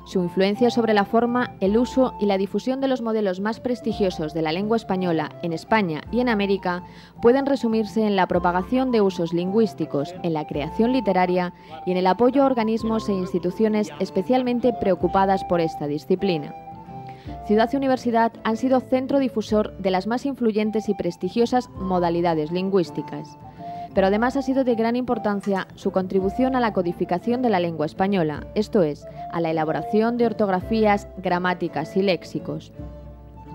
Su 0.06 0.22
influencia 0.22 0.70
sobre 0.70 0.94
la 0.94 1.06
forma, 1.06 1.56
el 1.62 1.78
uso 1.78 2.14
y 2.20 2.26
la 2.26 2.38
difusión 2.38 2.82
de 2.82 2.90
los 2.90 3.02
modelos 3.02 3.40
más 3.40 3.62
prestigiosos 3.62 4.34
de 4.34 4.42
la 4.42 4.52
lengua 4.52 4.76
española 4.76 5.32
en 5.44 5.54
España 5.54 6.02
y 6.12 6.20
en 6.20 6.28
América 6.28 6.84
pueden 7.22 7.46
resumirse 7.46 8.06
en 8.06 8.18
la 8.18 8.28
propagación 8.28 8.92
de 8.92 9.00
usos 9.00 9.34
lingüísticos, 9.34 10.14
en 10.24 10.34
la 10.34 10.46
creación 10.46 10.92
literaria 10.92 11.54
y 11.86 11.92
en 11.92 11.98
el 11.98 12.08
apoyo 12.08 12.44
a 12.44 12.48
organismos 12.48 13.08
e 13.08 13.14
instituciones 13.14 13.92
especialmente 14.00 14.74
preocupadas 14.74 15.46
por 15.46 15.62
esta 15.62 15.88
disciplina. 15.88 16.54
Ciudad 17.48 17.70
y 17.72 17.78
universidad 17.78 18.34
han 18.44 18.58
sido 18.58 18.82
centro 18.82 19.20
difusor 19.20 19.78
de 19.78 19.92
las 19.92 20.06
más 20.06 20.26
influyentes 20.26 20.90
y 20.90 20.96
prestigiosas 20.96 21.70
modalidades 21.70 22.52
lingüísticas 22.52 23.38
pero 23.94 24.08
además 24.08 24.36
ha 24.38 24.42
sido 24.42 24.64
de 24.64 24.76
gran 24.76 24.96
importancia 24.96 25.68
su 25.76 25.92
contribución 25.92 26.56
a 26.56 26.60
la 26.60 26.74
codificación 26.74 27.42
de 27.42 27.50
la 27.50 27.60
lengua 27.60 27.86
española, 27.86 28.48
esto 28.56 28.84
es, 28.84 29.06
a 29.32 29.40
la 29.40 29.52
elaboración 29.52 30.18
de 30.18 30.26
ortografías, 30.26 31.08
gramáticas 31.18 31.96
y 31.96 32.02
léxicos. 32.02 32.72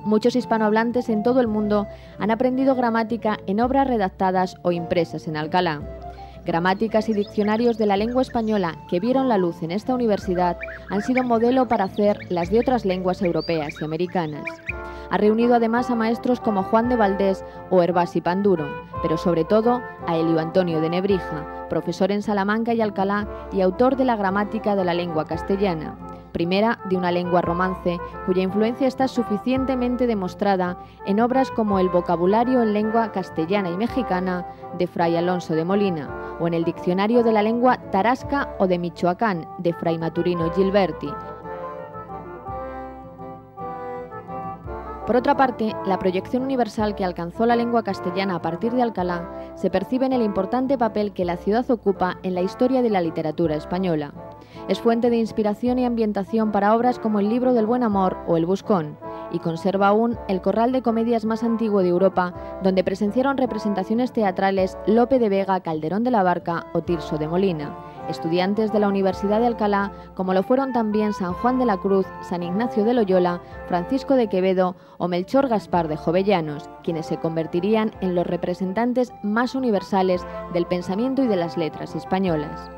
Muchos 0.04 0.36
hispanohablantes 0.36 1.08
en 1.08 1.22
todo 1.22 1.40
el 1.40 1.48
mundo 1.48 1.86
han 2.18 2.30
aprendido 2.30 2.74
gramática 2.74 3.38
en 3.46 3.60
obras 3.60 3.88
redactadas 3.88 4.56
o 4.62 4.72
impresas 4.72 5.28
en 5.28 5.36
Alcalá. 5.36 5.82
Gramáticas 6.48 7.10
y 7.10 7.12
diccionarios 7.12 7.76
de 7.76 7.84
la 7.84 7.98
lengua 7.98 8.22
española 8.22 8.74
que 8.88 9.00
vieron 9.00 9.28
la 9.28 9.36
luz 9.36 9.62
en 9.62 9.70
esta 9.70 9.94
universidad 9.94 10.56
han 10.88 11.02
sido 11.02 11.22
modelo 11.22 11.68
para 11.68 11.84
hacer 11.84 12.20
las 12.30 12.50
de 12.50 12.58
otras 12.58 12.86
lenguas 12.86 13.20
europeas 13.20 13.74
y 13.78 13.84
americanas. 13.84 14.44
Ha 15.10 15.18
reunido 15.18 15.54
además 15.56 15.90
a 15.90 15.94
maestros 15.94 16.40
como 16.40 16.62
Juan 16.62 16.88
de 16.88 16.96
Valdés 16.96 17.44
o 17.68 17.82
Herbasi 17.82 18.22
Panduro, 18.22 18.66
pero 19.02 19.18
sobre 19.18 19.44
todo 19.44 19.82
a 20.06 20.16
Elio 20.16 20.40
Antonio 20.40 20.80
de 20.80 20.88
Nebrija, 20.88 21.68
profesor 21.68 22.12
en 22.12 22.22
Salamanca 22.22 22.72
y 22.72 22.80
Alcalá 22.80 23.28
y 23.52 23.60
autor 23.60 23.96
de 23.96 24.06
la 24.06 24.16
gramática 24.16 24.74
de 24.74 24.86
la 24.86 24.94
lengua 24.94 25.26
castellana 25.26 26.17
primera 26.28 26.78
de 26.88 26.96
una 26.96 27.10
lengua 27.10 27.40
romance 27.40 27.98
cuya 28.26 28.42
influencia 28.42 28.86
está 28.86 29.08
suficientemente 29.08 30.06
demostrada 30.06 30.78
en 31.06 31.20
obras 31.20 31.50
como 31.50 31.78
El 31.78 31.88
vocabulario 31.88 32.62
en 32.62 32.72
lengua 32.72 33.12
castellana 33.12 33.70
y 33.70 33.76
mexicana 33.76 34.46
de 34.78 34.86
Fray 34.86 35.16
Alonso 35.16 35.54
de 35.54 35.64
Molina 35.64 36.36
o 36.40 36.46
en 36.46 36.54
el 36.54 36.64
Diccionario 36.64 37.22
de 37.22 37.32
la 37.32 37.42
lengua 37.42 37.78
tarasca 37.90 38.54
o 38.58 38.66
de 38.66 38.78
Michoacán 38.78 39.48
de 39.58 39.72
Fray 39.72 39.98
Maturino 39.98 40.50
Gilberti. 40.52 41.10
Por 45.08 45.16
otra 45.16 45.38
parte, 45.38 45.74
la 45.86 45.98
proyección 45.98 46.42
universal 46.42 46.94
que 46.94 47.02
alcanzó 47.02 47.46
la 47.46 47.56
lengua 47.56 47.82
castellana 47.82 48.34
a 48.34 48.42
partir 48.42 48.72
de 48.74 48.82
Alcalá 48.82 49.54
se 49.54 49.70
percibe 49.70 50.04
en 50.04 50.12
el 50.12 50.20
importante 50.20 50.76
papel 50.76 51.14
que 51.14 51.24
la 51.24 51.38
ciudad 51.38 51.64
ocupa 51.70 52.18
en 52.22 52.34
la 52.34 52.42
historia 52.42 52.82
de 52.82 52.90
la 52.90 53.00
literatura 53.00 53.56
española. 53.56 54.12
Es 54.68 54.80
fuente 54.80 55.08
de 55.08 55.16
inspiración 55.16 55.78
y 55.78 55.86
ambientación 55.86 56.52
para 56.52 56.76
obras 56.76 56.98
como 56.98 57.20
El 57.20 57.30
libro 57.30 57.54
del 57.54 57.64
buen 57.64 57.82
amor 57.82 58.18
o 58.26 58.36
El 58.36 58.44
buscón, 58.44 58.98
y 59.32 59.38
conserva 59.38 59.88
aún 59.88 60.18
el 60.28 60.42
corral 60.42 60.72
de 60.72 60.82
comedias 60.82 61.24
más 61.24 61.42
antiguo 61.42 61.80
de 61.80 61.88
Europa, 61.88 62.34
donde 62.62 62.84
presenciaron 62.84 63.38
representaciones 63.38 64.12
teatrales 64.12 64.76
Lope 64.86 65.18
de 65.18 65.30
Vega, 65.30 65.60
Calderón 65.60 66.04
de 66.04 66.10
la 66.10 66.22
Barca 66.22 66.66
o 66.74 66.82
Tirso 66.82 67.16
de 67.16 67.28
Molina, 67.28 67.74
estudiantes 68.10 68.70
de 68.70 68.80
la 68.80 68.88
Universidad 68.88 69.40
de 69.40 69.46
Alcalá, 69.46 69.90
como 70.14 70.34
lo 70.34 70.42
fueron 70.42 70.74
también 70.74 71.14
San 71.14 71.32
Juan 71.32 71.58
de 71.58 71.64
la 71.64 71.78
Cruz, 71.78 72.06
San 72.20 72.42
Ignacio 72.42 72.84
de 72.84 72.92
Loyola, 72.92 73.40
Francisco 73.68 74.16
de 74.16 74.28
Quevedo 74.28 74.76
o 74.98 75.08
Melchor 75.08 75.48
Gaspar 75.48 75.88
de 75.88 75.96
Jovellanos, 75.96 76.68
quienes 76.82 77.06
se 77.06 77.16
convertirían 77.16 77.92
en 78.02 78.14
los 78.14 78.26
representantes 78.26 79.14
más 79.22 79.54
universales 79.54 80.26
del 80.52 80.66
pensamiento 80.66 81.22
y 81.22 81.26
de 81.26 81.36
las 81.36 81.56
letras 81.56 81.94
españolas. 81.94 82.70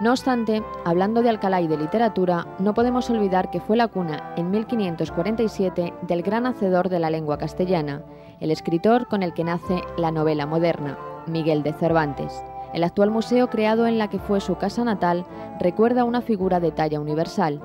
No 0.00 0.10
obstante, 0.10 0.62
hablando 0.84 1.22
de 1.22 1.28
Alcalá 1.28 1.60
y 1.60 1.68
de 1.68 1.78
literatura, 1.78 2.46
no 2.58 2.74
podemos 2.74 3.08
olvidar 3.10 3.50
que 3.50 3.60
fue 3.60 3.76
la 3.76 3.86
cuna, 3.86 4.34
en 4.36 4.50
1547, 4.50 5.94
del 6.02 6.22
gran 6.22 6.46
hacedor 6.46 6.88
de 6.88 6.98
la 6.98 7.10
lengua 7.10 7.38
castellana, 7.38 8.02
el 8.40 8.50
escritor 8.50 9.06
con 9.06 9.22
el 9.22 9.32
que 9.34 9.44
nace 9.44 9.82
la 9.96 10.10
novela 10.10 10.46
moderna, 10.46 10.98
Miguel 11.28 11.62
de 11.62 11.72
Cervantes. 11.74 12.42
El 12.72 12.82
actual 12.82 13.12
museo 13.12 13.48
creado 13.50 13.86
en 13.86 13.98
la 13.98 14.10
que 14.10 14.18
fue 14.18 14.40
su 14.40 14.56
casa 14.56 14.82
natal 14.82 15.24
recuerda 15.60 16.02
una 16.02 16.22
figura 16.22 16.58
de 16.58 16.72
talla 16.72 16.98
universal, 16.98 17.60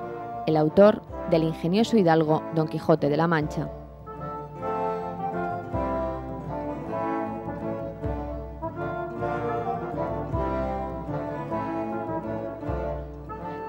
el 0.46 0.56
autor 0.56 1.02
del 1.30 1.42
ingenioso 1.42 1.96
hidalgo 1.96 2.42
Don 2.54 2.68
Quijote 2.68 3.08
de 3.08 3.16
la 3.16 3.26
Mancha. 3.26 3.68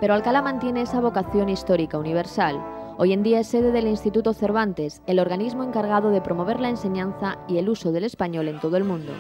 Pero 0.02 0.16
Alcalá 0.16 0.42
mantiene 0.42 0.82
esa 0.82 1.00
vocación 1.00 1.48
histórica 1.48 2.00
universal. 2.00 2.60
Hoy 2.98 3.14
en 3.14 3.22
día 3.22 3.40
es 3.40 3.48
sede 3.48 3.72
del 3.72 3.88
Instituto 3.88 4.34
Cervantes, 4.34 5.04
el 5.06 5.20
organismo 5.20 5.64
encargado 5.64 6.10
de 6.10 6.22
promover 6.22 6.60
la 6.60 6.70
enseñanza 6.70 7.38
y 7.48 7.60
el 7.60 7.70
uso 7.70 7.92
del 7.92 8.04
español 8.04 8.48
en 8.48 8.60
todo 8.60 8.78
el 8.78 8.84
mundo. 8.84 9.14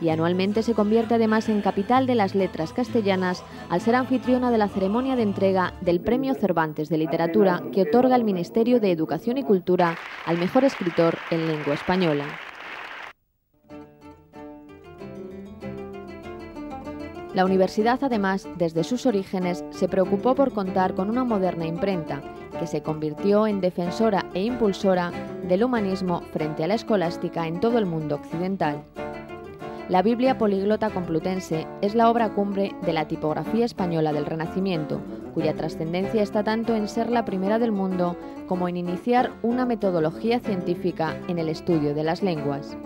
Y 0.00 0.08
anualmente 0.08 0.64
se 0.64 0.74
convierte 0.74 1.14
además 1.14 1.48
en 1.48 1.62
capital 1.62 2.08
de 2.08 2.16
las 2.16 2.34
letras 2.34 2.72
castellanas 2.72 3.44
al 3.70 3.80
ser 3.80 3.94
anfitriona 3.94 4.50
de 4.50 4.58
la 4.58 4.66
ceremonia 4.66 5.14
de 5.14 5.22
entrega 5.22 5.72
del 5.80 6.00
Premio 6.00 6.34
Cervantes 6.34 6.88
de 6.88 6.98
Literatura 6.98 7.62
que 7.72 7.82
otorga 7.82 8.16
el 8.16 8.24
Ministerio 8.24 8.80
de 8.80 8.90
Educación 8.90 9.38
y 9.38 9.44
Cultura 9.44 9.96
al 10.26 10.38
mejor 10.38 10.64
escritor 10.64 11.16
en 11.30 11.46
lengua 11.46 11.74
española. 11.74 12.24
La 17.34 17.44
universidad, 17.44 17.98
además, 18.02 18.46
desde 18.56 18.84
sus 18.84 19.06
orígenes, 19.06 19.64
se 19.70 19.88
preocupó 19.88 20.36
por 20.36 20.52
contar 20.52 20.94
con 20.94 21.10
una 21.10 21.24
moderna 21.24 21.66
imprenta, 21.66 22.22
que 22.60 22.68
se 22.68 22.80
convirtió 22.80 23.48
en 23.48 23.60
defensora 23.60 24.24
e 24.34 24.44
impulsora 24.44 25.10
del 25.48 25.64
humanismo 25.64 26.20
frente 26.32 26.62
a 26.62 26.68
la 26.68 26.74
escolástica 26.74 27.48
en 27.48 27.58
todo 27.58 27.78
el 27.78 27.86
mundo 27.86 28.14
occidental. 28.14 28.84
La 29.88 30.00
Biblia 30.00 30.38
Políglota 30.38 30.90
Complutense 30.90 31.66
es 31.82 31.96
la 31.96 32.08
obra 32.08 32.30
cumbre 32.30 32.72
de 32.86 32.92
la 32.92 33.08
tipografía 33.08 33.64
española 33.64 34.12
del 34.12 34.26
Renacimiento, 34.26 35.00
cuya 35.34 35.54
trascendencia 35.54 36.22
está 36.22 36.44
tanto 36.44 36.76
en 36.76 36.88
ser 36.88 37.10
la 37.10 37.24
primera 37.24 37.58
del 37.58 37.72
mundo 37.72 38.16
como 38.46 38.68
en 38.68 38.76
iniciar 38.76 39.32
una 39.42 39.66
metodología 39.66 40.38
científica 40.38 41.16
en 41.26 41.40
el 41.40 41.48
estudio 41.48 41.94
de 41.94 42.04
las 42.04 42.22
lenguas. 42.22 42.76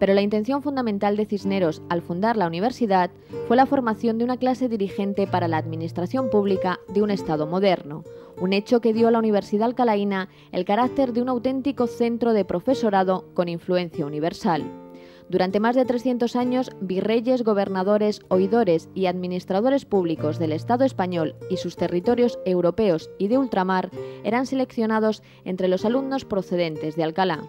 Pero 0.00 0.14
la 0.14 0.22
intención 0.22 0.62
fundamental 0.62 1.16
de 1.16 1.26
Cisneros 1.26 1.82
al 1.90 2.00
fundar 2.00 2.38
la 2.38 2.46
universidad 2.46 3.10
fue 3.46 3.56
la 3.56 3.66
formación 3.66 4.16
de 4.16 4.24
una 4.24 4.38
clase 4.38 4.68
dirigente 4.68 5.26
para 5.26 5.46
la 5.46 5.58
administración 5.58 6.30
pública 6.30 6.80
de 6.88 7.02
un 7.02 7.10
Estado 7.10 7.46
moderno, 7.46 8.02
un 8.40 8.54
hecho 8.54 8.80
que 8.80 8.94
dio 8.94 9.08
a 9.08 9.10
la 9.10 9.18
Universidad 9.18 9.68
Alcalaína 9.68 10.30
el 10.52 10.64
carácter 10.64 11.12
de 11.12 11.20
un 11.20 11.28
auténtico 11.28 11.86
centro 11.86 12.32
de 12.32 12.46
profesorado 12.46 13.26
con 13.34 13.50
influencia 13.50 14.06
universal. 14.06 14.64
Durante 15.28 15.60
más 15.60 15.76
de 15.76 15.84
300 15.84 16.34
años, 16.34 16.72
virreyes, 16.80 17.44
gobernadores, 17.44 18.22
oidores 18.28 18.88
y 18.94 19.06
administradores 19.06 19.84
públicos 19.84 20.38
del 20.38 20.52
Estado 20.52 20.84
español 20.84 21.36
y 21.50 21.58
sus 21.58 21.76
territorios 21.76 22.38
europeos 22.46 23.10
y 23.18 23.28
de 23.28 23.38
ultramar 23.38 23.90
eran 24.24 24.46
seleccionados 24.46 25.22
entre 25.44 25.68
los 25.68 25.84
alumnos 25.84 26.24
procedentes 26.24 26.96
de 26.96 27.04
Alcalá. 27.04 27.44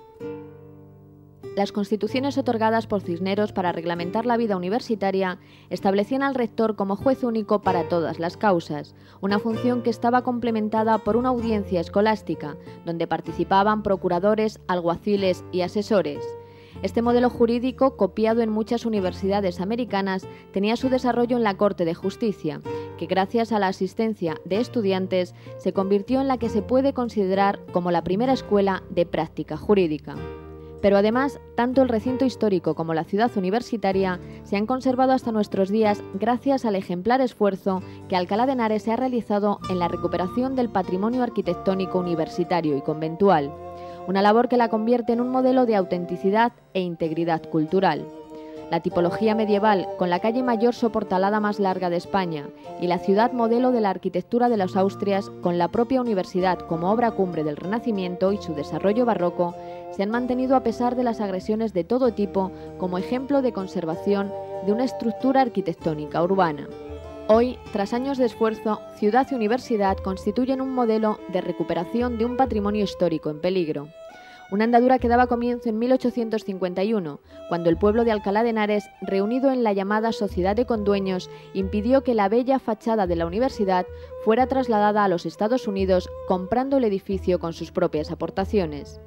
Las 1.56 1.74
constituciones 1.74 2.38
otorgadas 2.38 2.88
por 2.88 3.02
Cisneros 3.02 3.52
para 3.52 3.74
reglamentar 3.74 4.26
la 4.26 4.38
vida 4.38 4.56
universitaria 4.56 5.38
establecían 5.70 6.24
al 6.24 6.34
rector 6.34 6.78
como 6.78 6.96
juez 6.96 7.26
único 7.26 7.62
para 7.62 7.90
todas 7.90 8.20
las 8.20 8.38
causas, 8.38 8.96
una 9.20 9.38
función 9.38 9.84
que 9.84 9.90
estaba 9.90 10.24
complementada 10.24 10.98
por 11.00 11.18
una 11.18 11.30
audiencia 11.30 11.82
escolástica, 11.82 12.56
donde 12.86 13.06
participaban 13.06 13.84
procuradores, 13.84 14.62
alguaciles 14.70 15.44
y 15.52 15.62
asesores. 15.62 16.24
Este 16.84 17.02
modelo 17.02 17.30
jurídico, 17.30 17.98
copiado 17.98 18.42
en 18.42 18.50
muchas 18.50 18.86
universidades 18.86 19.60
americanas, 19.60 20.26
tenía 20.54 20.78
su 20.78 20.88
desarrollo 20.88 21.36
en 21.36 21.44
la 21.44 21.58
Corte 21.58 21.84
de 21.84 21.94
Justicia, 21.94 22.62
que 22.98 23.08
gracias 23.08 23.52
a 23.52 23.60
la 23.60 23.68
asistencia 23.68 24.40
de 24.46 24.62
estudiantes 24.62 25.36
se 25.58 25.74
convirtió 25.74 26.22
en 26.22 26.30
la 26.30 26.38
que 26.38 26.48
se 26.48 26.62
puede 26.62 26.94
considerar 26.94 27.60
como 27.74 27.92
la 27.92 28.06
primera 28.06 28.32
escuela 28.32 28.84
de 28.90 29.06
práctica 29.06 29.58
jurídica. 29.58 30.16
Pero 30.82 30.98
además, 30.98 31.40
tanto 31.56 31.82
el 31.82 31.90
recinto 31.90 32.26
histórico 32.26 32.74
como 32.74 32.94
la 32.94 33.04
ciudad 33.04 33.32
universitaria 33.36 34.20
se 34.44 34.58
han 34.58 34.66
conservado 34.66 35.14
hasta 35.14 35.32
nuestros 35.32 35.70
días 35.70 36.04
gracias 36.16 36.66
al 36.66 36.76
ejemplar 36.76 37.22
esfuerzo 37.22 37.84
que 38.10 38.16
Alcalá 38.16 38.46
de 38.46 38.54
Henares 38.54 38.84
se 38.84 38.92
ha 38.92 38.96
realizado 38.96 39.60
en 39.70 39.80
la 39.80 39.88
recuperación 39.88 40.56
del 40.56 40.70
patrimonio 40.70 41.22
arquitectónico 41.24 42.00
universitario 42.00 42.76
y 42.76 42.82
conventual, 42.82 43.54
una 44.08 44.24
labor 44.24 44.50
que 44.50 44.58
la 44.58 44.70
convierte 44.70 45.14
en 45.14 45.22
un 45.22 45.30
modelo 45.30 45.66
de 45.66 45.76
autenticidad 45.76 46.54
e 46.74 46.82
integridad 46.82 47.44
cultural. 47.44 48.08
La 48.72 48.80
tipología 48.80 49.36
medieval 49.36 49.86
con 49.98 50.10
la 50.10 50.20
calle 50.20 50.44
mayor 50.44 50.74
soportalada 50.74 51.42
más 51.42 51.60
larga 51.60 51.90
de 51.90 51.98
España 51.98 52.48
y 52.80 52.88
la 52.88 53.00
ciudad 53.00 53.34
modelo 53.34 53.74
de 53.74 53.82
la 53.82 53.90
arquitectura 53.90 54.48
de 54.48 54.56
los 54.56 54.78
Austrias 54.78 55.30
con 55.42 55.58
la 55.58 55.68
propia 55.68 56.00
universidad 56.00 56.58
como 56.58 56.90
obra 56.90 57.12
cumbre 57.12 57.44
del 57.44 57.58
Renacimiento 57.58 58.32
y 58.32 58.38
su 58.38 58.54
desarrollo 58.54 59.06
barroco 59.06 59.54
se 59.92 60.04
han 60.04 60.10
mantenido 60.10 60.56
a 60.56 60.64
pesar 60.64 60.96
de 60.96 61.04
las 61.04 61.22
agresiones 61.22 61.74
de 61.74 61.84
todo 61.84 62.14
tipo 62.14 62.52
como 62.78 62.98
ejemplo 62.98 63.42
de 63.42 63.54
conservación 63.54 64.32
de 64.66 64.72
una 64.72 64.84
estructura 64.84 65.42
arquitectónica 65.42 66.24
urbana. 66.24 66.68
Hoy, 67.28 67.58
tras 67.72 67.94
años 67.94 68.18
de 68.18 68.26
esfuerzo, 68.26 68.82
ciudad 68.98 69.28
y 69.32 69.36
universidad 69.36 69.98
constituyen 69.98 70.60
un 70.60 70.72
modelo 70.74 71.20
de 71.32 71.42
recuperación 71.42 72.18
de 72.18 72.26
un 72.26 72.36
patrimonio 72.36 72.84
histórico 72.84 73.30
en 73.30 73.40
peligro. 73.40 73.88
Una 74.52 74.66
andadura 74.66 75.00
que 75.00 75.08
daba 75.08 75.28
comienzo 75.28 75.70
en 75.70 75.80
1851, 75.80 77.22
cuando 77.48 77.70
el 77.70 77.78
pueblo 77.78 78.04
de 78.04 78.12
Alcalá 78.12 78.44
de 78.44 78.50
Henares, 78.50 78.84
reunido 79.02 79.50
en 79.50 79.64
la 79.64 79.72
llamada 79.72 80.12
Sociedad 80.12 80.58
de 80.58 80.66
Condueños, 80.66 81.30
impidió 81.54 82.04
que 82.04 82.16
la 82.16 82.28
bella 82.28 82.60
fachada 82.60 83.08
de 83.08 83.16
la 83.16 83.26
universidad 83.26 83.86
fuera 84.26 84.48
trasladada 84.48 85.06
a 85.06 85.08
los 85.08 85.26
Estados 85.26 85.70
Unidos 85.70 86.10
comprando 86.28 86.78
el 86.78 86.84
edificio 86.84 87.40
con 87.40 87.54
sus 87.54 87.72
propias 87.72 88.12
aportaciones. 88.12 89.00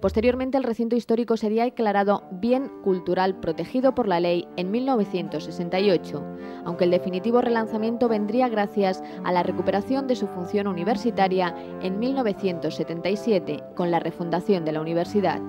Posteriormente, 0.00 0.56
el 0.56 0.64
recinto 0.64 0.94
histórico 0.94 1.36
sería 1.36 1.64
declarado 1.64 2.22
bien 2.30 2.68
cultural 2.84 3.40
protegido 3.40 3.94
por 3.94 4.06
la 4.06 4.20
ley 4.20 4.46
en 4.56 4.70
1968, 4.70 6.24
aunque 6.64 6.84
el 6.84 6.92
definitivo 6.92 7.40
relanzamiento 7.40 8.08
vendría 8.08 8.48
gracias 8.48 9.02
a 9.24 9.32
la 9.32 9.42
recuperación 9.42 10.06
de 10.06 10.14
su 10.14 10.28
función 10.28 10.68
universitaria 10.68 11.54
en 11.82 11.98
1977 11.98 13.64
con 13.74 13.90
la 13.90 13.98
refundación 13.98 14.64
de 14.64 14.72
la 14.72 14.80
universidad. 14.80 15.40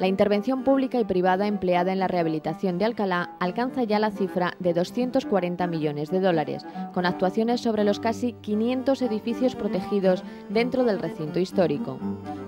La 0.00 0.06
intervención 0.06 0.64
pública 0.64 0.98
y 0.98 1.04
privada 1.04 1.46
empleada 1.46 1.92
en 1.92 1.98
la 1.98 2.08
rehabilitación 2.08 2.78
de 2.78 2.86
Alcalá 2.86 3.36
alcanza 3.38 3.84
ya 3.84 3.98
la 3.98 4.10
cifra 4.10 4.54
de 4.58 4.72
240 4.72 5.66
millones 5.66 6.10
de 6.10 6.20
dólares, 6.20 6.64
con 6.94 7.04
actuaciones 7.04 7.60
sobre 7.60 7.84
los 7.84 8.00
casi 8.00 8.32
500 8.32 9.02
edificios 9.02 9.54
protegidos 9.54 10.24
dentro 10.48 10.84
del 10.84 11.00
recinto 11.00 11.38
histórico. 11.38 11.98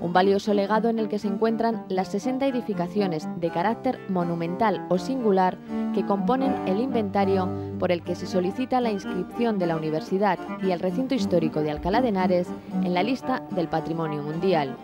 Un 0.01 0.15
valioso 0.15 0.55
legado 0.55 0.89
en 0.89 0.99
el 0.99 1.11
que 1.11 1.19
se 1.19 1.29
encuentran 1.29 1.85
las 1.91 2.09
60 2.13 2.47
edificaciones 2.47 3.29
de 3.39 3.51
carácter 3.51 4.01
monumental 4.09 4.87
o 4.89 4.97
singular 4.97 5.59
que 5.95 6.07
componen 6.07 6.67
el 6.67 6.81
inventario 6.81 7.51
por 7.79 7.93
el 7.93 8.03
que 8.03 8.15
se 8.15 8.27
solicita 8.27 8.81
la 8.81 8.93
inscripción 8.93 9.59
de 9.59 9.67
la 9.67 9.77
universidad 9.77 10.39
y 10.63 10.71
el 10.71 10.81
recinto 10.81 11.15
histórico 11.15 11.61
de 11.61 11.73
Alcalá 11.73 12.01
de 12.01 12.09
Henares 12.09 12.49
en 12.83 12.95
la 12.95 13.03
lista 13.03 13.43
del 13.51 13.69
Patrimonio 13.69 14.23
Mundial. 14.23 14.75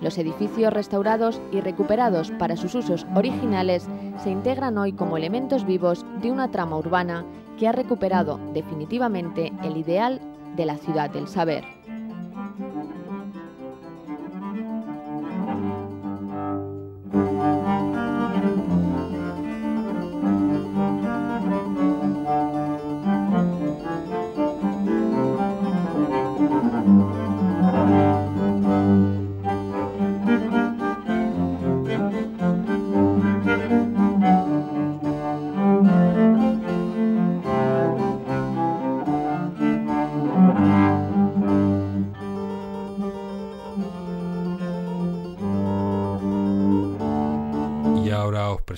Los 0.00 0.16
edificios 0.18 0.72
restaurados 0.72 1.40
y 1.50 1.60
recuperados 1.60 2.30
para 2.32 2.56
sus 2.56 2.74
usos 2.74 3.06
originales 3.14 3.88
se 4.22 4.30
integran 4.30 4.78
hoy 4.78 4.92
como 4.92 5.16
elementos 5.16 5.66
vivos 5.66 6.06
de 6.22 6.30
una 6.30 6.50
trama 6.50 6.78
urbana 6.78 7.24
que 7.58 7.66
ha 7.66 7.72
recuperado 7.72 8.38
definitivamente 8.54 9.52
el 9.64 9.76
ideal 9.76 10.20
de 10.56 10.66
la 10.66 10.76
ciudad 10.76 11.10
del 11.10 11.26
saber. 11.26 11.77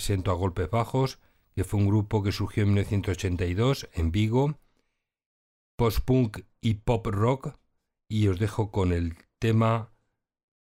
Ahora 0.01 0.07
os 0.07 0.07
presento 0.07 0.31
a 0.31 0.35
Golpes 0.35 0.71
Bajos, 0.71 1.19
que 1.55 1.65
fue 1.65 1.81
un 1.81 1.87
grupo 1.87 2.23
que 2.23 2.33
surgió 2.33 2.63
en 2.63 2.71
1982 2.71 3.89
en 3.93 4.11
Vigo, 4.11 4.59
post-punk 5.77 6.45
y 6.63 6.75
pop 6.75 7.07
rock, 7.07 7.55
y 8.09 8.29
os 8.29 8.39
dejo 8.39 8.71
con 8.71 8.93
el 8.93 9.17
tema 9.39 9.91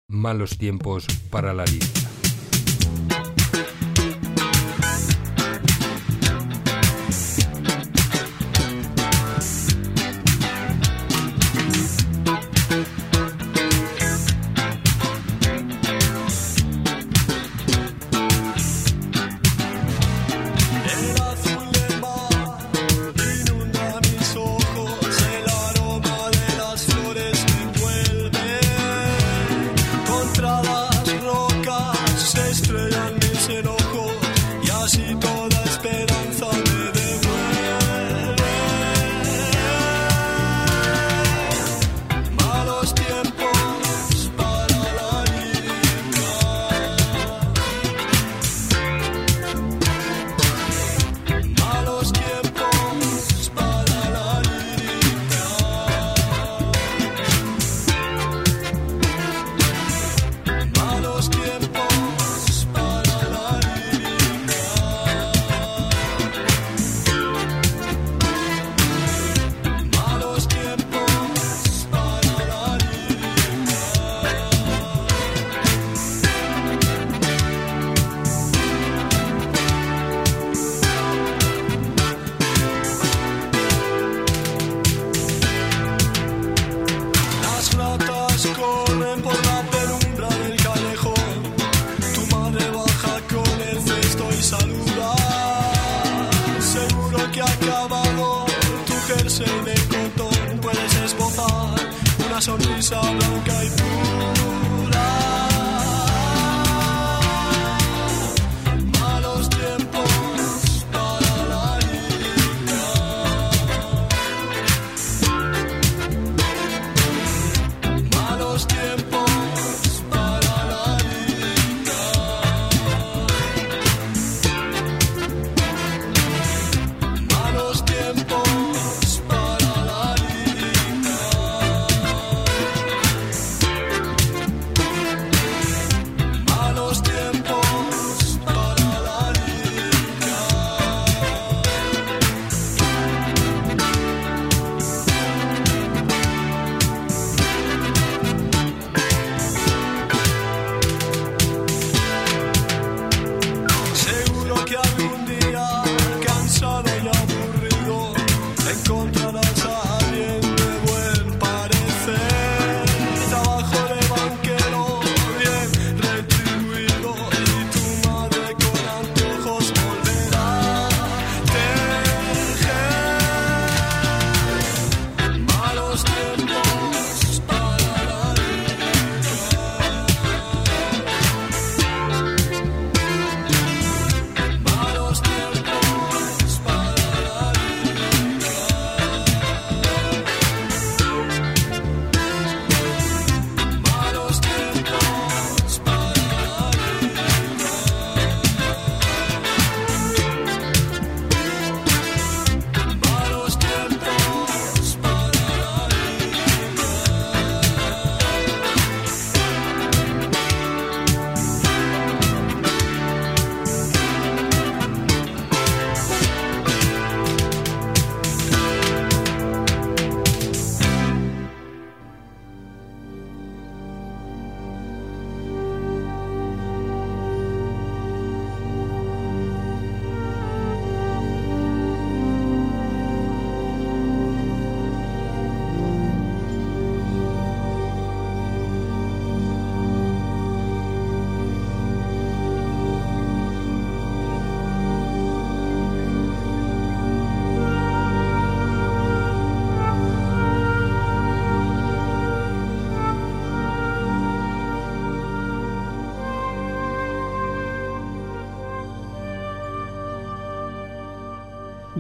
Malos 0.10 0.58
tiempos 0.58 1.06
para 1.30 1.54
la 1.54 1.66
lírica. 1.66 2.17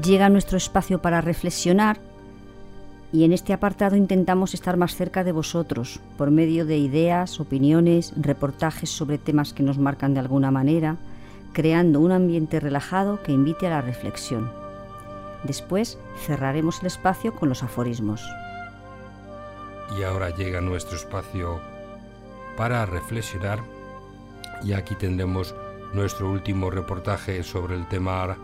Llega 0.07 0.29
nuestro 0.29 0.57
espacio 0.57 1.01
para 1.01 1.19
reflexionar 1.19 1.99
y 3.11 3.25
en 3.25 3.33
este 3.33 3.51
apartado 3.51 3.97
intentamos 3.97 4.53
estar 4.53 4.77
más 4.77 4.95
cerca 4.95 5.25
de 5.25 5.33
vosotros 5.33 5.99
por 6.17 6.31
medio 6.31 6.65
de 6.65 6.77
ideas, 6.77 7.41
opiniones, 7.41 8.13
reportajes 8.15 8.89
sobre 8.89 9.17
temas 9.17 9.53
que 9.53 9.63
nos 9.63 9.77
marcan 9.77 10.13
de 10.13 10.21
alguna 10.21 10.49
manera, 10.49 10.95
creando 11.51 11.99
un 11.99 12.13
ambiente 12.13 12.61
relajado 12.61 13.21
que 13.21 13.33
invite 13.33 13.67
a 13.67 13.71
la 13.71 13.81
reflexión. 13.81 14.49
Después 15.43 15.97
cerraremos 16.25 16.79
el 16.81 16.87
espacio 16.87 17.35
con 17.35 17.49
los 17.49 17.63
aforismos. 17.63 18.25
Y 19.99 20.03
ahora 20.03 20.35
llega 20.35 20.61
nuestro 20.61 20.95
espacio 20.95 21.59
para 22.55 22.85
reflexionar 22.85 23.59
y 24.63 24.71
aquí 24.71 24.95
tendremos 24.95 25.53
nuestro 25.93 26.29
último 26.29 26.69
reportaje 26.69 27.43
sobre 27.43 27.75
el 27.75 27.87
tema 27.87 28.37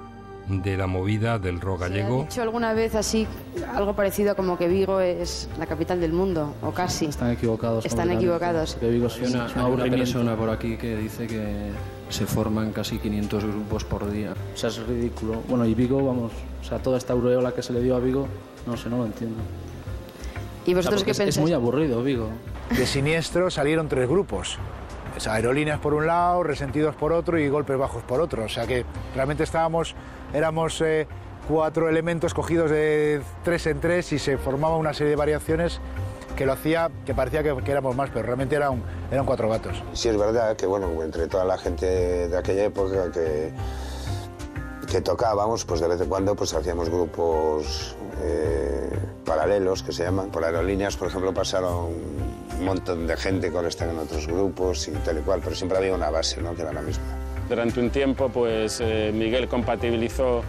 de 0.47 0.77
la 0.77 0.87
movida 0.87 1.39
del 1.39 1.61
rock 1.61 1.81
gallego. 1.81 2.21
He 2.21 2.23
dicho 2.25 2.41
alguna 2.41 2.73
vez 2.73 2.95
así 2.95 3.27
algo 3.73 3.95
parecido 3.95 4.35
como 4.35 4.57
que 4.57 4.67
Vigo 4.67 4.99
es 4.99 5.49
la 5.57 5.65
capital 5.65 6.01
del 6.01 6.13
mundo, 6.13 6.53
o 6.61 6.71
casi. 6.71 7.05
Están 7.05 7.31
equivocados. 7.31 7.85
Están 7.85 8.11
equivocados. 8.11 8.75
Que 8.75 8.89
Vigo 8.89 9.07
es 9.07 9.19
una, 9.19 9.67
una 9.67 9.85
persona 9.85 10.35
por 10.35 10.49
aquí 10.49 10.77
que 10.77 10.97
dice 10.97 11.27
que 11.27 11.71
se 12.09 12.25
forman 12.25 12.71
casi 12.71 12.99
500 12.99 13.43
grupos 13.43 13.83
por 13.85 14.11
día. 14.11 14.33
O 14.53 14.57
sea, 14.57 14.69
es 14.69 14.85
ridículo. 14.85 15.41
Bueno, 15.47 15.65
y 15.65 15.73
Vigo, 15.73 16.05
vamos, 16.05 16.31
o 16.61 16.63
sea, 16.63 16.79
toda 16.79 16.97
esta 16.97 17.13
aureola 17.13 17.53
que 17.53 17.63
se 17.63 17.73
le 17.73 17.81
dio 17.81 17.95
a 17.95 17.99
Vigo, 17.99 18.27
no 18.67 18.77
sé, 18.77 18.89
no 18.89 18.97
lo 18.97 19.05
entiendo. 19.05 19.37
¿Y 20.65 20.73
vosotros 20.73 21.01
O 21.01 21.05
sea, 21.05 21.13
qué 21.13 21.17
pensáis? 21.17 21.37
Es 21.37 21.41
muy 21.41 21.53
aburrido, 21.53 22.03
Vigo. 22.03 22.29
De 22.69 22.85
Siniestro 22.85 23.49
salieron 23.49 23.89
tres 23.89 24.07
grupos. 24.07 24.57
Sea, 25.23 25.35
aerolíneas 25.35 25.79
por 25.79 25.93
un 25.93 26.05
lado, 26.05 26.43
resentidos 26.43 26.95
por 26.95 27.13
otro 27.13 27.39
y 27.39 27.47
golpes 27.47 27.77
bajos 27.77 28.03
por 28.03 28.19
otro. 28.19 28.43
O 28.43 28.49
sea 28.49 28.67
que 28.67 28.85
realmente 29.15 29.43
estábamos, 29.43 29.95
éramos 30.33 30.81
eh, 30.81 31.07
cuatro 31.47 31.87
elementos 31.87 32.33
cogidos 32.33 32.69
de 32.69 33.21
tres 33.41 33.65
en 33.67 33.79
tres 33.79 34.11
y 34.11 34.19
se 34.19 34.37
formaba 34.37 34.75
una 34.75 34.93
serie 34.93 35.11
de 35.11 35.15
variaciones 35.15 35.79
que 36.35 36.45
lo 36.45 36.51
hacía, 36.51 36.91
que 37.05 37.13
parecía 37.13 37.41
que, 37.41 37.55
que 37.63 37.71
éramos 37.71 37.95
más, 37.95 38.09
pero 38.09 38.25
realmente 38.25 38.57
eran, 38.57 38.83
eran 39.11 39.25
cuatro 39.25 39.47
gatos. 39.47 39.81
Sí 39.93 40.09
es 40.09 40.17
verdad 40.17 40.57
que 40.57 40.65
bueno, 40.65 40.89
entre 41.01 41.27
toda 41.27 41.45
la 41.45 41.57
gente 41.57 41.85
de 42.27 42.37
aquella 42.37 42.65
época 42.65 43.09
que, 43.09 43.53
que 44.91 44.99
tocábamos, 44.99 45.63
pues 45.63 45.79
de 45.79 45.87
vez 45.87 46.01
en 46.01 46.09
cuando 46.09 46.35
pues 46.35 46.53
hacíamos 46.53 46.89
grupos 46.89 47.95
eh, 48.21 48.89
paralelos 49.25 49.83
que 49.83 49.91
se 49.91 50.03
llaman. 50.03 50.29
Por 50.29 50.43
aerolíneas, 50.43 50.95
por 50.95 51.07
ejemplo, 51.07 51.33
pasaron 51.33 51.91
un 52.57 52.65
montón 52.65 53.07
de 53.07 53.17
gente 53.17 53.49
que 53.49 53.55
ahora 53.55 53.69
en 53.79 53.97
otros 53.97 54.27
grupos 54.27 54.87
y 54.87 54.91
tal 54.91 55.19
y 55.19 55.21
cual, 55.21 55.41
pero 55.43 55.55
siempre 55.55 55.77
había 55.77 55.93
una 55.93 56.09
base, 56.09 56.41
¿no? 56.41 56.53
Que 56.55 56.61
era 56.61 56.73
la 56.73 56.81
misma. 56.81 57.03
Durante 57.49 57.79
un 57.79 57.89
tiempo, 57.89 58.29
pues 58.29 58.79
eh, 58.81 59.11
Miguel 59.13 59.47
compatibilizó 59.47 60.43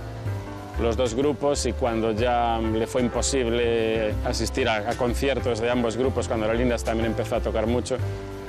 los 0.80 0.96
dos 0.96 1.14
grupos 1.14 1.66
y 1.66 1.72
cuando 1.72 2.12
ya 2.12 2.58
le 2.58 2.86
fue 2.86 3.02
imposible 3.02 4.12
asistir 4.24 4.68
a, 4.68 4.90
a 4.90 4.94
conciertos 4.96 5.60
de 5.60 5.70
ambos 5.70 5.96
grupos, 5.96 6.26
cuando 6.28 6.46
Aerolíneas 6.46 6.82
también 6.82 7.06
empezó 7.06 7.36
a 7.36 7.40
tocar 7.40 7.66
mucho, 7.66 7.96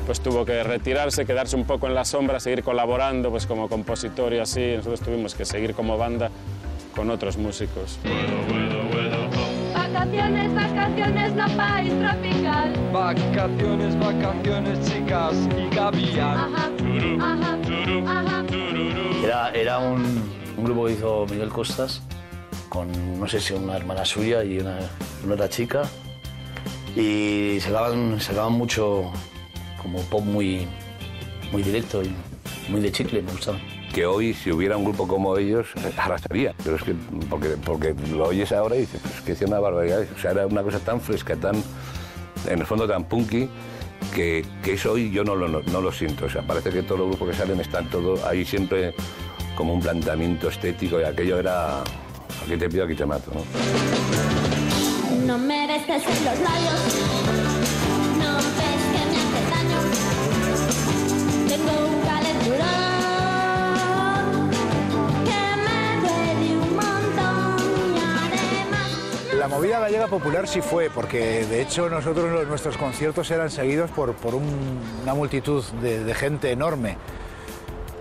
pues 0.05 0.21
tuvo 0.21 0.45
que 0.45 0.63
retirarse, 0.63 1.25
quedarse 1.25 1.55
un 1.55 1.65
poco 1.65 1.87
en 1.87 1.95
la 1.95 2.05
sombra, 2.05 2.39
seguir 2.39 2.63
colaborando 2.63 3.31
pues 3.31 3.45
como 3.47 3.67
compositor 3.67 4.33
y 4.33 4.39
así. 4.39 4.73
Nosotros 4.77 5.01
tuvimos 5.01 5.35
que 5.35 5.45
seguir 5.45 5.73
como 5.73 5.97
banda 5.97 6.29
con 6.95 7.09
otros 7.09 7.37
músicos. 7.37 7.99
Vacaciones, 9.73 10.53
vacaciones, 10.55 11.33
no 11.33 11.47
país 11.57 11.93
tropical. 11.99 12.73
Vacaciones, 12.93 13.99
vacaciones, 13.99 14.89
chicas 14.89 15.35
y 15.57 15.75
Gavián. 15.75 16.53
Era, 19.23 19.51
era 19.51 19.79
un, 19.79 20.23
un 20.57 20.63
grupo 20.63 20.85
que 20.85 20.93
hizo 20.93 21.25
Miguel 21.29 21.49
Costas 21.49 22.01
con, 22.69 23.19
no 23.19 23.27
sé 23.27 23.39
si 23.39 23.53
una 23.53 23.75
hermana 23.75 24.05
suya 24.05 24.43
y 24.43 24.59
una, 24.59 24.77
una 25.23 25.33
otra 25.33 25.49
chica. 25.49 25.83
Y 26.95 27.57
sacaban, 27.59 28.21
sacaban 28.21 28.53
mucho 28.53 29.11
como 29.81 29.99
pop 30.03 30.23
muy, 30.23 30.67
muy 31.51 31.61
directo 31.61 32.01
y 32.03 32.13
muy 32.69 32.79
de 32.79 32.91
chicle, 32.91 33.21
me 33.21 33.31
gustaba. 33.31 33.57
Que 33.93 34.05
hoy 34.05 34.33
si 34.33 34.51
hubiera 34.51 34.77
un 34.77 34.83
grupo 34.85 35.07
como 35.07 35.37
ellos 35.37 35.67
arrasaría. 35.97 36.53
Pero 36.63 36.75
es 36.75 36.83
que 36.83 36.95
porque, 37.29 37.49
porque 37.63 37.95
lo 38.11 38.27
oyes 38.27 38.51
ahora 38.51 38.75
y 38.75 38.81
dices, 38.81 38.99
"Pues 39.01 39.15
es 39.15 39.21
que 39.21 39.31
es 39.33 39.41
una 39.41 39.59
barbaridad. 39.59 40.05
O 40.15 40.19
sea, 40.19 40.31
era 40.31 40.47
una 40.47 40.63
cosa 40.63 40.79
tan 40.79 40.99
fresca, 41.01 41.35
tan, 41.35 41.55
en 42.47 42.59
el 42.59 42.65
fondo 42.65 42.87
tan 42.87 43.05
punky, 43.05 43.49
que, 44.13 44.45
que 44.63 44.73
eso 44.73 44.93
hoy 44.93 45.11
yo 45.11 45.23
no 45.23 45.35
lo, 45.35 45.47
no, 45.47 45.81
lo 45.81 45.91
siento. 45.91 46.25
O 46.25 46.29
sea, 46.29 46.41
parece 46.45 46.69
que 46.69 46.83
todos 46.83 46.99
los 46.99 47.09
grupos 47.09 47.29
que 47.29 47.35
salen 47.35 47.59
están 47.59 47.89
todos 47.89 48.23
ahí 48.23 48.45
siempre 48.45 48.93
como 49.55 49.73
un 49.73 49.81
planteamiento 49.81 50.49
estético 50.49 50.99
y 50.99 51.03
aquello 51.03 51.39
era, 51.39 51.79
aquí 51.81 52.57
te 52.57 52.69
pido, 52.69 52.85
aquí 52.85 52.95
te 52.95 53.05
mato. 53.05 53.31
¿no? 53.33 53.41
No 55.25 55.37
me 55.37 55.65
beses 55.67 56.03
en 56.05 56.25
los 56.25 56.39
labios. 56.39 57.44
La 69.45 69.49
movida 69.57 69.79
gallega 69.79 70.07
popular 70.07 70.47
sí 70.47 70.59
fue, 70.59 70.89
porque 70.89 71.45
de 71.45 71.61
hecho 71.61 71.87
nosotros 71.87 72.47
nuestros 72.47 72.77
conciertos 72.77 73.29
eran 73.29 73.51
seguidos 73.51 73.91
por, 73.91 74.13
por 74.15 74.33
un- 74.33 74.79
una 75.03 75.13
multitud 75.13 75.63
de, 75.83 76.03
de 76.03 76.13
gente 76.15 76.49
enorme. 76.49 76.97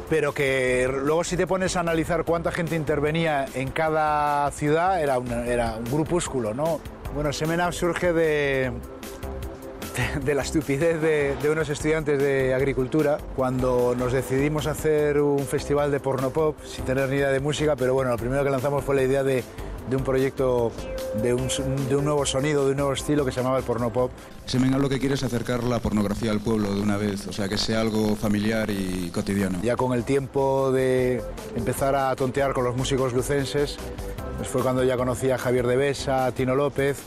Pero 0.09 0.32
que 0.32 0.88
luego 0.90 1.22
si 1.22 1.36
te 1.36 1.47
pones 1.47 1.76
a 1.76 1.80
analizar 1.80 2.24
cuánta 2.24 2.51
gente 2.51 2.76
intervenía 2.76 3.45
en 3.53 3.68
cada 3.72 4.51
ciudad, 4.53 5.03
era, 5.03 5.18
una- 5.18 5.45
era 5.47 5.76
un 5.76 5.84
grupúsculo, 5.84 6.55
¿no? 6.55 6.80
Bueno, 7.14 7.30
Semenab 7.30 7.75
surge 7.75 8.14
de, 8.14 8.72
de, 10.14 10.21
de 10.25 10.34
la 10.34 10.41
estupidez 10.41 10.99
de, 11.03 11.37
de 11.42 11.50
unos 11.50 11.68
estudiantes 11.68 12.18
de 12.18 12.54
agricultura 12.54 13.18
cuando 13.37 13.95
nos 13.95 14.14
decidimos 14.14 14.66
hacer 14.66 15.21
un 15.21 15.41
festival 15.41 15.91
de 15.91 16.00
porno 16.00 16.30
pop 16.30 16.57
sin 16.64 16.87
tener 16.87 17.11
ni 17.11 17.16
idea 17.16 17.29
de 17.29 17.41
música, 17.41 17.76
pero 17.76 17.92
bueno, 17.92 18.12
lo 18.12 18.16
primero 18.16 18.42
que 18.45 18.49
lanzamos 18.50 18.83
fue 18.83 18.95
la 18.95 19.03
idea 19.03 19.22
de, 19.22 19.45
de 19.88 19.96
un 19.96 20.04
proyecto 20.04 20.72
de 21.22 21.34
un, 21.34 21.48
de 21.88 21.96
un 21.96 22.04
nuevo 22.04 22.24
sonido, 22.26 22.64
de 22.64 22.72
un 22.72 22.76
nuevo 22.78 22.92
estilo 22.92 23.24
que 23.24 23.32
se 23.32 23.40
llamaba 23.40 23.58
el 23.58 23.64
porno 23.64 23.92
pop. 23.92 24.11
Semenal 24.46 24.80
lo 24.80 24.88
que 24.88 24.98
quiere 24.98 25.14
es 25.14 25.22
acercar 25.22 25.64
la 25.64 25.78
pornografía 25.78 26.30
al 26.30 26.40
pueblo 26.40 26.74
de 26.74 26.80
una 26.80 26.96
vez, 26.96 27.26
o 27.26 27.32
sea, 27.32 27.48
que 27.48 27.58
sea 27.58 27.80
algo 27.80 28.16
familiar 28.16 28.70
y 28.70 29.11
cotidiano. 29.12 29.58
Ya 29.62 29.76
con 29.76 29.92
el 29.92 30.04
tiempo 30.04 30.72
de 30.72 31.22
empezar 31.56 31.94
a 31.94 32.14
tontear 32.16 32.52
con 32.52 32.64
los 32.64 32.76
músicos 32.76 33.12
lucenses, 33.12 33.76
pues 34.36 34.48
fue 34.48 34.62
cuando 34.62 34.82
ya 34.84 34.96
conocí 34.96 35.30
a 35.30 35.38
Javier 35.38 35.66
de 35.66 35.76
Besa, 35.76 36.26
a 36.26 36.32
Tino 36.32 36.54
López 36.54 36.98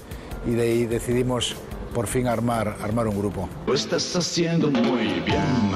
y 0.45 0.51
de 0.51 0.61
ahí 0.63 0.85
decidimos 0.85 1.55
por 1.93 2.07
fin 2.07 2.27
armar, 2.27 2.77
armar 2.81 3.07
un 3.07 3.17
grupo. 3.17 3.49
Lo 3.65 3.73
estás 3.73 4.15
haciendo 4.15 4.69
muy 4.69 5.21
bien, 5.25 5.71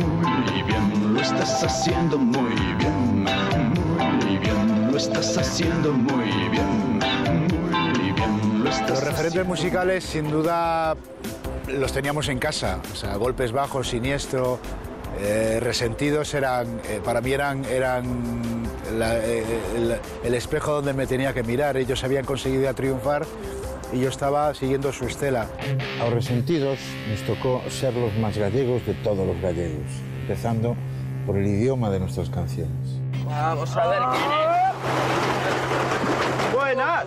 muy 0.00 0.62
bien. 0.62 1.14
Lo 1.14 1.20
estás 1.20 1.62
haciendo 1.62 2.18
muy 2.18 2.54
bien, 2.78 3.24
muy 3.24 4.38
bien. 4.38 4.69
Estás 5.00 5.36
haciendo 5.38 5.92
muy 5.94 6.24
bien, 6.50 6.98
muy 7.58 8.12
bien. 8.12 8.62
Lo 8.64 8.68
estás 8.70 8.90
Los 8.90 9.02
referentes 9.04 9.46
musicales 9.46 10.04
sin 10.04 10.30
duda 10.30 10.94
los 11.68 11.92
teníamos 11.92 12.28
en 12.28 12.38
casa, 12.38 12.80
o 12.92 12.96
sea, 12.96 13.16
golpes 13.16 13.50
bajos, 13.52 13.88
siniestro, 13.88 14.58
eh, 15.20 15.58
resentidos 15.60 16.34
eran, 16.34 16.66
eh, 16.88 17.00
para 17.02 17.20
mí 17.22 17.32
eran, 17.32 17.64
eran 17.64 18.04
la- 18.98 19.16
eh, 19.18 19.42
el, 19.76 19.96
el 20.24 20.34
espejo 20.34 20.72
donde 20.74 20.92
me 20.92 21.06
tenía 21.06 21.32
que 21.32 21.42
mirar. 21.44 21.76
Ellos 21.78 22.04
habían 22.04 22.24
conseguido 22.26 22.62
ya 22.64 22.74
triunfar 22.74 23.24
y 23.94 24.00
yo 24.00 24.08
estaba 24.10 24.52
siguiendo 24.54 24.92
su 24.92 25.06
estela. 25.06 25.46
A 26.00 26.04
los 26.04 26.12
resentidos 26.14 26.78
nos 27.08 27.20
tocó 27.22 27.62
ser 27.70 27.94
los 27.94 28.14
más 28.18 28.36
gallegos 28.36 28.84
de 28.86 28.94
todos 28.94 29.26
los 29.26 29.40
gallegos, 29.40 29.86
empezando 30.22 30.76
por 31.26 31.36
el 31.38 31.46
idioma 31.46 31.88
de 31.90 32.00
nuestras 32.00 32.28
canciones. 32.30 32.79
Vamos 33.30 33.76
a 33.76 33.86
ver 33.86 34.02
quién 34.10 34.32
es. 34.32 34.50
Buenas. 36.70 37.04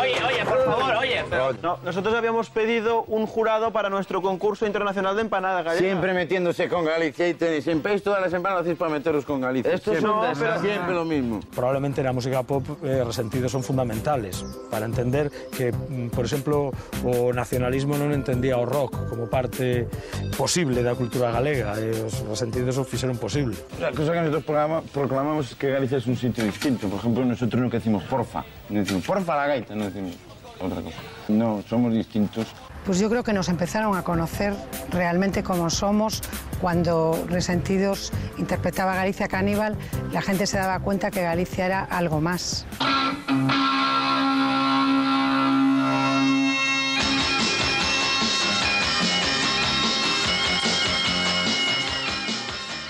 Oye, 0.00 0.14
oye, 0.26 0.44
por 0.44 0.64
favor, 0.64 0.96
oye. 0.96 1.24
No, 1.62 1.78
nosotros 1.84 2.12
habíamos 2.14 2.50
pedido 2.50 3.04
un 3.04 3.26
jurado 3.26 3.70
para 3.72 3.88
nuestro 3.88 4.20
concurso 4.20 4.66
internacional 4.66 5.14
de 5.14 5.22
empanadas 5.22 5.64
gallegas. 5.64 5.84
Siempre 5.84 6.12
metiéndose 6.12 6.68
con 6.68 6.84
Galicia 6.84 7.28
y 7.28 7.34
tenéis 7.34 7.68
en 7.68 7.80
país 7.82 8.02
todas 8.02 8.20
las 8.20 8.32
empanadas 8.32 8.62
hacéis 8.62 8.76
para 8.76 8.90
meteros 8.90 9.24
con 9.24 9.40
Galicia. 9.40 9.72
Esto 9.72 9.92
es 9.92 10.00
siempre, 10.00 10.20
un 10.20 10.28
desastre. 10.28 10.70
siempre 10.70 10.94
lo 10.94 11.04
mismo. 11.04 11.40
Probablemente 11.54 12.02
na 12.02 12.12
música 12.12 12.42
pop 12.42 12.66
eh, 12.82 13.04
resentidos 13.04 13.52
son 13.52 13.62
fundamentales 13.62 14.42
para 14.70 14.86
entender 14.86 15.30
que, 15.54 15.70
mm, 15.70 16.10
por 16.10 16.24
exemplo, 16.24 16.72
o 17.06 17.30
nacionalismo 17.30 17.94
non 17.94 18.10
entendía 18.10 18.58
o 18.58 18.66
rock 18.66 19.06
como 19.06 19.30
parte 19.30 19.86
posible 20.34 20.82
da 20.82 20.98
cultura 20.98 21.30
galega 21.30 21.78
e 21.78 21.94
os 21.94 22.26
resentidos 22.26 22.74
o 22.74 22.82
fixeron 22.82 23.22
posible. 23.22 23.54
La 23.78 23.94
cosa 23.94 24.10
que 24.18 24.26
nosotros 24.26 24.42
proclamamos 24.90 25.52
es 25.52 25.54
que 25.54 25.70
Galicia 25.70 26.02
es 26.02 26.06
un 26.10 26.18
sitio 26.18 26.42
distinto. 26.42 26.90
Por 26.90 26.98
ejemplo, 26.98 27.22
nosotros 27.22 27.62
nunca 27.62 27.78
decimos 27.78 28.02
porfa. 28.10 28.47
No 28.68 28.80
decimos 28.80 29.04
porfa 29.04 29.36
la 29.36 29.46
gaita, 29.46 29.74
no 29.74 29.84
decimos 29.84 30.16
otra 30.60 30.82
cosa. 30.82 30.96
No, 31.28 31.62
somos 31.68 31.92
distintos. 31.92 32.46
Pues 32.84 32.98
yo 32.98 33.10
creo 33.10 33.22
que 33.22 33.32
nos 33.32 33.48
empezaron 33.48 33.96
a 33.96 34.02
conocer 34.02 34.54
realmente 34.90 35.42
como 35.42 35.68
somos 35.68 36.22
cuando 36.60 37.22
Resentidos 37.28 38.12
interpretaba 38.38 38.94
Galicia 38.94 39.28
Caníbal, 39.28 39.76
la 40.12 40.22
gente 40.22 40.46
se 40.46 40.58
daba 40.58 40.80
cuenta 40.80 41.10
que 41.10 41.22
Galicia 41.22 41.66
era 41.66 41.84
algo 41.84 42.20
más. 42.20 42.66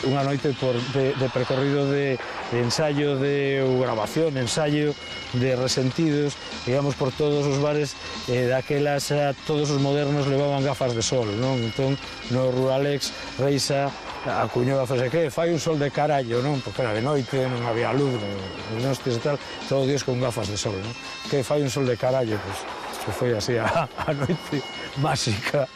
unha 0.09 0.25
noite 0.25 0.57
por, 0.57 0.73
de, 0.97 1.13
de 1.15 1.29
percorrido 1.29 1.85
de, 1.87 2.17
de 2.51 2.59
ensayo 2.59 3.21
de 3.21 3.61
ou 3.61 3.85
grabación, 3.85 4.35
ensayo 4.41 4.97
de 5.37 5.53
resentidos, 5.55 6.35
digamos 6.65 6.97
por 6.97 7.13
todos 7.13 7.45
os 7.45 7.61
bares 7.61 7.93
eh, 8.33 8.49
daquelas 8.49 9.13
a 9.13 9.37
todos 9.45 9.69
os 9.69 9.81
modernos 9.81 10.25
levaban 10.25 10.65
gafas 10.65 10.97
de 10.97 11.05
sol, 11.05 11.29
non? 11.37 11.61
Entón 11.61 12.01
no 12.33 12.49
Ruralex 12.49 13.13
Reisa 13.37 13.93
acuñou 14.25 14.81
a 14.81 14.89
frase 14.89 15.13
que 15.13 15.29
fai 15.29 15.53
un 15.53 15.61
sol 15.61 15.77
de 15.77 15.93
carallo, 15.93 16.41
non? 16.41 16.59
Porque 16.65 16.83
era 16.83 16.97
de 16.97 17.05
noite, 17.05 17.45
non 17.45 17.69
había 17.69 17.93
luz, 17.93 18.17
non, 18.17 18.81
non 18.81 18.93
e 18.97 19.21
tal, 19.21 19.37
todo 19.69 19.85
dios 19.85 20.03
con 20.03 20.17
gafas 20.19 20.49
de 20.49 20.57
sol, 20.57 20.77
non? 20.81 20.95
Que 21.29 21.45
fai 21.45 21.61
un 21.61 21.71
sol 21.71 21.85
de 21.85 22.01
carallo, 22.01 22.41
pois 22.41 22.59
pues, 22.65 22.97
que 23.05 23.13
foi 23.13 23.31
así 23.37 23.55
a, 23.61 23.85
a 23.85 24.11
noite 24.17 24.65
máxica 24.99 25.69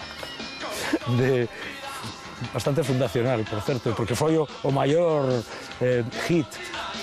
de, 1.20 1.48
bastante 2.52 2.82
fundacional, 2.82 3.44
por 3.44 3.60
certo, 3.62 3.94
porque 3.94 4.14
foi 4.14 4.36
o, 4.36 4.48
o 4.62 4.70
maior 4.72 5.28
eh, 5.80 6.02
hit 6.26 6.46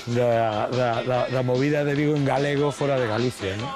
da, 0.08 0.68
da, 0.68 0.90
da, 1.04 1.20
da 1.30 1.42
movida 1.44 1.84
de 1.86 1.94
Vigo 1.96 2.16
en 2.16 2.26
galego 2.26 2.72
fora 2.72 3.00
de 3.00 3.08
Galicia, 3.08 3.56
non? 3.58 3.70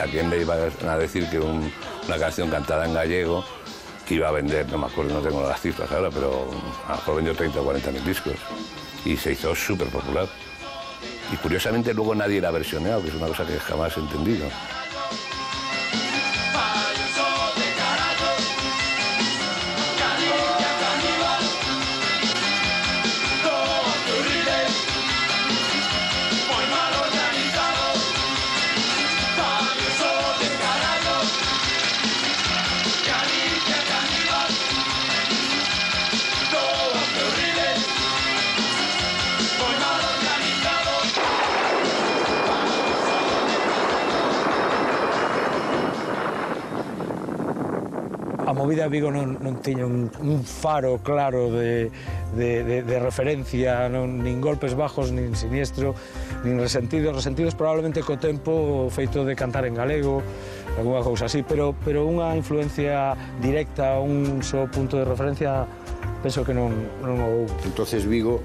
¿A 0.00 0.06
quién 0.06 0.30
le 0.30 0.40
iba 0.42 0.54
a 0.54 0.98
decir 0.98 1.28
que 1.30 1.38
un- 1.38 1.72
una 2.06 2.18
canción 2.18 2.50
cantada 2.50 2.86
en 2.86 2.94
gallego 2.94 3.44
que 4.06 4.14
iba 4.14 4.28
a 4.28 4.32
vender, 4.32 4.68
no 4.70 4.78
me 4.78 4.86
acuerdo, 4.86 5.14
no 5.14 5.20
tengo 5.20 5.46
las 5.46 5.60
cifras 5.60 5.90
ahora, 5.92 6.10
pero 6.10 6.48
a 6.88 6.90
lo 6.92 6.96
mejor 6.96 7.16
vendió 7.16 7.34
30 7.34 7.60
o 7.60 7.64
40 7.64 7.90
mil 7.92 8.04
discos 8.04 8.34
y 9.04 9.16
se 9.16 9.32
hizo 9.32 9.54
súper 9.54 9.88
popular. 9.88 10.26
Y 11.32 11.36
curiosamente 11.36 11.94
luego 11.94 12.14
nadie 12.14 12.40
la 12.40 12.48
ha 12.48 12.52
versioneado, 12.52 13.02
que 13.02 13.08
es 13.08 13.14
una 13.14 13.26
cosa 13.26 13.46
que 13.46 13.58
jamás 13.58 13.96
he 13.96 14.00
entendido. 14.00 14.46
movida 48.62 48.86
de 48.86 48.94
Vigo 48.94 49.10
non, 49.10 49.42
non 49.42 49.58
tiña 49.58 49.82
un, 49.82 50.06
un 50.22 50.46
faro 50.46 51.02
claro 51.02 51.50
de, 51.50 51.90
de, 52.38 52.62
de, 52.62 52.76
de 52.86 52.96
referencia, 53.02 53.90
non, 53.90 54.22
nin 54.22 54.38
golpes 54.38 54.78
bajos, 54.78 55.10
nin 55.10 55.34
siniestro, 55.34 55.98
nin 56.46 56.62
resentidos, 56.62 57.10
resentidos 57.10 57.58
probablemente 57.58 58.06
co 58.06 58.22
tempo 58.22 58.86
feito 58.94 59.26
de 59.26 59.34
cantar 59.34 59.66
en 59.66 59.74
galego, 59.74 60.22
alguna 60.78 61.02
cousa 61.02 61.26
así, 61.26 61.42
pero, 61.42 61.74
pero 61.82 62.06
unha 62.06 62.38
influencia 62.38 63.18
directa, 63.42 63.98
un 63.98 64.46
só 64.46 64.70
punto 64.70 64.94
de 64.94 65.10
referencia 65.10 65.66
penso 66.22 66.46
que 66.46 66.54
non, 66.54 66.70
non 67.02 67.18
o 67.18 67.26
houve. 67.26 67.52
Entonces 67.66 68.06
Vigo, 68.06 68.40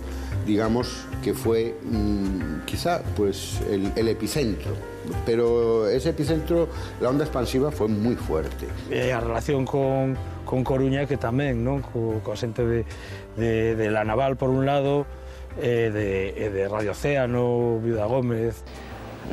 digamos 0.46 1.06
que 1.22 1.34
fue 1.34 1.78
mm, 1.86 2.66
quizá 2.66 3.06
pues 3.16 3.62
el, 3.70 3.94
el 3.96 4.08
epicentro, 4.10 4.74
pero 5.26 5.88
ese 5.88 6.10
epicentro, 6.10 6.68
la 7.00 7.10
onda 7.10 7.24
expansiva 7.24 7.72
fue 7.72 7.88
muy 7.88 8.16
fuerte. 8.16 8.66
E 8.90 9.14
a 9.14 9.22
relación 9.22 9.64
con, 9.64 10.18
con 10.44 10.66
Coruña 10.66 11.06
que 11.06 11.16
tamén, 11.16 11.62
non? 11.62 11.86
Co, 11.86 12.20
coa 12.26 12.36
xente 12.36 12.66
de, 12.66 12.84
de, 13.38 13.78
de 13.78 13.88
la 13.94 14.04
Naval 14.04 14.36
por 14.36 14.50
un 14.50 14.66
lado, 14.66 15.06
e 15.62 15.90
de, 15.90 16.34
e 16.38 16.50
de 16.50 16.68
Radio 16.68 16.92
Océano, 16.92 17.80
Viuda 17.80 18.06
Gómez. 18.06 18.62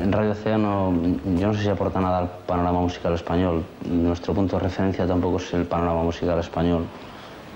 En 0.01 0.11
Radio 0.11 0.31
Océano 0.31 0.91
yo 1.39 1.47
no 1.47 1.53
sé 1.53 1.63
si 1.63 1.69
aporta 1.69 2.01
nada 2.01 2.19
al 2.19 2.29
panorama 2.45 2.81
musical 2.81 3.13
español. 3.13 3.63
Nuestro 3.87 4.33
punto 4.33 4.57
de 4.57 4.63
referencia 4.63 5.07
tampoco 5.07 5.37
es 5.37 5.53
el 5.53 5.65
panorama 5.65 6.03
musical 6.03 6.39
español. 6.39 6.85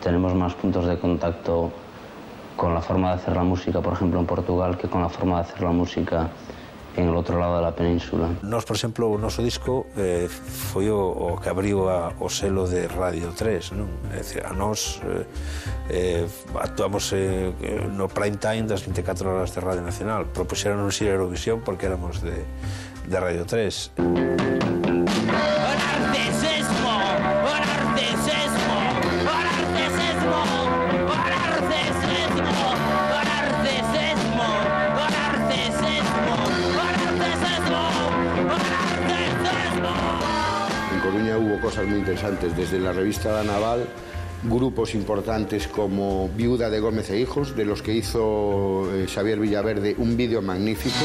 tenemos 0.02 0.34
más 0.36 0.54
puntos 0.54 0.86
de 0.86 0.98
contacto 0.98 1.72
con 2.56 2.74
la 2.74 2.82
forma 2.82 3.10
de 3.10 3.16
hacer 3.16 3.36
la 3.36 3.44
música, 3.44 3.82
por 3.82 3.94
ejemplo, 3.94 4.20
en 4.20 4.26
Portugal, 4.26 4.78
que 4.78 4.88
con 4.88 5.02
la 5.02 5.10
forma 5.10 5.36
de 5.36 5.42
hacer 5.42 5.62
la 5.62 5.72
música 5.72 6.30
en 6.98 7.08
el 7.08 7.16
outro 7.16 7.40
lado 7.40 7.62
da 7.62 7.72
península. 7.72 8.28
Nos, 8.44 8.66
por 8.66 8.76
exemplo, 8.76 9.08
o 9.08 9.18
noso 9.18 9.42
disco 9.42 9.88
eh, 9.96 10.28
foi 10.28 10.90
o, 10.90 11.00
o 11.00 11.38
que 11.40 11.48
abriu 11.48 11.88
a, 11.88 12.12
o 12.20 12.28
selo 12.28 12.68
de 12.68 12.88
Radio 12.88 13.32
3, 13.32 13.72
non? 13.78 13.88
É 14.12 14.20
dicir, 14.20 14.44
a 14.44 14.52
nós 14.52 15.00
eh, 15.08 15.24
eh, 15.90 16.26
actuamos 16.60 17.14
eh, 17.16 17.54
no 17.96 18.12
prime 18.12 18.36
time 18.36 18.68
das 18.68 18.84
24 18.84 19.32
horas 19.32 19.56
de 19.56 19.64
Radio 19.64 19.86
Nacional. 19.86 20.28
Propuxeron 20.28 20.84
ir 20.92 21.08
a 21.08 21.16
Eurovisión 21.16 21.62
porque 21.64 21.88
éramos 21.88 22.20
de, 22.20 22.44
de 23.08 23.16
Radio 23.16 23.46
3. 23.48 23.96
Música 24.04 24.99
muy 41.88 42.00
interesantes, 42.00 42.56
desde 42.56 42.80
la 42.80 42.92
revista 42.92 43.32
La 43.32 43.44
Naval, 43.44 43.88
grupos 44.44 44.96
importantes 44.96 45.68
como 45.68 46.30
Viuda 46.30 46.70
de 46.70 46.80
Gómez 46.80 47.10
e 47.10 47.20
Hijos, 47.20 47.56
de 47.56 47.66
los 47.66 47.82
que 47.82 47.94
hizo 47.94 48.90
eh, 48.94 49.08
Xavier 49.08 49.40
Villaverde 49.40 49.96
un 49.98 50.18
vídeo 50.18 50.42
magnífico. 50.42 50.96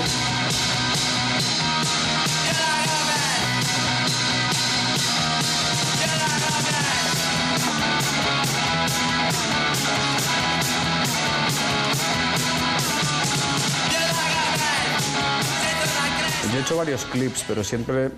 Yo 16.53 16.59
he 16.59 16.63
hecho 16.63 16.77
varios 16.77 17.05
clips, 17.07 17.45
pero 17.47 17.65
siempre 17.65 18.11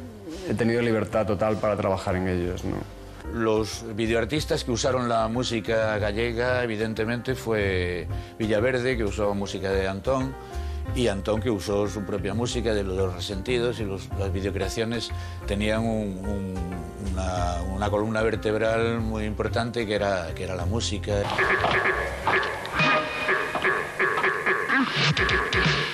he 0.48 0.54
tenido 0.54 0.82
libertad 0.82 1.26
total 1.26 1.56
para 1.58 1.76
trabajar 1.76 2.16
en 2.16 2.28
ellos, 2.28 2.64
¿no? 2.64 2.76
Los 3.32 3.84
videoartistas 3.96 4.64
que 4.64 4.70
usaron 4.70 5.08
la 5.08 5.26
música 5.28 5.98
gallega, 5.98 6.62
evidentemente, 6.62 7.34
fue 7.34 8.06
Villaverde, 8.38 8.96
que 8.96 9.04
usó 9.04 9.34
música 9.34 9.70
de 9.70 9.88
Antón, 9.88 10.34
y 10.94 11.08
Antón, 11.08 11.40
que 11.40 11.50
usó 11.50 11.88
su 11.88 12.04
propia 12.04 12.34
música 12.34 12.72
de 12.72 12.84
los 12.84 13.12
resentidos, 13.14 13.80
y 13.80 13.84
los- 13.84 14.08
las 14.18 14.32
videocreaciones 14.32 15.10
tenían 15.46 15.80
un- 15.80 16.18
un- 16.24 17.12
una, 17.12 17.62
una 17.74 17.90
columna 17.90 18.22
vertebral 18.22 19.00
muy 19.00 19.24
importante, 19.24 19.86
que 19.86 19.94
era, 19.96 20.32
que 20.34 20.44
era 20.44 20.54
la 20.54 20.66
música. 20.66 21.22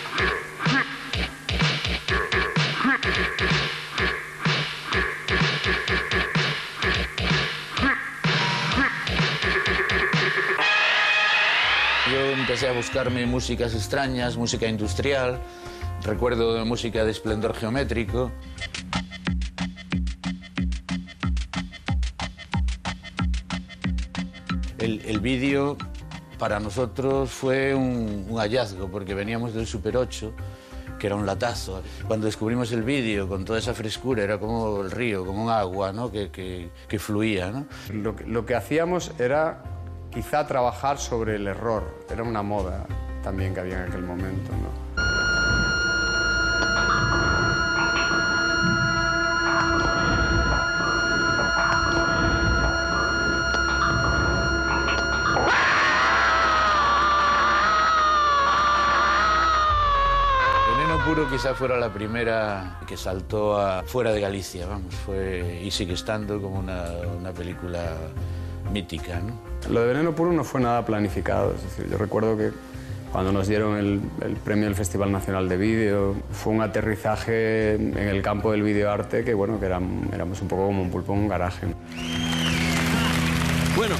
empecé 12.53 12.69
a 12.69 12.75
buscarme 12.75 13.25
músicas 13.25 13.73
extrañas, 13.75 14.37
música 14.37 14.67
industrial, 14.69 15.41
recuerdo 16.05 16.53
de 16.53 16.65
música 16.65 17.03
de 17.03 17.11
esplendor 17.11 17.55
geométrico. 17.55 18.31
El, 24.79 25.01
el 25.07 25.21
vídeo 25.21 25.77
para 26.39 26.59
nosotros 26.59 27.31
fue 27.31 27.75
un, 27.75 28.27
un 28.29 28.39
hallazgo 28.39 28.89
porque 28.91 29.15
veníamos 29.15 29.55
del 29.55 29.67
Super 29.67 29.97
8 29.97 30.33
que 30.99 31.07
era 31.09 31.17
un 31.17 31.27
latazo. 31.27 31.83
Cuando 32.07 32.27
descubrimos 32.27 32.71
el 32.71 32.85
vídeo 32.85 33.27
con 33.29 33.45
toda 33.45 33.59
esa 33.59 33.75
frescura, 33.75 34.23
era 34.23 34.39
como 34.39 34.83
el 34.83 34.91
río, 34.93 35.25
como 35.27 35.43
un 35.45 35.51
agua 35.51 35.93
¿no? 35.93 36.13
que, 36.13 36.31
que- 36.31 36.71
que 36.87 36.99
fluía. 37.01 37.51
¿no? 37.51 37.67
Lo, 37.93 38.15
lo 38.27 38.47
que 38.47 38.55
hacíamos 38.55 39.11
era 39.19 39.65
quizá 40.13 40.47
trabajar 40.47 40.99
sobre 40.99 41.37
el 41.37 41.47
error. 41.47 42.05
Era 42.11 42.23
una 42.23 42.43
moda 42.43 42.87
también 43.23 43.55
que 43.55 43.61
había 43.61 43.83
en 43.83 43.89
aquel 43.89 44.03
momento, 44.03 44.53
¿no? 44.53 44.83
Puro 61.05 61.29
quizá 61.29 61.53
fuera 61.53 61.77
la 61.77 61.93
primera 61.93 62.79
que 62.87 62.97
saltó 62.97 63.59
a 63.59 63.83
fuera 63.83 64.13
de 64.13 64.21
Galicia, 64.21 64.67
vamos, 64.67 64.95
fue 64.95 65.61
y 65.63 65.71
sigue 65.71 65.95
estando 65.95 66.41
como 66.41 66.61
una, 66.61 66.85
una 67.19 67.33
película 67.33 67.97
mítica, 68.73 69.19
¿no? 69.19 69.52
Lo 69.71 69.81
de 69.81 69.87
Veneno 69.87 70.15
Puro 70.15 70.33
no 70.33 70.45
fue 70.45 70.61
nada 70.61 70.85
planificado. 70.85 71.55
Es 71.55 71.63
decir, 71.63 71.91
yo 71.91 71.99
recuerdo 71.99 72.37
que 72.37 72.51
cuando 73.13 73.31
nos 73.31 73.47
dieron 73.47 73.77
el, 73.77 74.01
premio 74.43 74.65
del 74.65 74.75
Festival 74.75 75.13
Nacional 75.13 75.49
de 75.49 75.57
Vídeo, 75.57 76.17
fue 76.31 76.53
un 76.53 76.63
aterrizaje 76.63 77.75
en 77.75 77.97
el 77.99 78.23
campo 78.23 78.51
del 78.53 78.63
videoarte 78.63 79.23
que, 79.23 79.35
bueno, 79.35 79.61
que 79.61 79.67
éramos 79.67 80.41
un 80.41 80.49
poco 80.49 80.67
como 80.67 80.83
un 80.83 80.91
pulpo 80.91 81.13
en 81.13 81.19
un 81.21 81.29
garaje. 81.29 81.67
Bueno, 83.77 83.95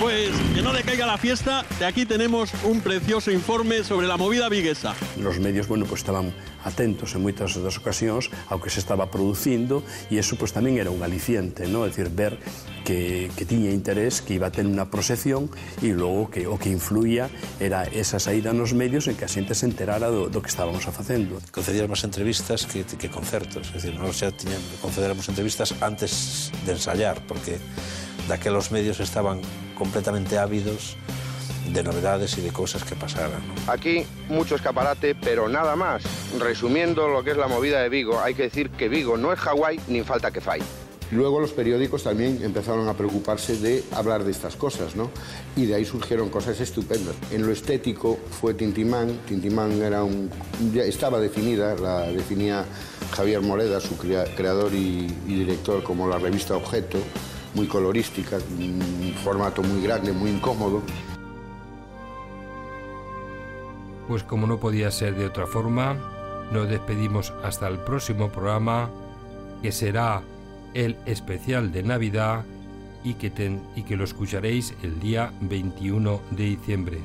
pues 0.00 0.30
que 0.54 0.62
no 0.62 0.72
le 0.72 0.82
caiga 0.82 1.06
la 1.06 1.18
fiesta, 1.18 1.64
de 1.78 1.84
aquí 1.84 2.06
tenemos 2.06 2.52
un 2.64 2.80
precioso 2.80 3.30
informe 3.30 3.82
sobre 3.84 4.06
la 4.06 4.16
movida 4.16 4.48
viguesa. 4.48 4.94
Los 5.20 5.38
medios, 5.38 5.66
bueno, 5.66 5.86
pues 5.86 6.00
estaban 6.00 6.32
atentos 6.64 7.14
en 7.14 7.22
moitas 7.22 7.54
das 7.58 7.78
ocasións 7.78 8.30
ao 8.50 8.60
que 8.62 8.70
se 8.70 8.78
estaba 8.78 9.10
producindo 9.10 9.82
e 10.10 10.20
eso 10.20 10.36
pues 10.36 10.54
tamén 10.54 10.78
era 10.78 10.90
un 10.90 11.02
aliciente, 11.02 11.66
¿no? 11.66 11.86
É 11.86 11.90
dicir, 11.90 12.10
ver 12.12 12.38
que, 12.84 13.30
que 13.34 13.44
tiña 13.46 13.70
interés, 13.70 14.20
que 14.22 14.34
iba 14.38 14.48
a 14.48 14.54
ter 14.54 14.66
unha 14.66 14.86
proxección 14.86 15.50
e 15.82 15.90
logo 15.94 16.30
que 16.30 16.46
o 16.46 16.58
que 16.60 16.70
influía 16.70 17.30
era 17.58 17.86
esa 17.88 18.22
saída 18.22 18.54
nos 18.54 18.74
medios 18.74 19.06
en 19.10 19.18
que 19.18 19.26
a 19.26 19.30
xente 19.30 19.54
se 19.54 19.66
enterara 19.66 20.10
do, 20.10 20.30
do 20.30 20.38
que 20.38 20.50
estábamos 20.50 20.86
a 20.86 20.92
facendo. 20.94 21.42
concedíamos 21.50 22.04
entrevistas 22.04 22.66
que, 22.66 22.86
que 22.86 23.08
concertos. 23.08 23.70
Es 23.74 23.82
decir, 23.82 23.94
nós 23.98 24.18
xa 24.18 24.30
tiñan, 24.30 24.60
concedéramos 24.78 25.26
entrevistas 25.26 25.74
antes 25.82 26.50
de 26.66 26.76
ensayar, 26.76 27.22
porque 27.26 27.58
daquelos 28.26 28.72
medios 28.72 29.00
estaban 29.00 29.40
completamente 29.76 30.38
ávidos 30.38 30.96
de 31.72 31.82
novedades 31.82 32.36
y 32.38 32.40
de 32.40 32.50
cosas 32.50 32.82
que 32.82 32.94
pasaran. 32.96 33.42
¿no? 33.46 33.72
Aquí 33.72 34.04
mucho 34.28 34.54
escaparate, 34.54 35.14
pero 35.14 35.48
nada 35.48 35.76
más. 35.76 36.02
Resumiendo 36.38 37.08
lo 37.08 37.22
que 37.22 37.32
es 37.32 37.36
la 37.36 37.46
movida 37.46 37.80
de 37.82 37.88
Vigo, 37.90 38.20
hay 38.20 38.34
que 38.34 38.44
decir 38.44 38.70
que 38.70 38.88
Vigo 38.88 39.16
no 39.18 39.32
es 39.32 39.38
Hawái 39.38 39.78
ni 39.88 40.02
falta 40.02 40.30
que 40.30 40.40
fai. 40.40 40.60
Luego 41.10 41.40
los 41.40 41.52
periódicos 41.52 42.02
también 42.02 42.40
empezaron 42.42 42.86
a 42.86 42.92
preocuparse 42.94 43.56
de 43.58 43.82
hablar 43.92 44.24
de 44.24 44.30
estas 44.30 44.56
cosas, 44.56 44.94
¿no? 44.94 45.10
Y 45.56 45.64
de 45.64 45.74
ahí 45.74 45.86
surgieron 45.86 46.28
cosas 46.28 46.60
estupendas. 46.60 47.14
En 47.30 47.46
lo 47.46 47.52
estético 47.52 48.18
fue 48.40 48.52
Tintimán. 48.52 49.18
Tintimán 49.26 49.72
era 49.80 50.02
un, 50.04 50.30
ya 50.74 50.82
estaba 50.82 51.18
definida, 51.18 51.74
la 51.76 52.02
definía 52.02 52.64
Javier 53.12 53.40
Moreda, 53.40 53.80
su 53.80 53.96
crea- 53.96 54.26
creador 54.36 54.74
y, 54.74 55.06
y 55.26 55.34
director, 55.34 55.82
como 55.82 56.08
la 56.08 56.18
revista 56.18 56.54
Objeto, 56.56 56.98
muy 57.54 57.66
colorística, 57.66 58.36
un 58.58 59.14
formato 59.22 59.62
muy 59.62 59.82
grande, 59.82 60.12
muy 60.12 60.30
incómodo. 60.30 60.82
Pues 64.06 64.22
como 64.22 64.46
no 64.46 64.58
podía 64.58 64.90
ser 64.90 65.14
de 65.16 65.26
otra 65.26 65.46
forma, 65.46 65.96
nos 66.52 66.68
despedimos 66.68 67.32
hasta 67.44 67.68
el 67.68 67.78
próximo 67.78 68.28
programa, 68.30 68.88
que 69.62 69.70
será 69.72 70.22
el 70.74 70.96
especial 71.06 71.72
de 71.72 71.82
Navidad 71.82 72.44
y 73.04 73.14
que, 73.14 73.30
ten- 73.30 73.62
y 73.76 73.82
que 73.82 73.96
lo 73.96 74.04
escucharéis 74.04 74.74
el 74.82 74.98
día 75.00 75.32
21 75.40 76.20
de 76.30 76.44
diciembre. 76.44 76.98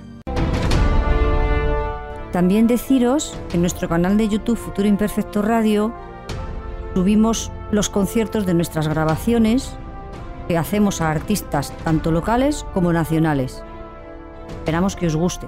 También 2.32 2.66
deciros 2.68 3.38
que 3.50 3.56
en 3.58 3.62
nuestro 3.62 3.88
canal 3.88 4.18
de 4.18 4.28
YouTube 4.28 4.58
Futuro 4.58 4.88
Imperfecto 4.88 5.42
Radio 5.42 5.94
subimos 6.96 7.52
los 7.72 7.90
conciertos 7.90 8.46
de 8.46 8.54
nuestras 8.54 8.88
grabaciones 8.88 9.76
que 10.48 10.58
hacemos 10.58 11.02
a 11.02 11.12
artistas 11.12 11.72
tanto 11.84 12.12
locales 12.12 12.66
como 12.74 12.94
nacionales. 12.94 13.64
Esperamos 14.60 14.96
que 14.96 15.08
os 15.08 15.16
guste. 15.16 15.48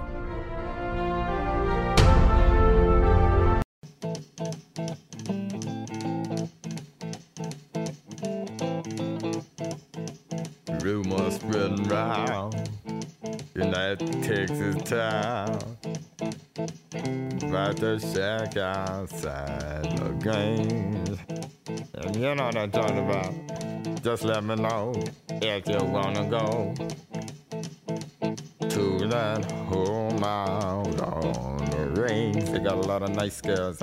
Rumors 10.82 11.36
spreading 11.36 11.88
round 11.90 12.56
shack 18.00 18.58
outside 18.58 19.84
the 19.98 20.14
games. 20.22 21.20
You 22.16 22.36
know 22.36 22.46
what 22.46 22.58
I'm 22.58 22.72
talking 22.72 23.00
about. 23.00 23.65
Just 24.06 24.24
let 24.24 24.44
me 24.44 24.54
know 24.54 24.94
if 25.42 25.68
you 25.68 25.84
wanna 25.84 26.30
go 26.30 26.76
to 28.70 29.08
that 29.08 29.52
home 29.52 30.24
out 30.24 31.02
on 31.02 31.58
the 31.72 32.02
range. 32.04 32.48
They 32.52 32.60
got 32.60 32.76
a 32.76 32.88
lot 32.88 33.02
of 33.02 33.16
nice 33.16 33.42
girls. 33.42 33.82